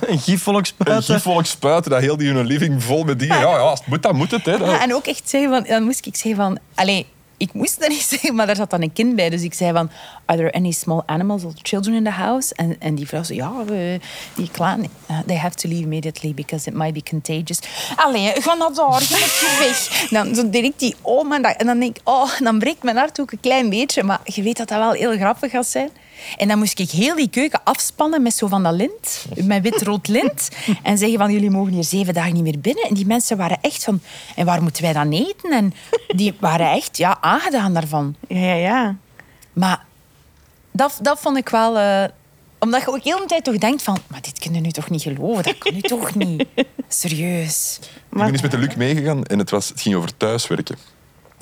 Een 0.00 0.18
gifvolk 0.18 0.58
een 0.58 0.64
spuiten. 0.66 1.14
gifvolk 1.14 1.46
spuiten, 1.46 1.90
dat 1.90 2.00
heel 2.00 2.16
die 2.16 2.32
hun 2.32 2.46
living 2.46 2.82
vol 2.82 3.04
met 3.04 3.18
dingen. 3.18 3.36
Ja, 3.38 3.42
ja, 3.50 3.56
als 3.56 3.78
het 3.78 3.88
moet, 3.88 4.02
dan 4.02 4.16
moet 4.16 4.30
het. 4.30 4.44
Hè. 4.44 4.58
Dat- 4.58 4.68
Ja, 4.70 4.82
en 4.82 4.94
ook 4.94 5.06
echt 5.06 5.22
zeggen 5.30 5.50
van, 5.50 5.64
dan 5.68 5.82
moest 5.82 6.06
ik 6.06 6.16
zeggen 6.16 6.36
van, 6.42 6.58
allee, 6.74 7.06
ik 7.38 7.52
moest 7.52 7.80
dat 7.80 7.88
niet 7.88 8.02
zeggen, 8.12 8.34
maar 8.34 8.46
daar 8.46 8.56
zat 8.56 8.70
dan 8.70 8.82
een 8.82 8.92
kind 8.92 9.16
bij. 9.16 9.30
Dus 9.30 9.42
ik 9.42 9.54
zei 9.54 9.72
van, 9.72 9.90
are 10.24 10.38
there 10.38 10.52
any 10.52 10.70
small 10.70 11.02
animals 11.06 11.44
or 11.44 11.52
children 11.62 11.94
in 11.94 12.04
the 12.04 12.10
house? 12.10 12.54
En, 12.54 12.76
en 12.78 12.94
die 12.94 13.06
vrouw 13.08 13.22
zei, 13.22 13.38
ja, 13.38 13.64
we- 13.64 14.00
die 14.34 14.50
kleine, 14.50 14.88
uh, 15.10 15.18
they 15.26 15.36
have 15.36 15.54
to 15.54 15.68
leave 15.68 15.82
immediately 15.82 16.34
because 16.34 16.68
it 16.70 16.74
might 16.76 16.92
be 16.94 17.02
contagious. 17.10 17.58
Allee, 17.96 18.32
ga 18.40 18.54
naar 18.54 18.74
daar, 18.80 19.00
ga 19.00 19.58
weg. 19.58 20.06
Dan 20.10 20.34
zo 20.34 20.50
direct 20.50 20.78
die 20.78 20.94
om 21.02 21.32
en, 21.32 21.42
dat, 21.42 21.56
en 21.56 21.66
dan 21.66 21.78
denk 21.80 21.96
ik, 21.96 22.08
oh, 22.08 22.38
dan 22.40 22.58
breekt 22.58 22.82
mijn 22.82 22.96
hart 22.96 23.20
ook 23.20 23.32
een 23.32 23.40
klein 23.40 23.68
beetje. 23.70 24.02
Maar 24.02 24.20
je 24.24 24.42
weet 24.42 24.56
dat 24.56 24.68
dat 24.68 24.78
wel 24.78 24.92
heel 24.92 25.16
grappig 25.16 25.50
gaat 25.50 25.66
zijn. 25.66 25.90
En 26.36 26.48
dan 26.48 26.58
moest 26.58 26.78
ik 26.78 26.90
heel 26.90 27.16
die 27.16 27.28
keuken 27.30 27.60
afspannen 27.64 28.22
met 28.22 28.34
zo 28.34 28.46
van 28.46 28.62
dat 28.62 28.74
lint, 28.74 29.26
met 29.34 29.62
wit-rood 29.62 30.08
lint. 30.08 30.48
En 30.82 30.98
zeggen 30.98 31.18
van, 31.18 31.32
jullie 31.32 31.50
mogen 31.50 31.72
hier 31.72 31.84
zeven 31.84 32.14
dagen 32.14 32.32
niet 32.34 32.42
meer 32.42 32.60
binnen. 32.60 32.84
En 32.88 32.94
die 32.94 33.06
mensen 33.06 33.36
waren 33.36 33.58
echt 33.60 33.84
van, 33.84 34.00
en 34.36 34.46
waar 34.46 34.62
moeten 34.62 34.82
wij 34.82 34.92
dan 34.92 35.12
eten? 35.12 35.50
En 35.52 35.74
die 36.08 36.34
waren 36.40 36.70
echt 36.70 36.96
ja, 36.96 37.18
aangedaan 37.20 37.74
daarvan. 37.74 38.14
Ja, 38.28 38.38
ja, 38.38 38.54
ja. 38.54 38.96
Maar 39.52 39.84
dat, 40.72 40.98
dat 41.02 41.20
vond 41.20 41.36
ik 41.36 41.48
wel... 41.48 41.78
eh, 41.78 42.04
omdat 42.58 42.80
je 42.80 42.88
ook 42.88 43.02
heel 43.02 43.18
de 43.18 43.24
tijd 43.26 43.44
toch 43.44 43.58
denkt 43.58 43.82
van, 43.82 43.98
maar 44.06 44.20
dit 44.20 44.38
kunnen 44.38 44.62
nu 44.62 44.70
toch 44.70 44.90
niet 44.90 45.02
geloven? 45.02 45.42
Dat 45.42 45.58
kan 45.58 45.74
nu 45.74 45.80
toch 45.80 46.14
niet? 46.14 46.44
Serieus. 46.88 47.78
Ik 47.82 48.18
ben 48.18 48.32
eens 48.32 48.42
met 48.42 48.50
de 48.50 48.58
Luc 48.58 48.74
meegegaan 48.74 49.24
en 49.24 49.38
het, 49.38 49.50
was, 49.50 49.68
het 49.68 49.80
ging 49.80 49.94
over 49.94 50.16
thuiswerken. 50.16 50.76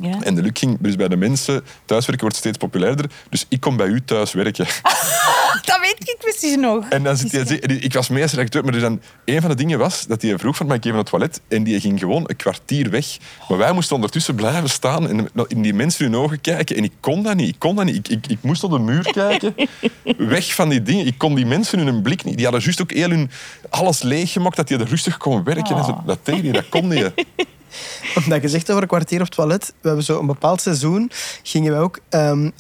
Ja. 0.00 0.22
En 0.22 0.34
de 0.34 0.42
Luc 0.42 0.50
ging 0.54 0.76
dus 0.80 0.96
bij 0.96 1.08
de 1.08 1.16
mensen... 1.16 1.64
Thuiswerken 1.84 2.24
wordt 2.24 2.36
steeds 2.36 2.58
populairder, 2.58 3.10
dus 3.30 3.46
ik 3.48 3.60
kom 3.60 3.76
bij 3.76 3.86
u 3.86 4.04
thuis 4.04 4.32
werken. 4.32 4.66
Dat 5.64 5.78
weet 5.80 6.08
ik 6.08 6.16
precies 6.18 6.56
nog. 6.56 6.88
En 6.88 7.02
dan 7.02 7.16
zit 7.16 7.48
hij, 7.48 7.58
ik 7.58 7.92
was 7.92 8.08
mee 8.08 8.22
als 8.22 8.32
redacteur, 8.32 8.64
maar 8.64 8.74
er 8.74 8.80
dan, 8.80 9.00
een 9.24 9.40
van 9.40 9.50
de 9.50 9.56
dingen 9.56 9.78
was 9.78 10.06
dat 10.06 10.22
hij 10.22 10.38
vroeg 10.38 10.56
van, 10.56 10.66
mag 10.66 10.76
ik 10.76 10.84
even 10.84 10.96
naar 10.96 11.04
het 11.04 11.10
toilet? 11.10 11.40
En 11.48 11.64
die 11.64 11.80
ging 11.80 11.98
gewoon 11.98 12.22
een 12.26 12.36
kwartier 12.36 12.90
weg. 12.90 13.06
Maar 13.48 13.58
wij 13.58 13.72
moesten 13.72 13.94
ondertussen 13.94 14.34
blijven 14.34 14.70
staan 14.70 15.08
en 15.08 15.28
in 15.48 15.62
die 15.62 15.74
mensen 15.74 16.04
hun 16.04 16.16
ogen 16.16 16.40
kijken. 16.40 16.76
En 16.76 16.84
ik 16.84 16.92
kon 17.00 17.22
dat 17.22 17.36
niet. 17.36 17.48
Ik 17.48 17.58
kon 17.58 17.76
dat 17.76 17.84
niet. 17.84 17.96
Ik, 17.96 18.08
ik, 18.08 18.26
ik 18.26 18.38
moest 18.42 18.64
op 18.64 18.70
de 18.70 18.78
muur 18.78 19.12
kijken. 19.12 19.54
Weg 20.16 20.54
van 20.54 20.68
die 20.68 20.82
dingen. 20.82 21.06
Ik 21.06 21.18
kon 21.18 21.34
die 21.34 21.46
mensen 21.46 21.78
hun 21.78 22.02
blik 22.02 22.24
niet... 22.24 22.34
Die 22.34 22.44
hadden 22.44 22.62
juist 22.62 22.82
ook 22.82 22.92
heel 22.92 23.10
hun 23.10 23.30
alles 23.70 24.02
leeggemaakt, 24.02 24.56
dat 24.56 24.68
die 24.68 24.78
er 24.78 24.88
rustig 24.88 25.16
kon 25.16 25.44
werken. 25.44 25.76
En 25.76 25.84
zo, 25.84 26.02
dat 26.06 26.18
deed 26.22 26.42
hij, 26.42 26.52
dat 26.52 26.68
kon 26.68 26.88
niet. 26.88 27.12
Omdat 28.24 28.42
je 28.42 28.48
zegt 28.48 28.70
over 28.70 28.82
een 28.82 28.88
kwartier 28.88 29.20
op 29.20 29.26
het 29.26 29.34
toilet. 29.34 29.74
We 29.80 29.86
hebben 29.86 30.04
zo 30.04 30.20
een 30.20 30.26
bepaald 30.26 30.60
seizoen. 30.60 31.10
Gingen 31.42 31.72
wij 31.72 31.80
ook 31.80 31.98
ehm, 32.08 32.50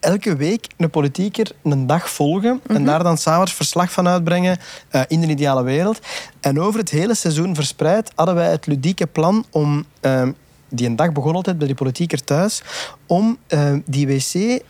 elke 0.00 0.36
week 0.36 0.66
een 0.76 0.90
politieker 0.90 1.50
een 1.62 1.86
dag 1.86 2.10
volgen. 2.10 2.60
En 2.66 2.84
daar 2.84 3.02
dan 3.02 3.18
s'avonds 3.18 3.54
verslag 3.54 3.92
van 3.92 4.08
uitbrengen 4.08 4.58
eh, 4.88 5.02
in 5.08 5.20
de 5.20 5.26
ideale 5.26 5.62
wereld. 5.62 5.98
En 6.40 6.60
over 6.60 6.80
het 6.80 6.90
hele 6.90 7.14
seizoen 7.14 7.54
verspreid 7.54 8.10
hadden 8.14 8.34
wij 8.34 8.50
het 8.50 8.66
ludieke 8.66 9.06
plan 9.06 9.44
om... 9.50 9.84
ehm, 10.00 10.32
die 10.70 10.86
een 10.86 10.96
dag 10.96 11.12
begon 11.12 11.34
altijd 11.34 11.58
bij 11.58 11.66
die 11.66 11.76
politieker 11.76 12.24
thuis. 12.24 12.62
Om 13.06 13.38
ehm, 13.46 13.80
die 13.84 14.06
wc 14.06 14.62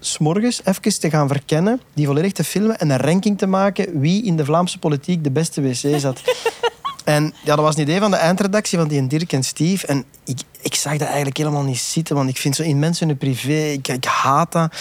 s'morgens 0.00 0.60
even 0.64 1.00
te 1.00 1.10
gaan 1.10 1.28
verkennen, 1.28 1.80
die 1.94 2.06
volledig 2.06 2.32
te 2.32 2.44
filmen 2.44 2.78
en 2.78 2.90
een 2.90 2.98
ranking 2.98 3.38
te 3.38 3.46
maken 3.46 4.00
wie 4.00 4.24
in 4.24 4.36
de 4.36 4.44
Vlaamse 4.44 4.78
politiek 4.78 5.24
de 5.24 5.30
beste 5.30 5.60
wc 5.60 6.00
zat. 6.00 6.20
En 7.06 7.34
ja, 7.44 7.56
dat 7.56 7.64
was 7.64 7.74
een 7.74 7.82
idee 7.82 7.98
van 7.98 8.10
de 8.10 8.16
eindredactie 8.16 8.78
van 8.78 8.88
die 8.88 8.98
en 8.98 9.08
Dirk 9.08 9.32
en 9.32 9.42
Steve. 9.42 9.86
En 9.86 10.04
ik, 10.24 10.40
ik 10.60 10.74
zag 10.74 10.92
dat 10.92 11.06
eigenlijk 11.06 11.36
helemaal 11.36 11.62
niet 11.62 11.78
zitten, 11.78 12.16
want 12.16 12.28
ik 12.28 12.36
vind 12.36 12.56
zo 12.56 12.62
in 12.62 12.78
mensen 12.78 13.08
hun 13.08 13.16
privé, 13.16 13.52
ik, 13.52 13.88
ik 13.88 14.04
haat 14.04 14.52
dat. 14.52 14.74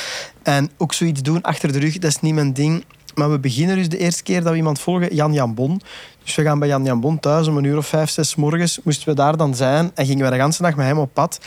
En 0.43 0.71
ook 0.77 0.93
zoiets 0.93 1.21
doen 1.21 1.41
achter 1.41 1.71
de 1.71 1.79
rug, 1.79 1.97
dat 1.97 2.11
is 2.11 2.19
niet 2.19 2.33
mijn 2.33 2.53
ding. 2.53 2.83
Maar 3.15 3.31
we 3.31 3.39
beginnen 3.39 3.75
dus 3.75 3.89
de 3.89 3.97
eerste 3.97 4.23
keer 4.23 4.41
dat 4.41 4.51
we 4.51 4.57
iemand 4.57 4.79
volgen, 4.79 5.15
Jan 5.15 5.33
Jan 5.33 5.53
Bon. 5.53 5.81
Dus 6.23 6.35
we 6.35 6.43
gaan 6.43 6.59
bij 6.59 6.67
Jan 6.67 6.83
Jan 6.83 6.99
Bon 6.99 7.19
thuis 7.19 7.47
om 7.47 7.57
een 7.57 7.63
uur 7.63 7.77
of 7.77 7.87
vijf, 7.87 8.09
zes 8.09 8.35
morgens. 8.35 8.79
Moesten 8.83 9.07
we 9.09 9.15
daar 9.15 9.37
dan 9.37 9.55
zijn 9.55 9.91
en 9.93 10.05
gingen 10.05 10.23
we 10.25 10.31
de 10.31 10.41
hele 10.41 10.53
dag 10.57 10.75
met 10.75 10.85
hem 10.85 10.97
op 10.97 11.13
pad. 11.13 11.39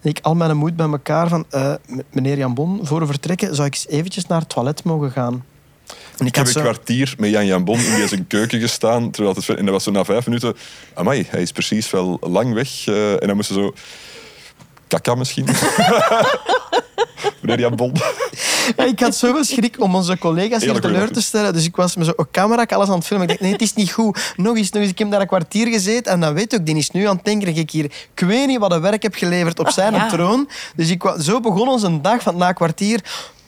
En 0.00 0.10
ik 0.10 0.18
al 0.22 0.34
mijn 0.34 0.56
moed 0.56 0.76
bij 0.76 0.88
elkaar 0.88 1.28
van... 1.28 1.44
eh, 1.50 1.74
meneer 2.10 2.36
Jan 2.36 2.54
Bon, 2.54 2.80
voor 2.82 3.00
we 3.00 3.06
vertrekken, 3.06 3.54
zou 3.54 3.66
ik 3.66 3.74
eens 3.74 3.88
eventjes 3.88 4.26
naar 4.26 4.40
het 4.40 4.48
toilet 4.48 4.84
mogen 4.84 5.10
gaan? 5.10 5.44
En 6.20 6.26
Ik 6.26 6.34
heb 6.34 6.46
een 6.46 6.52
zo- 6.52 6.60
kwartier 6.60 7.14
met 7.18 7.30
Jan 7.30 7.46
Jan 7.46 7.64
Bon 7.64 7.78
in 7.78 8.08
zijn 8.08 8.26
keuken 8.26 8.60
gestaan. 8.60 9.10
Terwijl 9.10 9.34
het, 9.34 9.48
en 9.48 9.64
dat 9.64 9.74
was 9.74 9.84
zo 9.84 9.90
na 9.90 10.04
vijf 10.04 10.26
minuten... 10.26 10.56
Amai, 10.94 11.26
hij 11.28 11.42
is 11.42 11.52
precies 11.52 11.90
wel 11.90 12.18
lang 12.20 12.54
weg. 12.54 12.86
eh, 12.86 13.12
en 13.12 13.26
dan 13.26 13.36
moesten 13.36 13.54
ze 13.54 13.60
zo... 13.60 13.74
Kaka 14.88 15.14
misschien? 15.14 15.46
Meneer 17.40 17.60
Jan 17.60 17.76
Bon. 17.76 17.92
Ja, 18.76 18.84
ik 18.84 19.00
had 19.00 19.16
zoveel 19.16 19.44
schrik 19.44 19.80
om 19.80 19.94
onze 19.94 20.18
collega's 20.18 20.62
hier 20.62 20.80
teleur 20.80 21.12
te 21.12 21.22
stellen. 21.22 21.52
Dus 21.52 21.64
ik 21.64 21.76
was 21.76 21.96
met 21.96 22.06
zo'n 22.06 22.26
camera 22.30 22.64
alles 22.68 22.88
aan 22.88 22.94
het 22.98 23.06
filmen. 23.06 23.24
Ik 23.26 23.30
dacht, 23.32 23.40
nee, 23.40 23.52
het 23.52 23.62
is 23.62 23.74
niet 23.74 23.92
goed. 23.92 24.32
Nog 24.36 24.56
eens, 24.56 24.70
nog 24.70 24.82
eens. 24.82 24.90
Ik 24.90 24.98
heb 24.98 25.10
daar 25.10 25.20
een 25.20 25.26
kwartier 25.26 25.66
gezeten. 25.66 26.12
En 26.12 26.20
dan 26.20 26.34
weet 26.34 26.54
ook, 26.54 26.66
die 26.66 26.76
is 26.76 26.90
nu 26.90 27.04
aan 27.08 27.16
het 27.16 27.24
denken 27.24 27.46
dat 27.48 27.56
ik 27.56 27.70
hier... 27.70 27.84
Ik 27.84 28.20
weet 28.26 28.46
niet 28.46 28.58
wat 28.58 28.72
een 28.72 28.80
werk 28.80 29.02
heb 29.02 29.14
geleverd 29.14 29.58
op 29.58 29.68
zijn 29.70 29.94
ja. 29.94 30.08
troon. 30.08 30.48
Dus 30.76 30.90
ik, 30.90 31.14
zo 31.20 31.40
begon 31.40 31.68
onze 31.68 32.00
dag 32.00 32.22
van 32.22 32.36
na 32.36 32.48
een 32.48 32.54
kwartier. 32.54 33.00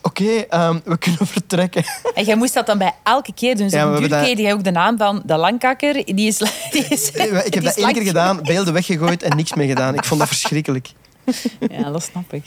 Oké, 0.03 0.25
ehm, 0.25 0.79
we 0.85 0.99
kunnen 0.99 1.27
vertrekken. 1.37 1.85
En 2.15 2.25
jij 2.25 2.35
moest 2.37 2.55
dat 2.55 2.67
dan 2.67 2.79
bij 2.79 2.95
elke 3.03 3.33
keer 3.35 3.57
doen. 3.57 3.71
Zo 3.71 3.77
Ja, 3.77 3.99
keer 3.99 4.09
dat- 4.09 4.39
jij 4.39 4.53
ook 4.53 4.65
de 4.65 4.71
naam 4.71 4.97
van 4.99 5.23
de 5.25 5.37
langkakker. 5.37 5.93
Die 6.05 6.27
is, 6.27 6.39
die 6.73 6.85
is, 6.89 7.11
ik 7.11 7.17
heb 7.31 7.51
die 7.53 7.61
dat 7.61 7.77
één 7.77 7.93
keer 7.93 8.03
gedaan, 8.03 8.41
beelden 8.43 8.73
weggegooid 8.73 9.23
en 9.23 9.37
niks 9.37 9.55
mee 9.55 9.69
gedaan. 9.69 9.95
Ik 9.95 10.05
vond 10.05 10.21
dat 10.21 10.29
verschrikkelijk. 10.29 10.89
Ja, 11.71 11.91
dat 11.91 12.03
snap 12.03 12.33
ik. 12.33 12.45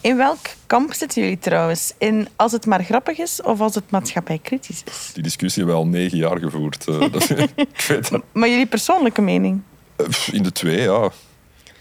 In 0.00 0.16
welk 0.16 0.38
kamp 0.66 0.92
zitten 0.92 1.22
jullie 1.22 1.38
trouwens? 1.38 1.92
In 1.98 2.28
als 2.36 2.52
het 2.52 2.66
maar 2.66 2.84
grappig 2.84 3.18
is 3.18 3.42
of 3.42 3.60
als 3.60 3.74
het 3.74 3.90
maatschappijkritisch 3.90 4.82
is? 4.86 5.10
Die 5.12 5.22
discussie 5.22 5.62
hebben 5.64 5.80
we 5.80 5.86
al 5.86 5.90
negen 5.98 6.18
jaar 6.18 6.38
gevoerd. 6.38 6.86
eh, 6.88 7.12
dat, 7.12 7.30
ik 7.54 7.84
weet 7.88 8.10
dat. 8.10 8.22
Maar 8.32 8.48
jullie 8.48 8.66
persoonlijke 8.66 9.20
mening? 9.22 9.60
Eh, 9.96 10.06
In 10.32 10.42
de 10.42 10.52
twee, 10.52 10.80
ja. 10.80 11.10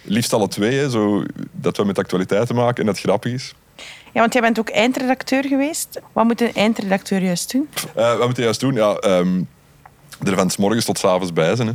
Liefst 0.02 0.34
alle 0.34 0.48
twee, 0.48 0.78
hè, 0.78 0.90
zo, 0.90 1.24
dat 1.52 1.78
we 1.78 1.84
met 1.86 1.98
actualiteit 2.00 2.48
te 2.48 2.54
maken 2.54 2.80
en 2.80 2.86
dat 2.86 3.00
grappig 3.00 3.34
is. 3.34 3.54
Ja, 4.16 4.22
want 4.22 4.34
jij 4.34 4.42
bent 4.42 4.60
ook 4.60 4.70
eindredacteur 4.70 5.46
geweest. 5.46 6.00
Wat 6.14 6.26
moet 6.26 6.42
een 6.42 6.54
eindredacteur 6.54 7.22
juist 7.22 7.52
doen? 7.52 7.70
Eh, 7.96 8.18
wat 8.18 8.28
moet 8.28 8.36
je 8.36 8.44
juist 8.44 8.60
doen? 8.60 8.74
Ja, 8.74 8.96
ehm, 8.96 9.42
er 10.24 10.36
van 10.36 10.50
s 10.50 10.58
morgens 10.58 10.86
tot 10.86 10.98
s 10.98 11.04
avonds 11.04 11.34
bij 11.34 11.56
zijn. 11.56 11.68
Hè. 11.68 11.74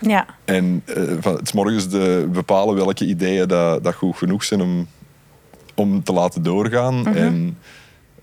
Ja. 0.00 0.26
En 0.44 0.82
eh, 0.84 1.02
van 1.20 1.40
s 1.42 1.52
morgens 1.52 1.88
de, 1.88 2.28
bepalen 2.32 2.74
welke 2.74 3.06
ideeën 3.06 3.48
dat, 3.48 3.84
dat 3.84 3.94
goed 3.94 4.16
genoeg 4.16 4.44
zijn 4.44 4.60
om, 4.60 4.88
om 5.74 6.02
te 6.02 6.12
laten 6.12 6.42
doorgaan. 6.42 7.14
En, 7.14 7.58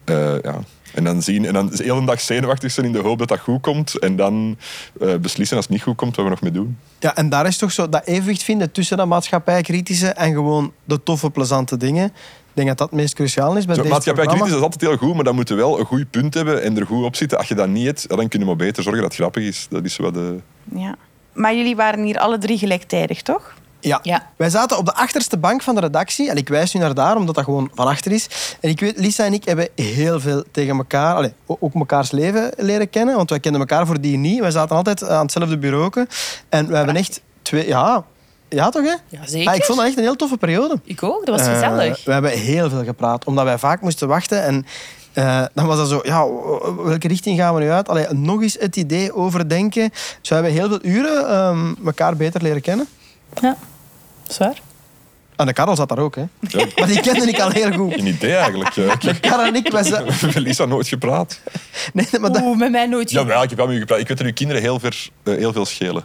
eh, 0.04 0.42
ja, 0.42 0.60
en 0.94 1.04
dan 1.04 1.22
zien 1.22 1.46
en 1.46 1.54
dan 1.54 1.70
de 1.70 1.84
hele 1.84 2.06
dag 2.06 2.22
zenuwachtig 2.22 2.72
zijn 2.72 2.86
in 2.86 2.92
de 2.92 3.00
hoop 3.00 3.20
dat 3.20 3.28
dat 3.28 3.40
goed 3.40 3.62
komt. 3.62 4.00
En 4.00 4.16
dan 4.16 4.58
eh, 5.02 5.16
beslissen 5.16 5.58
als 5.58 5.66
het 5.66 5.74
niet 5.74 5.84
goed 5.84 5.96
komt 5.96 6.16
wat 6.16 6.26
we 6.26 6.32
nog 6.32 6.42
mee 6.42 6.52
doen. 6.52 6.78
Ja, 7.00 7.16
en 7.16 7.30
daar 7.30 7.46
is 7.48 7.58
toch 7.58 7.72
zo 7.72 7.90
dat 7.90 8.06
evenwicht 8.06 8.44
vinden 8.44 8.72
tussen 8.72 8.98
dat 8.98 9.08
maatschappijkritische 9.08 10.08
en 10.08 10.34
gewoon 10.34 10.74
de 10.84 11.04
toffe, 11.04 11.30
plezante 11.30 11.78
dingen. 11.78 12.14
Ik 12.56 12.60
denk 12.60 12.68
dat 12.68 12.78
dat 12.78 12.90
het 12.90 13.00
meest 13.00 13.14
cruciaal 13.14 13.56
is 13.58 13.66
bij 13.66 13.76
Zo, 13.76 13.82
deze 13.82 13.94
maatschappij 13.94 14.26
kritisch 14.26 14.42
programma. 14.50 14.68
is 14.68 14.74
altijd 14.74 14.92
heel 15.00 15.08
goed, 15.08 15.16
maar 15.16 15.24
dan 15.24 15.36
moet 15.36 15.48
je 15.50 15.56
wel 15.56 15.80
een 15.80 15.86
goed 15.86 16.10
punt 16.12 16.34
hebben 16.34 16.64
en 16.64 16.78
er 16.78 16.86
goed 16.86 17.06
op 17.06 17.16
zitten. 17.16 17.38
Als 17.38 17.48
je 17.48 17.56
dat 17.56 17.68
niet 17.68 17.86
hebt, 17.86 18.08
dan 18.10 18.18
kunnen 18.28 18.40
we 18.48 18.56
maar 18.56 18.66
beter 18.66 18.84
zorgen 18.84 19.02
dat 19.02 19.12
het 19.12 19.20
grappig 19.22 19.44
is. 19.44 19.68
Dat 19.70 19.84
is 19.86 19.98
wat 19.98 20.14
de... 20.14 20.38
ja. 20.76 20.96
Maar 21.34 21.56
jullie 21.56 21.76
waren 21.76 22.04
hier 22.04 22.18
alle 22.20 22.38
drie 22.38 22.58
gelijktijdig, 22.58 23.22
toch? 23.22 23.54
Ja. 23.80 24.00
Ja. 24.04 24.30
Wij 24.38 24.50
zaten 24.50 24.78
op 24.78 24.86
de 24.86 24.94
achterste 24.96 25.38
bank 25.38 25.62
van 25.62 25.76
de 25.76 25.82
redactie. 25.82 26.30
En 26.30 26.36
ik 26.38 26.50
wijs 26.50 26.74
nu 26.74 26.80
naar 26.80 26.94
daar, 26.94 27.16
omdat 27.16 27.36
dat 27.36 27.44
gewoon 27.44 27.70
van 27.74 27.88
achter 27.88 28.12
is. 28.12 28.56
En 28.62 28.70
ik 28.70 28.80
weet, 28.80 28.98
Lisa 28.98 29.26
en 29.26 29.34
ik 29.34 29.46
hebben 29.46 29.68
heel 29.76 30.20
veel 30.20 30.44
tegen 30.52 30.78
elkaar... 30.78 31.16
Allee, 31.16 31.34
o- 31.46 31.58
ook 31.60 31.74
mekaars 31.74 32.12
leven 32.12 32.52
leren 32.58 32.90
kennen. 32.90 33.16
Want 33.16 33.30
wij 33.30 33.40
kenden 33.40 33.62
elkaar 33.62 33.86
voor 33.86 34.02
die 34.02 34.18
niet. 34.18 34.40
Wij 34.40 34.52
zaten 34.52 34.76
altijd 34.76 35.04
aan 35.10 35.22
hetzelfde 35.22 35.58
bureau. 35.58 36.06
En 36.50 36.68
we 36.68 36.76
hebben 36.76 36.96
echt 36.96 37.22
twee... 37.42 37.68
Ja, 37.68 38.04
ja 38.54 38.70
toch, 38.70 38.84
hè? 38.84 38.94
Ja, 39.08 39.26
zeker. 39.26 39.46
Maar 39.46 39.56
ik 39.56 39.64
vond 39.64 39.78
dat 39.78 39.88
echt 39.88 39.98
een 39.98 40.04
heel 40.04 40.16
toffe 40.16 40.38
periode. 40.38 40.80
Ik 40.84 41.04
ook, 41.04 41.26
dat 41.26 41.38
was 41.40 41.48
Eh, 41.48 41.54
gezellig. 41.54 42.04
we 42.06 42.12
hebben 42.12 42.32
heel 42.32 42.70
veel 42.70 42.84
gepraat, 42.84 43.26
omdat 43.26 43.44
wij 43.44 43.58
vaak 43.58 43.82
moesten 43.82 44.08
wachten. 44.08 44.44
En 44.44 44.66
eh, 45.14 45.44
dan 45.54 45.66
was 45.66 45.78
dat 45.78 45.90
zo, 45.90 46.00
ja, 46.04 46.26
welke 46.84 47.08
richting 47.08 47.38
gaan 47.40 47.54
we 47.56 47.62
nu 47.62 47.70
uit? 47.70 47.90
Allee, 47.90 48.06
nog 48.10 48.42
eens 48.42 48.58
het 48.60 48.76
idee 48.76 49.14
overdenken. 49.16 49.90
Dus 50.20 50.30
we 50.30 50.34
hebben 50.36 50.52
heel 50.54 50.68
veel 50.68 50.80
uren 50.82 51.30
ehm, 51.30 51.74
elkaar 51.86 52.16
beter 52.16 52.42
leren 52.42 52.62
kennen. 52.62 52.88
Ja, 53.42 53.58
zwaar. 54.28 54.62
En 55.36 55.46
de 55.46 55.54
Karel 55.54 55.76
zat 55.76 55.90
daar 55.90 55.98
ook, 56.00 56.16
hè. 56.16 56.24
Ja, 56.40 56.66
Maar 56.76 56.88
die 56.88 57.02
kende 57.02 57.28
ik 57.28 57.40
al 57.40 57.50
heel 57.50 57.72
goed. 57.72 57.98
een 57.98 58.06
idee 58.08 58.36
eigenlijk. 58.36 58.72
ja. 58.74 58.96
De 58.96 59.20
Karel 59.20 59.46
en 59.46 59.56
ik, 59.56 59.72
We 59.72 59.78
hebben 60.22 60.42
Lisa 60.48 60.66
nooit 60.66 60.88
gepraat. 60.88 61.40
Nee, 61.94 62.08
maar 62.20 62.32
dat... 62.32 62.42
Oeh, 62.42 62.58
met 62.58 62.72
mij 62.72 62.86
nooit. 62.88 63.12
Jawel, 63.12 63.44
ik 63.44 63.50
heb 63.50 63.58
wel 63.58 63.68
met 63.68 63.76
u 63.76 63.80
gepraat. 63.80 64.00
Ik 64.00 64.08
weet 64.08 64.18
dat 64.18 64.28
uw 64.28 64.34
kinderen 64.34 64.62
heel, 64.62 64.80
ver, 64.80 65.08
eh, 65.24 65.36
heel 65.36 65.54
veel 65.54 65.66
schelen. 65.66 66.04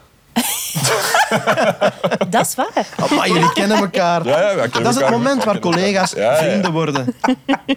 Dat 2.31 2.47
is 2.47 2.55
waar. 2.55 2.87
Maar 3.17 3.29
jullie 3.29 3.53
kennen 3.53 3.77
elkaar. 3.77 4.25
Ja, 4.25 4.41
ja, 4.41 4.55
wij 4.55 4.69
kennen 4.69 4.83
dat 4.83 4.95
is 4.95 5.01
het 5.01 5.11
moment 5.11 5.45
waar 5.45 5.59
collega's 5.59 6.13
Ja, 6.13 6.33
ja. 6.33 6.37
vrienden 6.37 6.73
worden. 6.73 7.15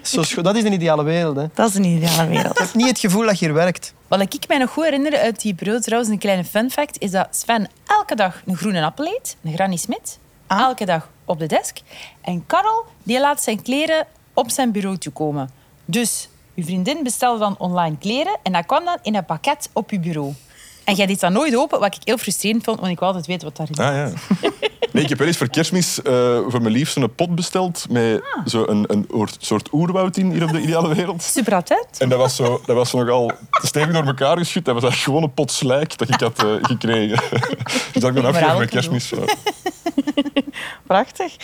Zo 0.02 0.42
dat 0.42 0.56
is 0.56 0.64
een 0.64 0.74
ideale 0.74 1.04
wereld, 1.04 1.36
hè. 1.36 1.46
Dat 1.54 1.70
is 1.70 1.76
een 1.76 1.84
ideale 1.84 2.28
wereld. 2.28 2.58
Je 2.58 2.64
hebt 2.64 2.76
niet 2.76 2.88
het 2.88 3.00
gevoel 3.00 3.26
dat 3.26 3.40
je 3.40 3.46
hier 3.46 3.54
werkt. 3.54 3.94
Wat 4.08 4.22
ik 4.22 4.48
mij 4.48 4.58
nog 4.58 4.70
goed 4.70 4.84
herinner 4.84 5.18
uit 5.20 5.42
die 5.42 5.56
bureau, 5.56 5.82
trouwens, 5.82 6.12
een 6.12 6.20
kleine 6.20 6.44
fun 6.44 6.72
fact, 6.72 7.00
is 7.00 7.12
dat 7.12 7.28
Sven 7.32 7.70
elke 7.88 8.16
dag 8.16 8.42
een 8.46 8.58
groene 8.58 8.84
appel 8.84 9.06
eet, 9.06 9.36
een 9.44 9.54
Granny 9.54 9.76
Smit, 9.78 10.20
elke 10.48 10.86
dag 10.86 11.10
op 11.26 11.40
de 11.40 11.46
desk. 11.46 11.78
En 12.22 12.46
Karel, 12.46 12.86
die 13.04 13.20
laat 13.20 13.44
zijn 13.44 13.62
kleren 13.62 14.08
op 14.34 14.50
zijn 14.50 14.72
bureau 14.72 14.98
toekomen. 14.98 15.50
Dus 15.86 16.30
uw 16.56 16.64
vriendin 16.64 17.04
bestelde 17.04 17.40
dan 17.40 17.56
online 17.58 17.98
kleren 17.98 18.38
en 18.44 18.52
dat 18.52 18.66
kwam 18.66 18.86
dan 18.86 18.98
in 19.02 19.16
een 19.16 19.26
pakket 19.26 19.70
op 19.74 19.90
uw 19.90 20.00
bureau. 20.00 20.34
En 20.84 20.96
jij 20.96 21.06
deed 21.06 21.20
dat 21.20 21.32
nooit 21.32 21.56
open, 21.56 21.80
wat 21.80 21.96
ik 21.96 22.02
heel 22.04 22.18
frustrerend 22.18 22.64
vond, 22.64 22.80
want 22.80 22.92
ik 22.92 23.00
wou 23.00 23.12
altijd 23.14 23.30
weten 23.32 23.48
wat 23.54 23.58
daarin 23.78 23.78
Ah, 23.78 24.12
ja. 24.42 24.50
Nee, 24.92 25.04
ik 25.04 25.10
heb 25.10 25.18
wel 25.18 25.28
eens 25.28 25.38
voor 25.38 25.50
kerstmis 25.50 26.02
eh, 26.02 26.14
voor 26.48 26.62
mijn 26.62 26.74
liefste 26.74 27.00
een 27.00 27.16
pot 27.16 27.36
besteld 27.36 27.86
met 27.90 28.22
zo 28.46 28.66
een, 28.68 28.86
een 28.88 29.06
oor- 29.10 29.30
soort 29.40 29.70
oerwoud 29.74 30.18
in 30.18 30.32
hier 30.32 30.44
op 30.44 30.52
de 30.52 30.62
ideale 30.62 30.96
wereld. 30.96 31.24
Super 31.24 31.54
attent. 31.54 31.86
En 32.00 32.10
dat 32.10 32.20
was, 32.20 32.36
zo, 32.36 32.62
dat 32.66 32.76
was 32.76 32.90
zo 32.90 32.98
nogal 33.04 33.32
te 33.62 33.68
stevig 33.68 33.94
door 33.94 34.06
elkaar 34.06 34.38
geschud. 34.38 34.66
Dat 34.66 34.74
was 34.74 34.84
eigenlijk 34.84 35.04
gewoon 35.14 35.24
een 35.24 35.34
pot 35.34 35.52
slijk 35.52 35.98
dat 35.98 36.10
ik 36.10 36.20
had 36.20 36.44
eh, 36.44 36.54
gekregen. 36.62 37.20
dus 37.94 38.02
dat 38.02 38.16
ik 38.16 38.22
dan 38.22 38.32
Moraal 38.34 38.60
met 38.60 38.70
kerstmis. 38.70 39.12
Prachtig. 40.88 41.36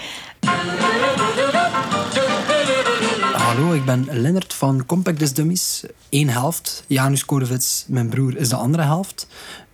Hallo, 3.47 3.73
ik 3.73 3.85
ben 3.85 4.07
Lennart 4.11 4.53
van 4.53 4.85
Compact 4.85 5.19
Disc 5.19 5.35
Dummies. 5.35 5.83
Eén 6.09 6.29
helft. 6.29 6.83
Janus 6.87 7.25
Korevits, 7.25 7.85
mijn 7.87 8.09
broer, 8.09 8.37
is 8.37 8.49
de 8.49 8.55
andere 8.55 8.83
helft. 8.83 9.27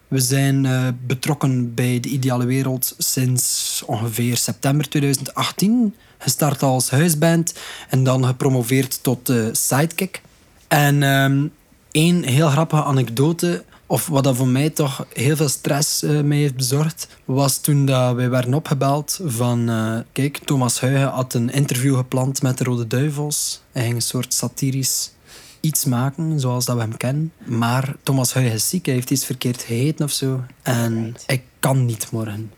We 0.08 0.20
zijn 0.20 0.66
eh, 0.66 0.88
betrokken 1.06 1.74
bij 1.74 2.00
de 2.00 2.10
ideale 2.10 2.46
wereld 2.46 2.96
sinds 2.98 3.84
ongeveer 3.86 4.38
september 4.38 4.90
2018. 4.90 5.96
Gestart 6.18 6.64
als 6.64 6.90
huisband 6.90 7.54
en 7.90 8.04
dan 8.04 8.26
gepromoveerd 8.26 9.04
tot 9.04 9.30
eh, 9.30 9.46
sidekick. 9.52 10.22
En 10.68 11.04
ehm 11.04 11.48
één 11.92 12.24
heel 12.24 12.50
grappige 12.50 12.84
anekdote, 12.84 13.64
of 13.94 14.08
wat 14.08 14.24
dat 14.24 14.36
voor 14.36 14.48
mij 14.48 14.70
toch 14.70 15.06
heel 15.14 15.36
veel 15.36 15.50
stress 15.50 16.04
eh, 16.04 16.22
mij 16.22 16.38
heeft 16.38 16.56
bezorgd, 16.56 17.08
was 17.26 17.58
toen 17.58 17.86
dat 17.86 18.16
wij 18.16 18.30
werden 18.30 18.54
opgebeld 18.54 19.20
van... 19.26 19.70
eh, 19.70 19.98
kijk, 20.12 20.38
Thomas 20.38 20.80
Huijen 20.80 21.08
had 21.08 21.34
een 21.34 21.50
interview 21.52 21.96
gepland 21.96 22.42
met 22.42 22.58
de 22.58 22.64
Rode 22.64 22.88
Duivels. 22.88 23.62
Hij 23.72 23.84
ging 23.84 23.96
een 23.96 24.02
soort 24.02 24.34
satirisch 24.34 25.12
iets 25.60 25.86
maken, 25.86 26.40
zoals 26.40 26.66
dat 26.66 26.76
we 26.76 26.82
hem 26.82 26.98
kennen. 26.98 27.32
Maar 27.46 27.96
Thomas 28.04 28.34
Huijen 28.34 28.54
is 28.54 28.70
ziek, 28.70 28.86
hij 28.86 28.94
heeft 28.96 29.12
iets 29.12 29.26
verkeerd 29.26 29.62
gegeten 29.62 30.06
of 30.06 30.12
zo. 30.12 30.44
En 30.62 31.16
ik 31.28 31.42
kan 31.60 31.86
niet 31.86 32.12
morgen. 32.12 32.52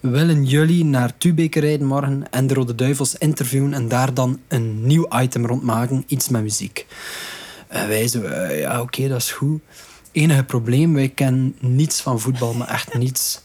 Willen 0.00 0.44
jullie 0.44 0.84
naar 0.84 1.16
Tubeke 1.16 1.60
rijden 1.60 1.86
morgen 1.86 2.30
en 2.30 2.46
de 2.46 2.54
Rode 2.54 2.74
Duivels 2.74 3.14
interviewen 3.14 3.74
en 3.74 3.88
daar 3.88 4.14
dan 4.14 4.40
een 4.48 4.86
nieuw 4.86 5.06
item 5.20 5.46
rondmaken, 5.46 6.04
iets 6.06 6.28
met 6.28 6.42
muziek? 6.42 6.86
En 7.68 7.88
wij 7.88 8.08
zo, 8.08 8.22
eh, 8.22 8.60
ja 8.60 8.80
oké, 8.80 9.08
dat 9.08 9.18
is 9.18 9.30
goed. 9.30 9.60
Enige 10.12 10.44
probleem, 10.44 10.94
wij 10.94 11.08
kennen 11.08 11.56
niets 11.60 12.00
van 12.00 12.20
voetbal, 12.20 12.54
maar 12.54 12.68
echt 12.68 12.94
niets. 12.98 13.40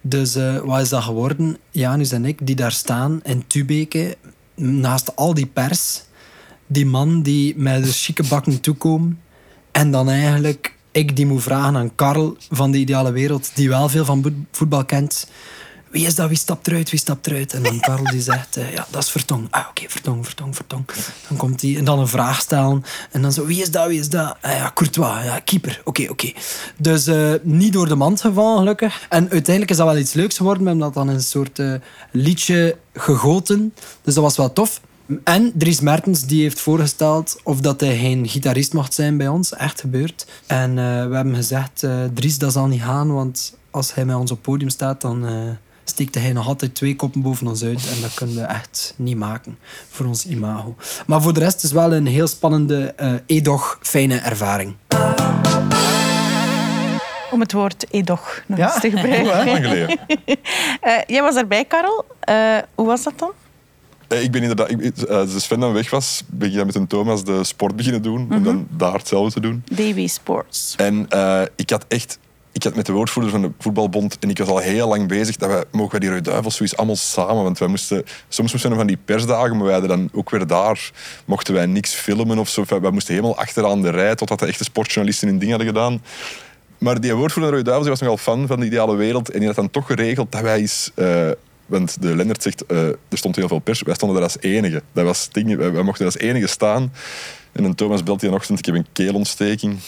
Dus 0.00 0.34
eh, 0.34 0.58
wat 0.58 0.80
is 0.80 0.88
dat 0.88 1.02
geworden? 1.02 1.56
Janus 1.70 2.12
en 2.12 2.24
ik, 2.24 2.46
die 2.46 2.54
daar 2.56 2.72
staan 2.72 3.20
in 3.22 3.46
Tubeke, 3.46 4.16
naast 4.54 5.16
al 5.16 5.34
die 5.34 5.46
pers, 5.46 6.02
die 6.66 6.86
man 6.86 7.22
die 7.22 7.56
met 7.56 7.84
de 7.84 7.92
chique 7.92 8.28
bakken 8.28 8.60
toekomen, 8.60 9.20
en 9.72 9.90
dan 9.90 10.08
eigenlijk 10.10 10.74
ik 10.92 11.16
die 11.16 11.26
moet 11.26 11.42
vragen 11.42 11.76
aan 11.76 11.94
Karel 11.94 12.36
van 12.50 12.70
de 12.70 12.78
Ideale 12.78 13.12
Wereld, 13.12 13.50
die 13.54 13.68
wel 13.68 13.88
veel 13.88 14.04
van 14.04 14.22
voet- 14.22 14.46
voetbal 14.50 14.84
kent. 14.84 15.30
Wie 15.96 16.06
is 16.06 16.14
dat? 16.14 16.28
Wie 16.28 16.36
stapt 16.36 16.66
eruit? 16.66 16.90
Wie 16.90 16.98
stapt 16.98 17.26
eruit? 17.26 17.52
En 17.52 17.62
dan 17.62 17.80
Karel 17.80 18.04
die 18.04 18.20
zegt, 18.20 18.56
eh, 18.56 18.72
ja, 18.72 18.86
dat 18.90 19.02
is 19.02 19.10
Vertong. 19.10 19.46
Ah, 19.50 19.66
oké, 19.68 19.84
Vertong, 19.88 20.24
Vertong, 20.24 20.54
Vertong. 20.54 20.84
Dan 21.28 21.36
komt 21.36 21.60
hij 21.60 21.76
en 21.76 21.84
dan 21.84 21.98
een 21.98 22.08
vraag 22.08 22.40
stellen. 22.40 22.84
En 23.10 23.22
dan 23.22 23.32
zo, 23.32 23.46
wie 23.46 23.62
is 23.62 23.70
dat? 23.70 23.86
Wie 23.86 23.98
is 23.98 24.08
dat? 24.08 24.36
Ah, 24.40 24.52
ja, 24.52 24.70
Courtois, 24.74 25.24
ja, 25.24 25.40
keeper. 25.40 25.80
Oké, 25.84 26.06
oké. 26.08 26.32
Dus 26.76 27.06
eh, 27.06 27.32
niet 27.42 27.72
door 27.72 27.88
de 27.88 27.94
mand 27.94 28.20
gevallen, 28.20 28.58
gelukkig. 28.58 29.06
En 29.08 29.30
uiteindelijk 29.30 29.70
is 29.70 29.76
dat 29.76 29.86
wel 29.86 29.96
iets 29.96 30.12
leuks 30.12 30.36
geworden. 30.36 30.62
We 30.62 30.68
hebben 30.68 30.86
dat 30.86 30.94
dan 30.94 31.08
een 31.14 31.22
soort 31.22 31.58
eh, 31.58 31.74
liedje 32.10 32.76
gegoten. 32.94 33.74
Dus 34.02 34.14
dat 34.14 34.22
was 34.22 34.36
wel 34.36 34.52
tof. 34.52 34.80
En 35.24 35.52
Dries 35.54 35.80
Mertens 35.80 36.26
die 36.26 36.42
heeft 36.42 36.60
voorgesteld 36.60 37.40
of 37.42 37.60
dat 37.60 37.80
hij 37.80 37.98
geen 37.98 38.28
gitarist 38.28 38.72
mocht 38.72 38.94
zijn 38.94 39.16
bij 39.16 39.28
ons. 39.28 39.52
Echt 39.52 39.80
gebeurd. 39.80 40.26
En 40.46 40.74
we 41.08 41.14
hebben 41.14 41.34
gezegd, 41.34 41.86
Dries, 42.14 42.38
dat 42.38 42.52
zal 42.52 42.66
niet 42.66 42.82
gaan, 42.82 43.12
want 43.12 43.56
als 43.70 43.94
hij 43.94 44.04
met 44.04 44.16
ons 44.16 44.30
op 44.30 44.42
podium 44.42 44.68
staat, 44.68 45.00
dan 45.00 45.24
eh, 45.86 45.92
steekt 45.92 46.14
hij 46.14 46.32
nog 46.32 46.46
altijd 46.46 46.74
twee 46.74 46.96
koppen 46.96 47.22
boven 47.22 47.46
ons 47.46 47.62
uit. 47.62 47.88
En 47.94 48.00
dat 48.00 48.14
kunnen 48.14 48.36
we 48.36 48.42
echt 48.42 48.94
niet 48.96 49.16
maken 49.16 49.58
voor 49.90 50.06
ons 50.06 50.26
imago. 50.26 50.74
Maar 51.06 51.22
voor 51.22 51.32
de 51.32 51.40
rest 51.40 51.56
is 51.56 51.62
het 51.62 51.72
wel 51.72 51.92
een 51.94 52.06
heel 52.06 52.26
spannende, 52.26 52.92
eh 52.96 53.12
edoch 53.26 53.78
fijne 53.82 54.16
ervaring. 54.18 54.74
Om 57.30 57.40
het 57.40 57.52
woord 57.52 57.86
edoch 57.90 58.42
nog 58.46 58.58
Ja? 58.58 58.72
eens 58.72 58.80
te 58.80 58.90
gebruiken. 58.90 59.26
Lang 59.46 59.64
geleden. 59.64 59.98
Eh, 60.80 60.92
jij 61.06 61.22
was 61.22 61.34
erbij, 61.34 61.64
Karel. 61.64 62.04
Eh, 62.20 62.56
hoe 62.74 62.86
was 62.86 63.02
dat 63.02 63.12
dan? 63.18 63.30
Eh, 64.08 64.22
Ik 64.22 64.30
ben 64.30 64.40
inderdaad, 64.40 64.70
ik, 64.70 64.96
eh, 64.98 65.16
als 65.16 65.42
Sven 65.44 65.60
dan 65.60 65.72
weg 65.72 65.90
was, 65.90 66.22
ben 66.26 66.52
ik 66.54 66.64
met 66.64 66.74
een 66.74 66.86
Thomas 66.86 67.24
de 67.24 67.44
sport 67.44 67.76
beginnen 67.76 68.02
doen. 68.02 68.28
Om 68.32 68.42
dan 68.44 68.66
daar 68.70 68.92
hetzelfde 68.92 69.32
te 69.32 69.40
doen. 69.40 69.62
DW 69.74 70.06
Sports. 70.08 70.74
En 70.76 71.06
eh, 71.08 71.42
ik 71.56 71.70
had 71.70 71.84
echt... 71.88 72.18
Ik 72.56 72.62
had 72.62 72.74
met 72.74 72.86
de 72.86 72.92
woordvoerder 72.92 73.32
van 73.32 73.42
de 73.42 73.50
voetbalbond 73.58 74.18
en 74.18 74.30
ik 74.30 74.38
was 74.38 74.48
al 74.48 74.58
heel 74.58 74.88
lang 74.88 75.08
bezig 75.08 75.36
dat 75.36 75.48
wij, 75.48 75.64
mogen 75.70 75.90
wij 75.90 76.00
die 76.00 76.10
Rode 76.10 76.50
zoiets 76.50 76.76
allemaal 76.76 76.96
samen, 76.96 77.42
want 77.42 77.58
wij 77.58 77.68
moesten, 77.68 78.04
soms 78.28 78.52
moesten 78.52 78.70
we 78.70 78.76
van 78.76 78.86
die 78.86 78.98
persdagen, 79.04 79.56
maar 79.56 79.66
wij 79.66 79.80
dan 79.80 80.08
ook 80.12 80.30
weer 80.30 80.46
daar, 80.46 80.90
mochten 81.24 81.54
wij 81.54 81.66
niks 81.66 81.94
filmen 81.94 82.38
of 82.38 82.48
zo. 82.48 82.64
Wij 82.68 82.90
moesten 82.90 83.14
helemaal 83.14 83.36
achteraan 83.36 83.82
de 83.82 83.90
rij, 83.90 84.14
totdat 84.14 84.38
de 84.38 84.46
echte 84.46 84.64
sportjournalisten 84.64 85.28
hun 85.28 85.38
ding 85.38 85.50
hadden 85.50 85.68
gedaan. 85.68 86.02
Maar 86.78 87.00
die 87.00 87.14
woordvoerder 87.14 87.54
van 87.54 87.64
de 87.64 87.70
Rode 87.70 87.88
was 87.88 88.00
nogal 88.00 88.16
fan 88.16 88.46
van 88.46 88.60
de 88.60 88.66
ideale 88.66 88.96
wereld 88.96 89.30
en 89.30 89.38
die 89.38 89.46
had 89.46 89.56
dan 89.56 89.70
toch 89.70 89.86
geregeld 89.86 90.32
dat 90.32 90.40
wij 90.40 90.58
eens... 90.58 90.90
eh, 90.94 91.30
want 91.66 92.02
de 92.02 92.16
Lennart 92.16 92.42
zegt, 92.42 92.66
eh, 92.66 92.86
er 92.86 92.98
stond 93.18 93.36
heel 93.36 93.48
veel 93.48 93.58
pers. 93.58 93.82
Wij 93.82 93.94
stonden 93.94 94.16
daar 94.16 94.26
als 94.26 94.40
enige. 94.40 94.82
Dat 94.92 95.04
was 95.04 95.28
ding, 95.30 95.56
wij, 95.56 95.82
mochten 95.82 96.04
als 96.04 96.18
enige 96.18 96.46
staan. 96.46 96.92
En 97.52 97.74
Thomas 97.74 98.02
belt 98.02 98.20
die 98.20 98.32
ochtend, 98.32 98.58
ik 98.58 98.64
heb 98.64 98.74
een 98.74 98.86
keelontsteking. 98.92 99.78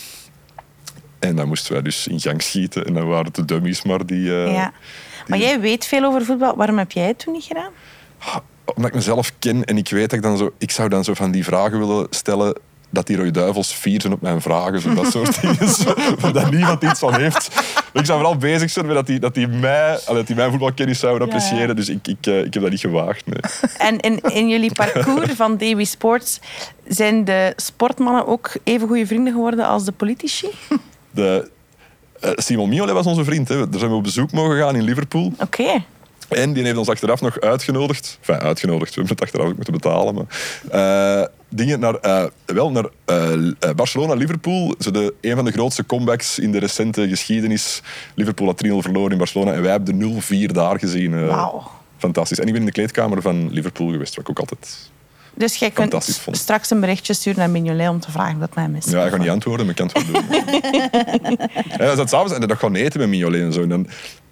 En 1.19 1.37
dan 1.37 1.49
moesten 1.49 1.73
wij 1.73 1.83
dus 1.83 2.07
in 2.07 2.21
gang 2.21 2.43
schieten. 2.43 2.87
En 2.87 2.95
dan 2.95 3.07
waren 3.09 3.25
het 3.25 3.35
de 3.35 3.45
dummies 3.45 3.83
maar 3.83 4.07
die... 4.07 4.45
eh, 4.45 4.53
Ja. 4.53 4.73
Maar 5.27 5.39
jij 5.39 5.61
weet 5.61 5.87
veel 5.87 6.05
over 6.05 6.25
voetbal. 6.25 6.57
Waarom 6.57 6.79
heb 6.79 6.93
jij 6.93 7.07
het 7.07 7.19
toen 7.19 7.33
niet 7.33 7.45
gedaan? 7.45 7.71
Omdat 8.75 8.91
ik 8.91 8.95
mezelf 8.97 9.33
ken 9.39 9.65
en 9.65 9.77
ik 9.79 9.89
weet 9.91 10.11
dat 10.11 10.13
ik 10.19 10.23
dan 10.23 10.37
zo... 10.37 10.53
Ik 10.59 10.71
zou 10.71 10.89
dan 10.89 11.05
zo 11.05 11.15
van 11.15 11.31
die 11.31 11.45
vragen 11.45 11.79
willen 11.79 12.07
stellen 12.11 12.59
dat 12.91 13.07
die 13.07 13.17
rode 13.17 13.31
duivels 13.31 13.73
fier 13.73 14.01
zijn 14.01 14.13
op 14.13 14.21
mijn 14.21 14.41
vragen. 14.41 14.81
Zo 14.81 14.95
dat 14.95 15.11
soort 15.13 15.41
dingen. 15.41 15.57
Waar 16.21 16.33
dat 16.43 16.51
niemand 16.51 16.83
iets 16.83 16.99
van 16.99 17.15
heeft. 17.15 17.49
Ik 17.93 18.05
zou 18.07 18.19
vooral 18.19 18.37
bezig 18.37 18.71
zijn 18.71 18.87
met 18.87 18.95
dat 18.95 19.07
die, 19.07 19.19
dat 19.19 19.35
die, 19.35 19.47
mij, 19.49 19.99
dat 20.07 20.27
die 20.27 20.37
mijn 20.37 20.51
voetbalkennis 20.51 20.99
zouden 20.99 21.29
Ja, 21.29 21.35
appreciëren. 21.35 21.69
ja. 21.69 21.75
Dus 21.75 21.89
ik, 21.89 22.07
ik, 22.07 22.27
eh, 22.27 22.39
ik 22.45 22.55
heb 22.55 22.63
dat 22.63 22.71
niet 22.73 22.81
gewaagd. 22.81 23.27
Nee. 23.27 23.41
En 23.89 24.01
in, 24.01 24.21
in 24.21 24.49
jullie 24.49 24.73
parcours 24.73 25.31
van 25.33 25.57
DW 25.57 25.85
Sports 25.85 26.41
zijn 26.87 27.25
de 27.25 27.53
sportmannen 27.57 28.27
ook 28.27 28.51
even 28.65 28.89
goede 28.89 29.07
vrienden 29.07 29.33
geworden 29.33 29.67
als 29.67 29.85
de 29.85 29.93
politici? 29.93 30.47
De, 31.19 31.51
eh, 32.21 32.31
Simon 32.35 32.69
Miolet 32.69 32.95
was 32.95 33.07
onze 33.07 33.25
vriend. 33.25 33.49
Hè. 33.49 33.69
Daar 33.69 33.79
zijn 33.79 33.91
we 33.91 33.97
op 33.97 34.03
bezoek 34.03 34.33
mogen 34.33 34.59
gaan 34.59 34.77
in 34.77 34.83
Liverpool. 34.83 35.33
Oké. 35.41 35.85
En 36.29 36.53
die 36.53 36.65
heeft 36.65 36.77
ons 36.77 36.89
achteraf 36.89 37.21
nog 37.21 37.41
uitgenodigd. 37.41 38.19
Enfin, 38.21 38.39
uitgenodigd. 38.47 38.95
We 38.95 39.01
hebben 39.01 39.17
het 39.17 39.25
achteraf 39.25 39.47
ook 39.47 39.55
moeten 39.55 39.73
betalen. 39.73 40.15
Maar, 40.15 40.27
eh, 40.71 41.27
dingen 41.49 41.81
naar, 41.81 41.95
eh, 41.95 42.25
wel 42.47 42.71
naar 42.71 42.89
Barcelona-Liverpool. 43.75 44.75
Zo 44.79 44.91
de, 44.91 45.15
een 45.21 45.37
van 45.37 45.45
de 45.45 45.53
grootste 45.53 45.87
comebacks 45.87 46.39
in 46.39 46.53
de 46.53 46.59
recente 46.59 47.09
geschiedenis. 47.09 47.83
Liverpool 48.15 48.47
had 48.47 48.57
3-0 48.57 48.83
verloren 48.83 49.13
in 49.13 49.19
Barcelona. 49.19 49.53
En 49.53 49.63
wij 49.63 49.71
hebben 49.71 49.99
de 49.99 50.05
0-4 50.07 50.53
daar 50.53 50.79
gezien. 50.79 51.27
Wauw. 51.27 51.71
Fantastisch. 51.97 52.39
En 52.39 52.47
ik 52.47 52.53
ben 52.53 52.61
in 52.61 52.67
de 52.67 52.73
kleedkamer 52.73 53.23
van 53.23 53.53
Liverpool 53.53 53.91
geweest. 53.91 54.15
Wat 54.15 54.29
ik 54.29 54.31
ook 54.31 54.39
altijd... 54.39 54.91
Dus 55.39 55.57
jij 55.57 55.71
kunt 55.71 56.19
vond. 56.21 56.37
straks 56.37 56.71
een 56.71 56.81
berichtje 56.81 57.15
sturen 57.15 57.39
naar 57.39 57.51
Mignolet 57.51 57.89
om 57.89 58.01
te 58.01 58.11
vragen 58.11 58.39
wat 58.39 58.55
mij 58.55 58.69
mis. 58.69 58.85
Ja, 58.85 59.05
ik 59.05 59.11
ga 59.11 59.17
niet 59.17 59.29
antwoorden, 59.29 59.67
maar 59.67 59.75
ik 59.79 59.81
kan 59.81 60.03
het 60.03 60.13
wel 60.13 60.23
doen. 60.23 60.41
ja, 61.87 61.87
zaten 61.87 62.09
s'avonds 62.09 62.33
en 62.33 62.41
dat 62.41 62.59
gaan 62.59 62.75
eten 62.75 63.01
met 63.01 63.09
Mignolet 63.09 63.41
en 63.41 63.53
zo. 63.53 63.63
En 63.63 63.69
dan, 63.69 63.87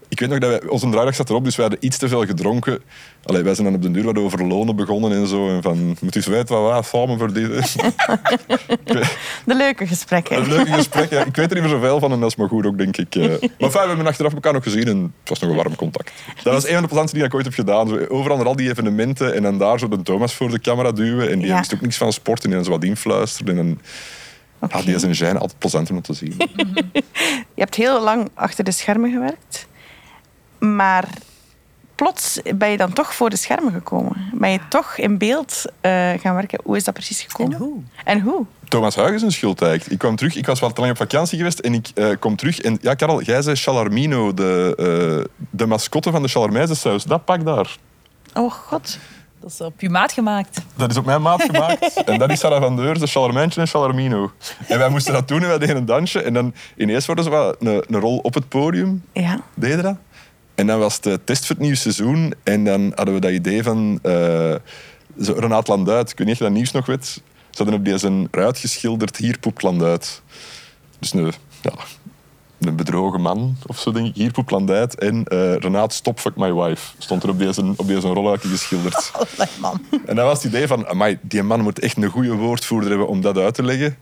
ik 0.09 0.21
weet 0.21 0.29
nog 0.29 0.39
dat 0.39 0.51
wij, 0.51 0.69
onze 0.69 0.89
draaidag 0.91 1.15
zat 1.15 1.31
erop, 1.31 1.45
dus 1.45 1.57
we 1.57 1.63
hadden 1.63 1.85
iets 1.85 1.99
te 1.99 2.09
veel 2.09 2.27
gedronken. 2.27 2.83
Allee, 3.25 3.43
wij 3.43 3.55
zijn 3.55 3.67
dan 3.67 3.77
op 3.77 3.83
de 3.83 3.91
duur 3.91 4.05
wat 4.05 4.19
over 4.19 4.47
lonen 4.47 4.77
begonnen 4.77 5.13
en 5.13 5.27
zo. 5.27 5.49
En 5.49 5.63
van, 5.63 5.87
moet 5.87 6.15
u 6.15 6.19
eens 6.19 6.27
weten 6.27 6.63
wat 6.63 6.73
wij 6.73 6.83
samen 6.83 7.19
verdienen. 7.19 7.63
De 9.45 9.55
leuke 9.55 9.87
gesprekken. 9.87 10.37
Een 10.37 10.49
leuke 10.49 10.73
gesprek. 10.73 11.11
Ja. 11.11 11.25
Ik 11.25 11.37
weet 11.37 11.49
er 11.51 11.55
niet 11.55 11.63
meer 11.65 11.73
zoveel 11.73 11.99
van 12.01 12.13
en 12.13 12.21
dat 12.21 12.31
is 12.31 12.37
maar 12.37 12.49
goed 12.49 12.67
ook, 12.67 12.79
denk 12.79 12.97
ik. 12.97 13.15
eh. 13.15 13.23
Maar 13.59 13.71
fijn, 13.71 13.83
we 13.83 13.89
hebben 13.89 14.07
achteraf 14.07 14.33
elkaar 14.35 14.53
nog 14.53 14.63
gezien 14.63 14.85
en 14.87 15.03
het 15.21 15.29
was 15.29 15.39
nog 15.39 15.51
een 15.51 15.57
warm 15.57 15.75
contact. 15.77 16.13
Dat 16.43 16.53
was 16.53 16.67
een 16.69 16.73
van 16.75 16.83
de 16.83 16.89
dingen 16.89 17.07
die 17.13 17.25
ik 17.25 17.35
ooit 17.35 17.45
heb 17.45 17.55
gedaan. 17.55 17.89
Zo, 17.89 17.99
overal 18.09 18.37
naar 18.37 18.47
al 18.47 18.57
die 18.57 18.69
evenementen 18.71 19.35
en 19.35 19.43
dan 19.43 19.59
daar 19.59 19.79
zo 19.79 19.89
de 19.89 20.03
Thomas 20.03 20.35
voor 20.35 20.51
de 20.51 20.61
camera 20.61 20.93
duwen. 20.93 21.31
En 21.31 21.39
die 21.39 21.47
Ja. 21.49 21.59
wist 21.59 21.75
ook 21.75 21.81
niks 21.81 21.97
van 21.97 22.13
sport 22.13 22.43
en 22.43 22.47
die 22.49 22.57
dan 22.57 22.65
zo 22.65 22.71
wat 22.71 22.85
influisteren. 22.85 23.59
En 23.59 23.65
dan, 23.67 23.79
Oké. 24.61 24.91
ja, 24.91 24.99
die 24.99 25.15
zijn 25.15 25.39
altijd 25.39 25.59
plezant 25.59 25.91
om 25.91 26.03
te 26.03 26.13
zien. 26.15 26.35
Je 27.55 27.63
hebt 27.63 27.75
heel 27.75 28.03
lang 28.03 28.29
achter 28.35 28.65
de 28.65 28.71
schermen 28.73 29.11
gewerkt. 29.11 29.66
Maar 30.59 31.09
plots 31.95 32.41
ben 32.55 32.71
je 32.71 32.77
dan 32.77 32.93
toch 32.93 33.15
voor 33.15 33.31
de 33.31 33.37
schermen 33.37 33.73
gekomen. 33.73 34.31
Ben 34.33 34.51
je 34.51 34.61
toch 34.69 34.97
in 34.97 35.19
beeld 35.19 35.65
eh, 35.81 35.91
gaan 36.21 36.35
werken. 36.35 36.61
Hoe 36.65 36.77
is 36.77 36.85
dat 36.85 36.95
precies 36.95 37.23
gekomen? 37.23 37.53
En 37.53 37.59
hoe? 37.59 37.83
En 38.05 38.21
hoe? 38.21 38.47
Thomas 38.69 38.95
Huygens 38.95 39.23
een 39.23 39.33
schuld 39.33 39.63
eigenlijk. 39.63 39.93
Ik 39.93 39.99
kwam 39.99 40.17
terug, 40.17 40.35
ik 40.35 40.47
was 40.47 40.61
wel 40.61 40.73
te 40.73 40.81
lang 40.81 40.93
op 40.93 40.99
vakantie 40.99 41.39
geweest 41.39 41.59
en 41.59 41.75
ik 41.75 41.89
eh, 41.95 42.09
kom 42.19 42.37
terug. 42.37 42.61
En 42.61 42.79
ja, 42.81 42.95
Karel, 42.95 43.23
jij 43.23 43.43
zei 43.43 43.57
Chalarmino, 43.57 44.35
de, 44.35 44.75
eh, 44.79 45.45
de 45.51 45.67
mascotte 45.67 46.11
van 46.11 46.23
de 46.23 46.29
Chalarmijze 46.29 46.75
saus. 46.75 47.05
Dat 47.05 47.25
pak 47.25 47.45
daar. 47.45 47.77
Oh 48.35 48.53
god. 48.53 48.99
Dat 49.41 49.51
is 49.51 49.61
op 49.61 49.81
je 49.81 49.91
maat 49.91 50.13
gemaakt. 50.13 50.61
Dat 50.77 50.91
is 50.91 50.97
op 50.97 51.05
mijn 51.05 51.23
maat 51.23 51.43
gemaakt. 51.43 51.95
en 52.05 52.19
dat 52.19 52.31
is 52.31 52.41
Sarah 52.41 52.63
van 52.63 52.77
Deurs, 52.77 52.99
de 52.99 53.07
Chalarmijntje 53.07 53.61
en 53.61 53.67
Chalarmino. 53.67 54.33
En 54.67 54.79
wij 54.79 54.89
moesten 54.89 55.13
dat 55.13 55.29
doen 55.29 55.43
en 55.43 55.49
wij 55.49 55.59
deden 55.59 55.77
een 55.77 55.87
dansje. 55.87 56.23
En 56.23 56.35
dan 56.35 56.55
ineens 56.77 57.07
worden 57.07 57.25
ze 57.25 57.31
wat 57.31 57.57
een, 57.59 57.85
een 57.89 58.01
rol 58.01 58.19
op 58.19 58.35
het 58.35 58.49
podium. 58.49 59.03
Ja. 59.13 59.41
Deden 59.55 59.83
dat. 59.83 59.97
En 60.57 60.67
dan 60.67 60.79
was 60.79 60.95
het 60.95 61.03
de 61.03 61.21
test 61.25 61.47
voor 61.47 61.55
het 61.55 61.65
nieuwe 61.65 61.77
seizoen. 61.77 62.35
En 62.43 62.65
dan 62.65 62.93
hadden 62.95 63.15
we 63.15 63.21
dat 63.21 63.31
idee 63.31 63.63
van 63.63 63.99
eh 64.03 64.55
zo 65.21 65.33
Renaat 65.33 65.69
Landuit. 65.69 66.11
Ik 66.11 66.19
weet 66.19 66.27
niet 66.27 66.37
of 66.37 66.43
je 66.43 66.47
dat 66.47 66.57
nieuws 66.57 66.73
nog 66.73 66.87
weet. 66.87 67.07
Ze 67.51 67.63
hadden 67.63 67.75
op 67.75 67.85
deze 67.85 68.27
ruit 68.31 68.59
geschilderd, 68.59 69.17
hier 69.17 69.39
poept 69.39 69.63
Landuit. 69.63 70.23
Dus 70.99 71.13
een, 71.13 71.33
ja, 71.63 71.73
een 72.61 72.77
bedrogen 72.77 73.21
man 73.21 73.57
of 73.67 73.79
zo, 73.79 73.93
denk 73.93 74.07
ik. 74.07 74.15
Hier 74.15 74.33
poept 74.33 74.51
Landuit. 74.51 74.99
En 74.99 75.25
eh 75.25 75.55
Renaat, 75.55 75.93
stop, 75.93 76.21
fuck 76.21 76.37
my 76.37 76.53
wife. 76.53 76.95
Stond 76.99 77.23
er 77.23 77.29
op 77.29 77.39
deze, 77.39 77.73
op 77.77 77.87
deze 77.87 78.09
rolluikje 78.09 78.49
geschilderd. 78.49 79.13
Allee, 79.37 79.51
man. 79.61 79.83
En 80.07 80.17
dat 80.17 80.25
was 80.25 80.43
het 80.43 80.53
idee 80.53 80.67
van, 80.67 80.87
amai, 80.87 81.19
die 81.23 81.43
man 81.43 81.61
moet 81.61 81.79
echt 81.79 81.97
een 81.97 82.11
goede 82.11 82.35
woordvoerder 82.35 82.89
hebben 82.89 83.09
om 83.09 83.21
dat 83.21 83.39
uit 83.39 83.55
te 83.55 83.63
leggen. 83.63 83.97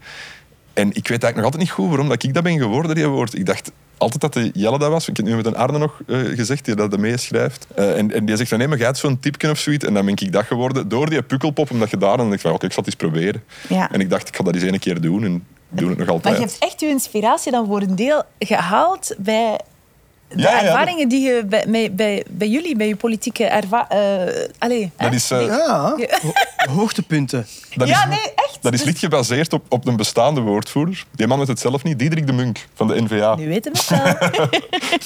En 0.73 0.89
ik 0.89 1.09
weet 1.09 1.23
eigenlijk 1.23 1.37
nog 1.37 1.45
altijd 1.45 1.63
niet 1.63 1.71
goed 1.71 1.89
waarom 1.89 2.09
dat 2.09 2.23
ik 2.23 2.35
dat 2.35 2.43
ben 2.43 2.59
geworden, 2.59 2.95
die 2.95 3.07
woord. 3.07 3.35
Ik 3.35 3.47
dacht 3.47 3.73
altijd 3.99 4.21
dat 4.21 4.33
de 4.33 4.51
Jelle 4.55 4.79
dat 4.79 4.91
was. 4.91 5.09
Ik 5.09 5.17
heb 5.17 5.27
nu 5.27 5.37
met 5.37 5.47
een 5.47 5.57
Arne 5.57 5.79
nog 5.79 6.01
eh, 6.07 6.19
gezegd, 6.19 6.65
die 6.65 6.75
dat 6.75 6.99
meeschrijft. 6.99 7.67
Eh, 7.75 7.99
en, 7.99 8.13
en 8.13 8.25
die 8.25 8.37
zegt 8.37 8.49
van, 8.49 8.59
nee, 8.59 8.69
maar 8.69 8.77
jij 8.79 8.87
hebt 8.87 8.99
zo'n 8.99 9.21
tipje 9.21 9.51
of 9.51 9.59
zoiets. 9.59 9.85
En 9.85 9.95
dan 9.95 10.05
ben 10.05 10.15
ik 10.19 10.33
dat 10.33 10.45
geworden 10.45 10.89
door 10.89 11.11
die 11.11 11.23
pukkelpop, 11.23 11.71
omdat 11.71 11.89
gedaan. 11.89 12.11
En 12.13 12.17
dan 12.17 12.27
dacht 12.27 12.37
ik 12.37 12.47
van, 12.47 12.53
oké, 12.53 12.67
ik 12.67 12.73
zal 12.73 12.85
het 12.85 12.93
eens 12.93 13.11
proberen. 13.11 13.43
Ja. 13.69 13.91
En 13.93 14.01
ik 14.01 14.11
dacht, 14.11 14.29
ik 14.29 14.37
ga 14.37 14.45
dat 14.45 14.55
eens 14.55 14.63
een 14.63 14.79
keer 14.79 15.01
doen. 15.01 15.25
En 15.25 15.35
ik 15.35 15.79
doe 15.79 15.89
het 15.89 15.99
nog 15.99 16.09
altijd. 16.09 16.39
Maar 16.39 16.45
je 16.45 16.49
hebt 16.51 16.63
echt 16.63 16.81
je 16.81 16.89
inspiratie 16.89 17.53
dan 17.53 17.67
voor 17.67 17.81
een 17.81 17.97
deel 17.97 18.23
gehaald 18.39 19.15
bij 19.19 19.61
de 20.37 20.43
Ja, 20.43 20.63
ervaringen 20.63 21.09
die 21.09 21.21
je 21.21 21.45
bij, 21.47 21.65
bij, 21.93 22.23
bij, 22.31 22.49
jullie, 22.49 22.77
bij 22.77 22.87
je 22.89 22.97
politieke 22.97 23.45
ervaring... 23.45 24.51
allee, 24.59 24.91
Dat 24.97 25.09
hè? 25.09 25.15
is, 25.15 25.31
eh, 25.31 25.47
Ja, 25.47 25.95
ho- 26.23 26.33
hoogtepunten. 26.75 27.47
dat 27.75 27.89
ja, 27.89 28.03
is, 28.03 28.09
nee, 28.09 28.33
echt. 28.35 28.59
dat 28.61 28.73
is 28.73 28.85
niet 28.85 28.99
gebaseerd 28.99 29.53
op, 29.53 29.65
op 29.69 29.87
een 29.87 29.97
bestaande 29.97 30.41
woordvoerder. 30.41 31.05
Die 31.11 31.27
man 31.27 31.39
weet 31.39 31.49
het 31.49 31.61
zelf 31.61 31.83
niet. 31.83 31.99
Diederik 31.99 32.27
de 32.27 32.33
Munk 32.33 32.67
van 32.75 32.87
de 32.89 33.03
NVA. 33.03 33.35
Nu 33.35 33.49
weten 33.49 33.73
we 33.73 33.79
het 33.79 33.89
wel. 33.89 34.49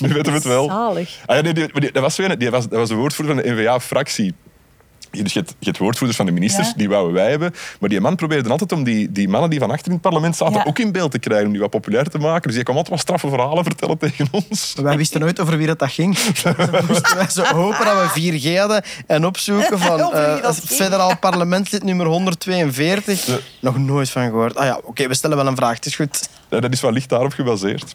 Nu 0.08 0.14
weten 0.14 0.32
we 0.32 0.38
het 0.38 0.44
wel. 0.44 0.68
Zalig. 0.68 1.18
Ah, 1.26 1.36
ja, 1.36 1.42
nee, 1.42 1.52
die, 1.52 1.80
die- 1.80 1.92
dat, 1.92 2.02
was 2.02 2.18
een, 2.18 2.38
die 2.38 2.50
was, 2.50 2.68
dat 2.68 2.78
was 2.78 2.88
de 2.88 2.94
woordvoerder 2.94 3.34
van 3.34 3.44
de 3.44 3.50
NVA-fractie. 3.62 4.34
Dus 5.10 5.32
je 5.32 5.38
hebt, 5.38 5.54
je 5.58 5.66
hebt 5.66 5.78
woordvoerders 5.78 6.16
van 6.16 6.26
de 6.26 6.32
ministers, 6.32 6.66
Ja. 6.68 6.72
die 6.76 6.88
wouden 6.88 7.14
wij 7.14 7.30
hebben. 7.30 7.54
Maar 7.80 7.88
die 7.88 8.00
man 8.00 8.16
probeerde 8.16 8.48
altijd 8.50 8.72
om 8.72 8.84
die, 8.84 9.12
die 9.12 9.28
mannen 9.28 9.50
die 9.50 9.58
van 9.58 9.70
achter 9.70 9.86
in 9.86 9.92
het 9.92 10.00
parlement 10.00 10.36
zaten 10.36 10.54
Ja. 10.54 10.64
ook 10.64 10.78
in 10.78 10.92
beeld 10.92 11.10
te 11.10 11.18
krijgen, 11.18 11.46
om 11.46 11.52
die 11.52 11.60
wat 11.60 11.70
populair 11.70 12.04
te 12.08 12.18
maken. 12.18 12.42
Dus 12.42 12.54
die 12.54 12.62
kwam 12.62 12.76
altijd 12.76 12.94
wat 12.94 13.02
straffe 13.04 13.28
verhalen 13.28 13.64
vertellen 13.64 13.98
tegen 13.98 14.28
ons. 14.30 14.74
Wij 14.82 14.96
wisten 14.96 15.20
nooit 15.20 15.40
over 15.40 15.56
wie 15.56 15.66
dat, 15.66 15.78
dat 15.78 15.90
ging. 15.90 16.18
Dan 16.70 16.84
moesten 16.86 17.16
wij 17.16 17.28
zo 17.28 17.42
hopen 17.44 17.84
dat 17.84 18.12
we 18.14 18.40
4G 18.40 18.58
hadden 18.58 18.82
en 19.06 19.26
opzoeken 19.26 19.78
van 19.78 20.00
eh, 20.12 20.34
ging. 20.34 20.54
federaal 20.54 21.16
parlementslid 21.18 21.82
nummer 21.82 22.06
142. 22.06 23.26
Ja. 23.26 23.36
Nog 23.60 23.78
nooit 23.78 24.10
van 24.10 24.22
gehoord. 24.24 24.56
Ah 24.56 24.64
ja, 24.64 24.80
oké, 24.84 25.08
we 25.08 25.14
stellen 25.14 25.36
wel 25.36 25.46
een 25.46 25.56
vraag. 25.56 25.74
Het 25.74 25.86
is 25.86 25.96
goed. 25.96 26.28
Ja, 26.50 26.60
dat 26.60 26.72
is 26.72 26.80
wel 26.80 26.92
licht 26.92 27.08
daarop 27.08 27.32
gebaseerd. 27.32 27.94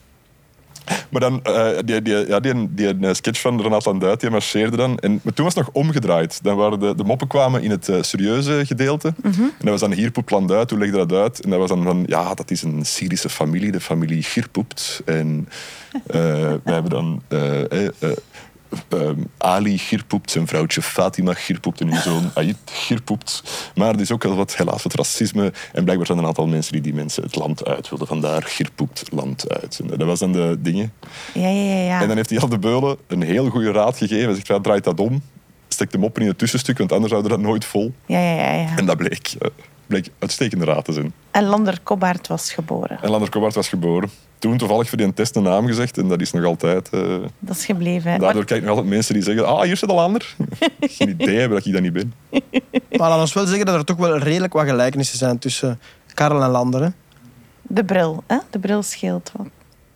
Maar 1.09 1.21
dan, 1.21 1.43
eh, 1.43 1.67
die, 1.85 2.01
die, 2.01 2.27
ja, 2.27 2.39
die, 2.39 2.73
die, 2.73 2.87
eh, 2.87 3.13
sketch 3.13 3.41
van 3.41 3.61
Renat 3.61 3.85
Landuit, 3.85 4.19
die 4.19 4.29
marcheerde 4.29 4.77
dan. 4.77 4.99
En, 4.99 5.19
maar 5.23 5.33
toen 5.33 5.45
was 5.45 5.55
het 5.55 5.65
nog 5.65 5.75
omgedraaid. 5.75 6.39
Dan 6.43 6.55
waren 6.55 6.79
de, 6.79 6.95
de 6.95 7.03
moppen 7.03 7.27
kwamen 7.27 7.61
in 7.61 7.71
het 7.71 7.89
eh, 7.89 8.01
serieuze 8.01 8.65
gedeelte. 8.65 9.13
En 9.23 9.51
dat 9.59 9.69
was 9.69 9.79
dan 9.79 9.91
hier 9.91 10.11
poept 10.11 10.31
Landuit, 10.31 10.69
hoe 10.69 10.79
legde 10.79 10.97
dat 10.97 11.11
uit? 11.11 11.43
En 11.43 11.49
dat 11.49 11.59
was 11.59 11.69
dan 11.69 11.83
van, 11.83 12.03
ja, 12.07 12.33
dat 12.33 12.51
is 12.51 12.63
een 12.63 12.85
Syrische 12.85 13.29
familie, 13.29 13.71
de 13.71 13.81
familie 13.81 14.23
Girpoept. 14.23 15.01
En 15.05 15.49
eh, 16.07 16.21
wij 16.63 16.73
hebben 16.73 16.91
dan... 16.91 17.21
eh, 18.89 18.99
eh, 18.99 19.03
eh, 19.03 19.09
ehm, 19.09 19.19
Ali 19.37 19.77
Girpoept, 19.77 20.31
zijn 20.31 20.47
vrouwtje 20.47 20.81
Fatima 20.81 21.33
Girpoept 21.33 21.81
en 21.81 21.87
hun 21.87 22.01
zoon 22.01 22.31
Aït 22.33 22.57
Girpoept. 22.65 23.43
Maar 23.75 23.93
er 23.93 24.01
is 24.01 24.11
ook 24.11 24.23
wel 24.23 24.35
wat, 24.35 24.55
helaas 24.55 24.83
wat 24.83 24.93
racisme. 24.93 25.53
En 25.71 25.83
blijkbaar 25.83 26.05
zijn 26.05 26.17
er 26.17 26.23
een 26.23 26.29
aantal 26.29 26.47
mensen 26.47 26.71
die 26.71 26.81
die 26.81 26.93
mensen 26.93 27.23
het 27.23 27.35
land 27.35 27.65
uit 27.65 27.89
wilden. 27.89 28.07
Vandaar 28.07 28.43
Girpoept 28.43 29.03
land 29.11 29.49
uit. 29.49 29.79
En 29.79 29.97
dat 29.97 30.07
was 30.07 30.19
dan 30.19 30.31
de 30.31 30.57
dingen. 30.59 30.93
Ja, 31.33 31.47
ja, 31.47 31.75
ja. 31.83 32.01
En 32.01 32.07
dan 32.07 32.15
heeft 32.15 32.29
Jan 32.29 32.49
de 32.49 32.59
Beulen 32.59 32.97
een 33.07 33.21
heel 33.21 33.49
goede 33.49 33.71
raad 33.71 33.97
gegeven. 33.97 34.25
Hij 34.25 34.33
zegt, 34.33 34.47
ja, 34.47 34.59
draait 34.59 34.83
dat 34.83 34.99
om. 34.99 35.21
Stek 35.67 35.91
hem 35.91 36.03
op 36.03 36.19
in 36.19 36.27
het 36.27 36.37
tussenstuk, 36.37 36.77
want 36.77 36.91
anders 36.91 37.11
houden 37.11 37.31
we 37.31 37.37
dat 37.37 37.47
nooit 37.47 37.65
vol. 37.65 37.93
ja, 38.05 38.19
ja, 38.19 38.35
ja, 38.35 38.51
ja. 38.51 38.77
En 38.77 38.85
dat 38.85 38.97
bleek, 38.97 39.35
eh, 39.39 39.49
bleek 39.87 40.09
uitstekende 40.19 40.65
raad 40.65 40.85
te 40.85 40.93
zijn. 40.93 41.13
En 41.31 41.43
Lander 41.43 41.79
Kobbaert 41.83 42.27
was 42.27 42.53
geboren. 42.53 42.99
En 43.01 43.09
Lander 43.09 43.29
Kobart 43.29 43.53
was 43.53 43.69
geboren. 43.69 44.09
Toen 44.43 44.57
toevallig 44.57 44.89
voor 44.89 44.97
die 44.97 45.13
test 45.13 45.35
een 45.35 45.43
naam 45.43 45.65
gezegd. 45.67 45.97
En 45.97 46.07
dat 46.07 46.21
is 46.21 46.31
nog 46.31 46.43
altijd... 46.45 46.89
eh, 46.89 47.15
Dat 47.39 47.55
is 47.55 47.65
gebleven. 47.65 48.11
hè. 48.11 48.17
Daardoor 48.17 48.45
kijk 48.45 48.59
ik 48.59 48.65
nog 48.67 48.75
altijd 48.75 48.93
mensen 48.93 49.13
die 49.13 49.23
zeggen, 49.23 49.45
ah, 49.47 49.61
hier 49.61 49.77
zit 49.77 49.89
al 49.89 50.01
ander. 50.01 50.35
Geen 50.79 51.09
idee 51.09 51.39
hebben 51.39 51.57
dat 51.57 51.67
ik 51.67 51.73
dat 51.73 51.81
niet 51.81 51.93
ben. 51.93 52.13
Maar 52.97 53.09
laat 53.09 53.19
ons 53.19 53.33
wel 53.33 53.45
zeggen 53.45 53.65
dat 53.65 53.75
er 53.75 53.85
toch 53.85 53.97
wel 53.97 54.17
redelijk 54.17 54.53
wat 54.53 54.65
gelijkenissen 54.67 55.17
zijn 55.17 55.39
tussen 55.39 55.79
Karel 56.13 56.43
en 56.43 56.49
Lander. 56.49 56.81
Hè. 56.81 56.89
De 57.61 57.83
bril, 57.85 58.23
hè? 58.27 58.37
De 58.49 58.59
bril 58.59 58.83
scheelt 58.83 59.31
wat. 59.37 59.47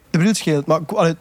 De 0.10 0.18
bril 0.18 0.34
scheelt. 0.34 0.66
Maar 0.66 0.80
allee, 0.86 1.16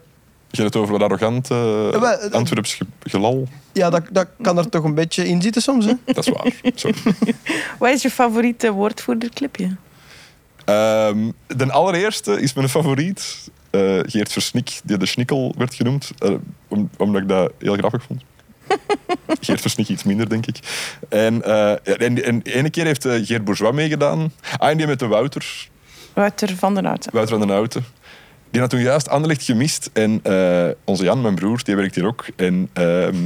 Je 0.50 0.62
hebt 0.62 0.74
het 0.74 0.82
over 0.82 0.98
wat 0.98 1.02
arrogant 1.10 1.50
uh, 1.50 1.94
eh, 1.94 2.32
Antwerps 2.32 2.74
ge- 2.74 2.86
gelal. 3.02 3.48
ja, 3.72 3.90
dat, 3.90 4.02
dat 4.10 4.28
kan 4.42 4.58
er 4.58 4.68
toch 4.68 4.84
een 4.84 4.94
beetje 4.94 5.28
in 5.28 5.42
zitten 5.42 5.62
soms. 5.62 5.84
Hè. 5.84 5.92
Dat 6.04 6.26
is 6.26 6.32
waar. 6.32 6.52
Sorry. 6.74 6.96
Wat 7.78 7.90
is 7.90 8.02
je 8.02 8.10
favoriete 8.10 8.72
woordvoerderclipje? 8.72 9.76
Ehm, 10.66 11.30
de 11.46 11.72
allereerste 11.72 12.40
is 12.40 12.52
mijn 12.54 12.68
favoriet. 12.68 13.50
eh, 13.70 13.98
Geert 14.02 14.32
Versnik, 14.32 14.80
die 14.84 14.96
de 14.96 15.06
Snikkel 15.06 15.54
werd 15.58 15.74
genoemd. 15.74 16.10
eh, 16.18 16.30
om- 16.68 16.90
omdat 16.96 17.22
ik 17.22 17.28
dat 17.28 17.52
heel 17.58 17.74
grappig 17.76 18.02
vond. 18.02 18.22
Geert 19.40 19.60
Versnik 19.60 19.88
iets 19.88 20.02
minder, 20.04 20.28
denk 20.28 20.46
ik. 20.46 20.58
En, 21.08 21.42
ja, 21.44 21.78
en, 21.78 22.24
en 22.24 22.42
ene 22.42 22.70
keer 22.70 22.84
heeft 22.84 23.02
Geert 23.02 23.44
Bourgeois 23.44 23.74
meegedaan. 23.74 24.32
Ah, 24.58 24.70
en 24.70 24.76
die 24.76 24.86
met 24.86 24.98
de 24.98 25.06
Wouter. 25.06 25.68
Wouter 26.14 26.56
van 26.56 26.74
den 26.74 26.84
Houten. 26.84 27.12
Wouter 27.12 27.38
van 27.38 27.46
den 27.46 27.56
Houten. 27.56 27.84
Die 28.50 28.60
had 28.60 28.70
toen 28.70 28.80
juist 28.80 29.08
Anderlecht 29.08 29.42
gemist. 29.44 29.90
En 29.92 30.20
onze 30.84 31.04
Jan, 31.04 31.20
mijn 31.20 31.34
broer, 31.34 31.64
die 31.64 31.76
werkt 31.76 31.94
hier 31.94 32.06
ook. 32.06 32.24
En 32.36 32.68
ehm, 32.72 33.16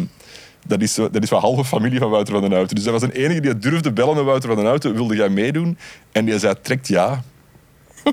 dat 0.67 0.81
is, 0.81 0.95
dat 0.95 1.23
is 1.23 1.31
wel 1.31 1.41
halve 1.41 1.65
familie 1.65 1.99
van 1.99 2.11
Wouter 2.11 2.33
van 2.33 2.43
den 2.43 2.53
Houten. 2.53 2.75
Dus 2.75 2.85
dat 2.85 2.93
was 3.01 3.11
de 3.11 3.19
enige 3.19 3.41
die 3.41 3.59
durfde 3.59 3.93
bellen 3.93 4.15
met 4.15 4.25
Wouter 4.25 4.49
van 4.49 4.57
den 4.59 4.67
Houten. 4.67 4.95
Wilde 4.95 5.17
jij 5.17 5.29
meedoen? 5.29 5.79
En 6.13 6.25
die 6.25 6.39
zei, 6.39 6.55
trekt 6.63 6.89
ja. 6.89 7.23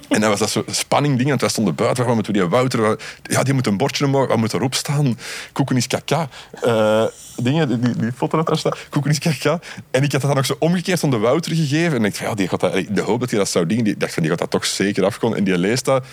En 0.09 0.21
dan 0.21 0.29
was 0.29 0.39
dat 0.39 0.49
zo'n 0.49 0.63
spanning 0.67 1.17
ding. 1.17 1.29
Want 1.29 1.41
wij 1.41 1.49
stonden 1.49 1.75
buiten. 1.75 2.05
Moeten 2.05 2.33
we 2.33 2.39
die 2.39 2.47
Wouter... 2.47 2.99
Ja, 3.23 3.43
die 3.43 3.53
moet 3.53 3.67
een 3.67 3.77
bordje 3.77 4.05
omhoog. 4.05 4.27
Wat 4.27 4.37
moet 4.37 4.53
erop 4.53 4.75
staan? 4.75 5.19
Koeken 5.51 5.77
is 5.77 5.87
kaka. 5.87 6.29
Eh, 6.61 7.05
dingen, 7.35 7.67
die, 7.67 7.79
die, 7.79 7.95
die 7.95 8.11
foto 8.11 8.37
dat 8.37 8.47
daar 8.47 8.57
staat. 8.57 8.77
Koeken 8.89 9.11
is 9.11 9.19
kaka. 9.19 9.59
En 9.91 10.03
ik 10.03 10.11
had 10.11 10.21
dat 10.21 10.21
dan 10.21 10.35
nog 10.35 10.45
zo 10.45 10.55
omgekeerd 10.59 11.03
aan 11.03 11.09
de 11.09 11.17
Wouter 11.17 11.55
gegeven. 11.55 11.97
En 11.97 12.05
ik 12.05 12.11
dacht, 12.11 12.29
ja, 12.29 12.33
die 12.33 12.47
gaat 12.47 12.59
dat, 12.59 12.83
de 12.89 13.01
hoop 13.01 13.19
dat 13.19 13.29
hij 13.29 13.39
dat 13.39 13.49
zou 13.49 13.65
dingen. 13.65 13.83
Die 13.83 13.97
dacht 13.97 14.13
van, 14.13 14.21
die 14.21 14.31
gaat 14.31 14.39
dat 14.39 14.51
toch 14.51 14.65
zeker 14.65 15.05
afkomen. 15.05 15.37
En 15.37 15.43
die 15.43 15.57
leest 15.57 15.85
dat. 15.85 16.03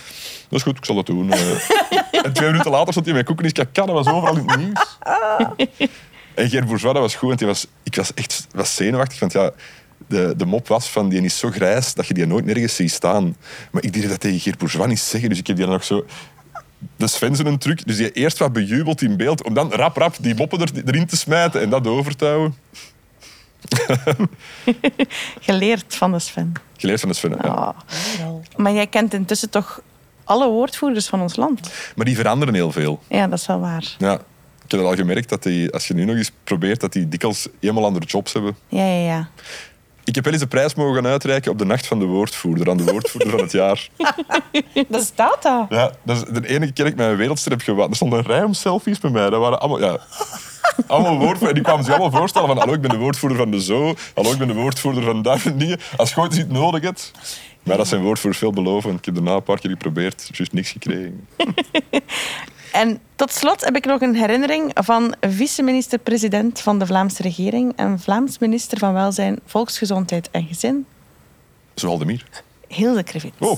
Dat 0.49 0.59
is 0.59 0.63
goed, 0.63 0.77
ik 0.77 0.85
zal 0.85 0.95
dat 0.95 1.05
doen. 1.05 1.31
Eh. 1.31 1.41
en 2.25 2.33
twee 2.33 2.49
minuten 2.49 2.71
later 2.71 2.91
stond 2.91 3.05
hij 3.05 3.15
met 3.15 3.25
koeken 3.25 3.45
is 3.45 3.51
kaka. 3.51 3.85
Dat 3.85 3.95
was 3.95 4.07
overal 4.07 4.37
in 4.37 4.47
het 4.47 4.57
nieuws. 4.57 4.97
En 6.35 6.49
Geert 6.49 6.65
Bourgeois, 6.65 6.93
dat 6.93 7.01
was 7.01 7.15
goed. 7.15 7.27
Want 7.27 7.39
die 7.39 7.47
was, 7.47 7.67
ik 7.83 7.95
was 7.95 8.13
echt 8.13 8.47
was 8.51 8.75
zenuwachtig. 8.75 9.19
Want 9.19 9.31
ja, 9.31 9.51
de, 10.07 10.33
de 10.37 10.45
mop 10.45 10.67
was 10.67 10.89
van, 10.89 11.09
die 11.09 11.21
is 11.21 11.37
zo 11.37 11.49
grijs 11.49 11.93
dat 11.93 12.07
je 12.07 12.13
die 12.13 12.25
nooit 12.25 12.45
nergens 12.45 12.75
ziet 12.75 12.91
staan. 12.91 13.35
Maar 13.71 13.83
ik 13.83 13.93
durfde 13.93 14.09
dat 14.09 14.19
tegen 14.19 14.39
Geert 14.39 14.57
Bourgeois 14.57 14.89
niet 14.89 14.99
zeggen. 14.99 15.29
Dus 15.29 15.39
ik 15.39 15.47
heb 15.47 15.55
die 15.55 15.65
dan 15.65 15.73
nog 15.73 15.83
zo... 15.83 16.05
De 16.95 17.07
Sven 17.07 17.35
zijn 17.35 17.47
een 17.47 17.57
truc. 17.57 17.85
Dus 17.85 17.97
die 17.97 18.11
eerst 18.11 18.37
wat 18.37 18.53
bejubeld 18.53 19.01
in 19.01 19.17
beeld. 19.17 19.43
Om 19.43 19.53
dan 19.53 19.73
rap, 19.73 19.97
rap 19.97 20.15
die 20.19 20.35
moppen 20.35 20.61
er, 20.61 20.69
erin 20.85 21.05
te 21.05 21.17
smijten. 21.17 21.61
En 21.61 21.69
dat 21.69 21.87
over 21.87 22.15
te 22.15 22.25
houden. 22.25 22.55
Geleerd 25.41 25.95
van 25.95 26.11
de 26.11 26.19
Sven. 26.19 26.53
Geleerd 26.77 26.99
van 26.99 27.09
de 27.09 27.15
Sven. 27.15 27.37
Ja. 27.41 27.47
Ah. 27.49 27.75
Maar 28.55 28.73
jij 28.73 28.87
kent 28.87 29.13
intussen 29.13 29.49
toch 29.49 29.81
alle 30.23 30.47
woordvoerders 30.47 31.07
van 31.07 31.21
ons 31.21 31.35
land? 31.35 31.71
Maar 31.95 32.05
die 32.05 32.15
veranderen 32.15 32.53
heel 32.53 32.71
veel. 32.71 32.99
Ja, 33.07 33.27
dat 33.27 33.39
is 33.39 33.45
wel 33.45 33.59
waar. 33.59 33.95
Ja. 33.97 34.19
Ik 34.65 34.71
heb 34.71 34.81
al 34.81 34.95
gemerkt 34.95 35.29
dat 35.29 35.43
die, 35.43 35.71
als 35.71 35.87
je 35.87 35.93
nu 35.93 36.05
nog 36.05 36.15
eens 36.15 36.31
probeert, 36.43 36.79
dat 36.79 36.93
die 36.93 37.09
dikwijls 37.09 37.47
helemaal 37.59 37.85
andere 37.85 38.05
jobs 38.05 38.33
hebben. 38.33 38.55
Ja, 38.67 38.85
ja, 38.85 39.05
ja. 39.05 39.29
Ik 40.05 40.15
heb 40.15 40.23
wel 40.23 40.33
eens 40.33 40.41
een 40.41 40.47
prijs 40.47 40.75
mogen 40.75 40.95
gaan 40.95 41.11
uitreiken 41.11 41.51
op 41.51 41.57
de 41.57 41.65
nacht 41.65 41.87
van 41.87 41.99
de 41.99 42.05
woordvoerder, 42.05 42.69
aan 42.69 42.77
de 42.77 42.83
woordvoerder 42.83 43.29
van 43.29 43.39
het 43.39 43.51
jaar. 43.51 43.87
Dat 44.87 45.03
staat 45.03 45.43
dat. 45.43 45.65
Ja, 45.69 45.91
dat 46.03 46.15
is 46.15 46.23
de 46.41 46.47
enige 46.47 46.73
keer 46.73 46.83
dat 46.83 46.93
ik 46.93 46.99
mijn 46.99 47.15
wereldster 47.15 47.51
heb 47.51 47.61
gewaad. 47.61 47.89
Er 47.89 47.95
stond 47.95 48.13
een 48.13 48.21
rij 48.21 48.43
om 48.43 48.53
selfies 48.53 48.99
bij 48.99 49.11
mij. 49.11 49.29
Dat 49.29 49.39
waren 49.39 49.59
allemaal, 49.59 49.79
ja, 49.79 49.99
allemaal 50.87 51.17
woordvoerders. 51.17 51.49
En 51.49 51.53
die 51.53 51.63
kwamen 51.63 51.83
zich 51.85 51.93
allemaal 51.93 52.19
voorstellen 52.19 52.47
van 52.47 52.57
hallo, 52.57 52.73
ik 52.73 52.81
ben 52.81 52.89
de 52.89 52.97
woordvoerder 52.97 53.37
van 53.37 53.51
de 53.51 53.61
zo. 53.61 53.95
Hallo, 54.13 54.31
ik 54.31 54.37
ben 54.37 54.47
de 54.47 54.53
woordvoerder 54.53 55.03
van 55.03 55.21
daar 55.21 55.41
en 55.45 55.57
dingen. 55.57 55.79
Als 55.97 56.13
je 56.13 56.21
ooit 56.21 56.35
iets 56.35 56.49
nodig 56.49 56.81
hebt. 56.81 57.11
Maar 57.63 57.77
dat 57.77 57.87
zijn 57.87 58.01
woordvoerders 58.01 58.39
veel 58.39 58.51
beloven. 58.51 58.95
Ik 58.95 59.05
heb 59.05 59.15
daarna 59.15 59.35
een 59.35 59.43
paar 59.43 59.59
keer 59.59 59.69
geprobeerd, 59.69 60.29
juist 60.31 60.53
niks 60.53 60.71
gekregen. 60.71 61.27
En 62.75 62.99
tot 63.15 63.31
slot 63.31 63.65
heb 63.65 63.75
ik 63.75 63.85
nog 63.85 64.01
een 64.01 64.15
herinnering 64.15 64.71
van 64.73 65.15
vice-minister-president 65.21 66.61
van 66.61 66.79
de 66.79 66.85
Vlaamse 66.85 67.21
regering 67.21 67.73
en 67.75 67.99
Vlaams 67.99 68.37
minister 68.37 68.77
van 68.77 68.93
Welzijn, 68.93 69.39
Volksgezondheid 69.45 70.29
en 70.31 70.47
Gezin, 70.47 70.85
Zoals 71.73 71.99
de 71.99 72.05
mier. 72.05 72.25
Hilde 72.67 73.03
Krevits. 73.03 73.35
Oh, 73.39 73.57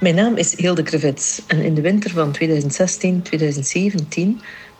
Mijn 0.00 0.14
naam 0.14 0.36
is 0.36 0.56
Hilde 0.56 0.82
Krevits 0.82 1.42
en 1.46 1.62
in 1.62 1.74
de 1.74 1.80
winter 1.80 2.10
van 2.10 2.34
2016-2017, 2.34 2.38
dat 2.38 3.40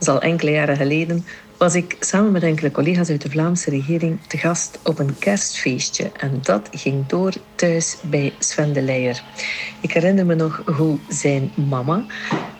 is 0.00 0.08
al 0.08 0.20
enkele 0.20 0.50
jaren 0.50 0.76
geleden, 0.76 1.24
was 1.58 1.74
ik 1.74 1.96
samen 2.00 2.32
met 2.32 2.42
enkele 2.42 2.70
collega's 2.70 3.08
uit 3.08 3.22
de 3.22 3.30
Vlaamse 3.30 3.70
regering 3.70 4.18
te 4.26 4.38
gast 4.38 4.78
op 4.82 4.98
een 4.98 5.18
kerstfeestje. 5.18 6.10
En 6.16 6.38
dat 6.42 6.68
ging 6.70 7.06
door 7.06 7.32
thuis 7.54 7.96
bij 8.02 8.32
Sven 8.38 8.72
de 8.72 8.82
Leijer. 8.82 9.22
Ik 9.80 9.92
herinner 9.92 10.26
me 10.26 10.34
nog 10.34 10.62
hoe 10.76 10.98
zijn 11.08 11.52
mama 11.68 12.04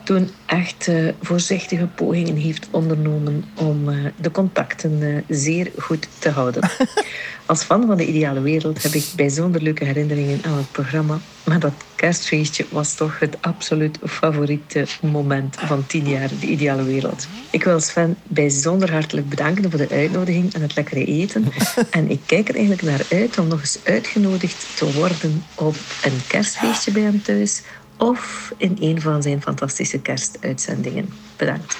toen 0.04 0.30
echt 0.46 0.88
eh, 0.88 1.08
voorzichtige 1.20 1.86
pogingen 1.86 2.36
heeft 2.36 2.68
ondernomen 2.70 3.44
om 3.54 3.88
eh, 3.88 4.04
de 4.16 4.30
contacten 4.30 5.02
eh, 5.02 5.36
zeer 5.36 5.70
goed 5.78 6.08
te 6.18 6.30
houden. 6.30 6.62
Als 7.46 7.62
fan 7.62 7.86
van 7.86 7.96
de 7.96 8.06
ideale 8.06 8.40
wereld 8.40 8.82
heb 8.82 8.92
ik 8.92 9.04
bijzonder 9.16 9.62
leuke 9.62 9.84
herinneringen 9.84 10.40
aan 10.44 10.56
het 10.56 10.72
programma. 10.72 11.18
Maar 11.44 11.58
dat 11.58 11.72
kerstfeestje 11.94 12.66
was 12.70 12.94
toch 12.94 13.18
het 13.18 13.36
absoluut 13.40 13.98
favoriete 14.04 14.86
moment 15.02 15.56
van 15.58 15.86
tien 15.86 16.08
jaar, 16.08 16.28
de 16.40 16.46
ideale 16.46 16.82
wereld. 16.84 17.28
Ik 17.50 17.64
wil 17.64 17.80
Sven 17.80 18.16
bijzonder 18.22 18.92
hartelijk 18.92 19.28
bedanken 19.28 19.70
voor 19.70 19.78
de 19.78 19.88
uitnodiging 19.88 20.54
en 20.54 20.60
het 20.60 20.76
lekkere 20.76 21.04
eten. 21.04 21.52
En 21.90 22.10
ik 22.10 22.20
kijk 22.26 22.48
er 22.48 22.54
eigenlijk 22.54 22.82
naar 22.82 23.06
uit 23.10 23.38
om 23.38 23.48
nog 23.48 23.60
eens 23.60 23.78
uitgenodigd 23.84 24.66
te 24.76 24.92
worden 24.92 25.44
op 25.54 25.76
een 26.02 26.20
kerstfeestje 26.26 26.92
bij 26.92 27.02
hem 27.02 27.22
thuis. 27.22 27.62
Of 27.96 28.52
in 28.56 28.76
een 28.80 29.00
van 29.00 29.22
zijn 29.22 29.42
fantastische 29.42 29.98
kerstuitzendingen. 29.98 31.12
Bedankt. 31.36 31.76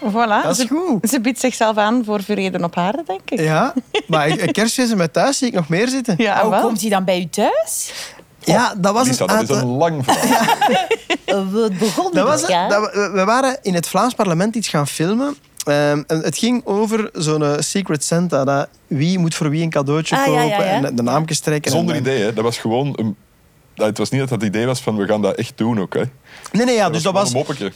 Voilà. 0.00 0.42
Dat 0.42 0.50
is 0.50 0.56
ze, 0.56 0.68
goed. 0.68 1.08
ze 1.10 1.20
biedt 1.20 1.38
zichzelf 1.40 1.76
aan 1.76 2.02
voor 2.04 2.22
Vrede 2.22 2.62
op 2.64 2.74
Haarde, 2.74 3.02
denk 3.06 3.30
ik. 3.30 3.40
Ja, 3.40 3.74
maar 4.06 4.28
een 4.28 4.52
kerstfeest 4.52 4.94
met 4.94 5.12
thuis 5.12 5.38
zie 5.38 5.46
ik 5.48 5.54
nog 5.54 5.68
meer 5.68 5.88
zitten. 5.88 6.14
Ja, 6.18 6.40
Hoe 6.42 6.50
wel. 6.50 6.60
komt 6.60 6.80
hij 6.80 6.90
dan 6.90 7.04
bij 7.04 7.20
u 7.20 7.28
thuis? 7.28 7.92
Ja, 8.44 8.74
dat 8.78 8.94
was 8.94 9.06
Lisa, 9.08 9.20
een 9.22 9.46
dat 9.46 9.56
is 9.56 9.62
een 9.62 9.66
lang 9.68 10.04
verhaal. 10.04 10.56
Het 11.24 11.78
begon 11.78 12.10
Dat 12.12 12.26
was 12.26 12.40
het. 12.40 12.70
Dat 12.70 12.92
we, 12.92 13.10
we 13.14 13.24
waren 13.24 13.58
in 13.62 13.74
het 13.74 13.86
Vlaams 13.88 14.14
parlement 14.14 14.54
iets 14.54 14.68
gaan 14.68 14.86
filmen. 14.86 15.36
Ehm, 15.64 16.02
het 16.06 16.38
ging 16.38 16.66
over 16.66 17.10
zo'n 17.12 17.42
eh, 17.44 17.52
Secret 17.58 18.04
Santa. 18.04 18.44
Dat 18.44 18.68
wie 18.86 19.18
moet 19.18 19.34
voor 19.34 19.50
wie 19.50 19.62
een 19.62 19.70
cadeautje 19.70 20.16
Ah, 20.16 20.24
kopen 20.24 20.46
ja, 20.46 20.56
ja. 20.58 20.62
en 20.64 20.82
de- 20.82 20.94
de 20.94 21.02
naamjes 21.02 21.40
trekken. 21.40 21.70
Zonder 21.70 21.94
en, 21.94 22.00
idee, 22.00 22.22
hè. 22.22 22.32
Dat 22.32 22.44
was 22.44 22.58
gewoon... 22.58 22.92
Een... 22.96 23.16
Het 23.80 23.98
was 23.98 24.10
niet 24.10 24.20
dat 24.20 24.30
het 24.30 24.42
idee 24.42 24.66
was 24.66 24.80
van 24.80 24.96
we 24.96 25.06
gaan 25.06 25.22
dat 25.22 25.34
echt 25.34 25.52
doen 25.58 25.80
ook. 25.80 25.94
Hè. 25.94 26.02
Nee, 26.52 26.64
nee, 26.64 26.74
ja, 26.74 26.90
dus 26.90 27.02
dat 27.02 27.12
was 27.12 27.34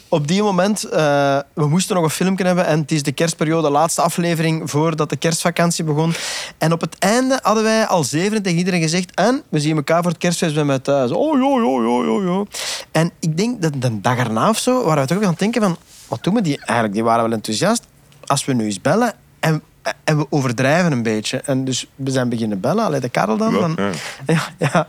op 0.09 0.29
die 0.29 0.43
moment... 0.43 0.85
eh, 0.85 1.39
we 1.55 1.69
moesten 1.69 1.95
nog 1.95 2.05
een 2.05 2.11
filmpje 2.11 2.47
hebben 2.47 2.67
en 2.67 2.81
het 2.81 2.93
is 2.93 3.03
de 3.03 3.13
kerstperiode, 3.13 3.71
laatste 3.71 4.03
aflevering 4.03 4.71
voordat 4.71 5.11
de 5.11 5.17
kerstvakantie 5.17 5.85
begon. 5.85 6.15
En 6.59 6.73
op 6.73 6.81
het 6.81 6.99
einde 6.99 7.39
hadden 7.43 7.63
wij 7.63 7.87
al 7.87 8.05
zeven 8.05 8.43
tegen 8.43 8.59
iedereen 8.59 8.83
gezegd 8.83 9.15
en 9.15 9.43
we 9.49 9.61
zien 9.61 9.77
elkaar 9.77 10.03
voor 10.03 10.11
het 10.11 10.21
kerstfeest 10.21 10.55
bij 10.55 10.65
mij 10.65 10.79
thuis. 10.79 11.11
Oh, 11.11 11.39
jo, 11.39 11.61
jo, 11.61 11.83
jo, 11.83 12.05
jo, 12.05 12.23
jo. 12.23 12.47
En 12.93 13.11
ik 13.21 13.37
denk 13.37 13.63
dat 13.63 13.73
de 13.79 14.01
dag 14.01 14.19
erna 14.19 14.49
of 14.49 14.59
zo 14.59 14.85
waren 14.85 15.03
we 15.03 15.09
toch 15.09 15.17
ook 15.17 15.25
aan 15.25 15.31
het 15.31 15.39
denken 15.39 15.63
van... 15.63 15.77
Wat 16.09 16.25
doen 16.25 16.35
we 16.35 16.41
die 16.41 16.59
eigenlijk? 16.59 16.93
Die 16.93 17.05
waren 17.05 17.23
wel 17.23 17.33
enthousiast. 17.33 17.83
Als 18.27 18.45
we 18.45 18.53
nu 18.53 18.65
eens 18.65 18.81
bellen 18.81 19.13
en, 19.41 19.63
en 20.05 20.16
we 20.16 20.26
overdrijven 20.30 20.93
een 20.93 21.03
beetje. 21.03 21.39
En 21.39 21.64
dus 21.64 21.87
we 21.95 22.11
zijn 22.11 22.28
beginnen 22.28 22.61
bellen. 22.61 22.85
Allee, 22.85 23.01
de 23.01 23.09
Karel 23.09 23.37
dan. 23.37 23.53
Ja, 23.53 23.61
van, 23.61 23.76
ja. 23.76 23.93
ja, 24.59 24.66
ja. 24.72 24.87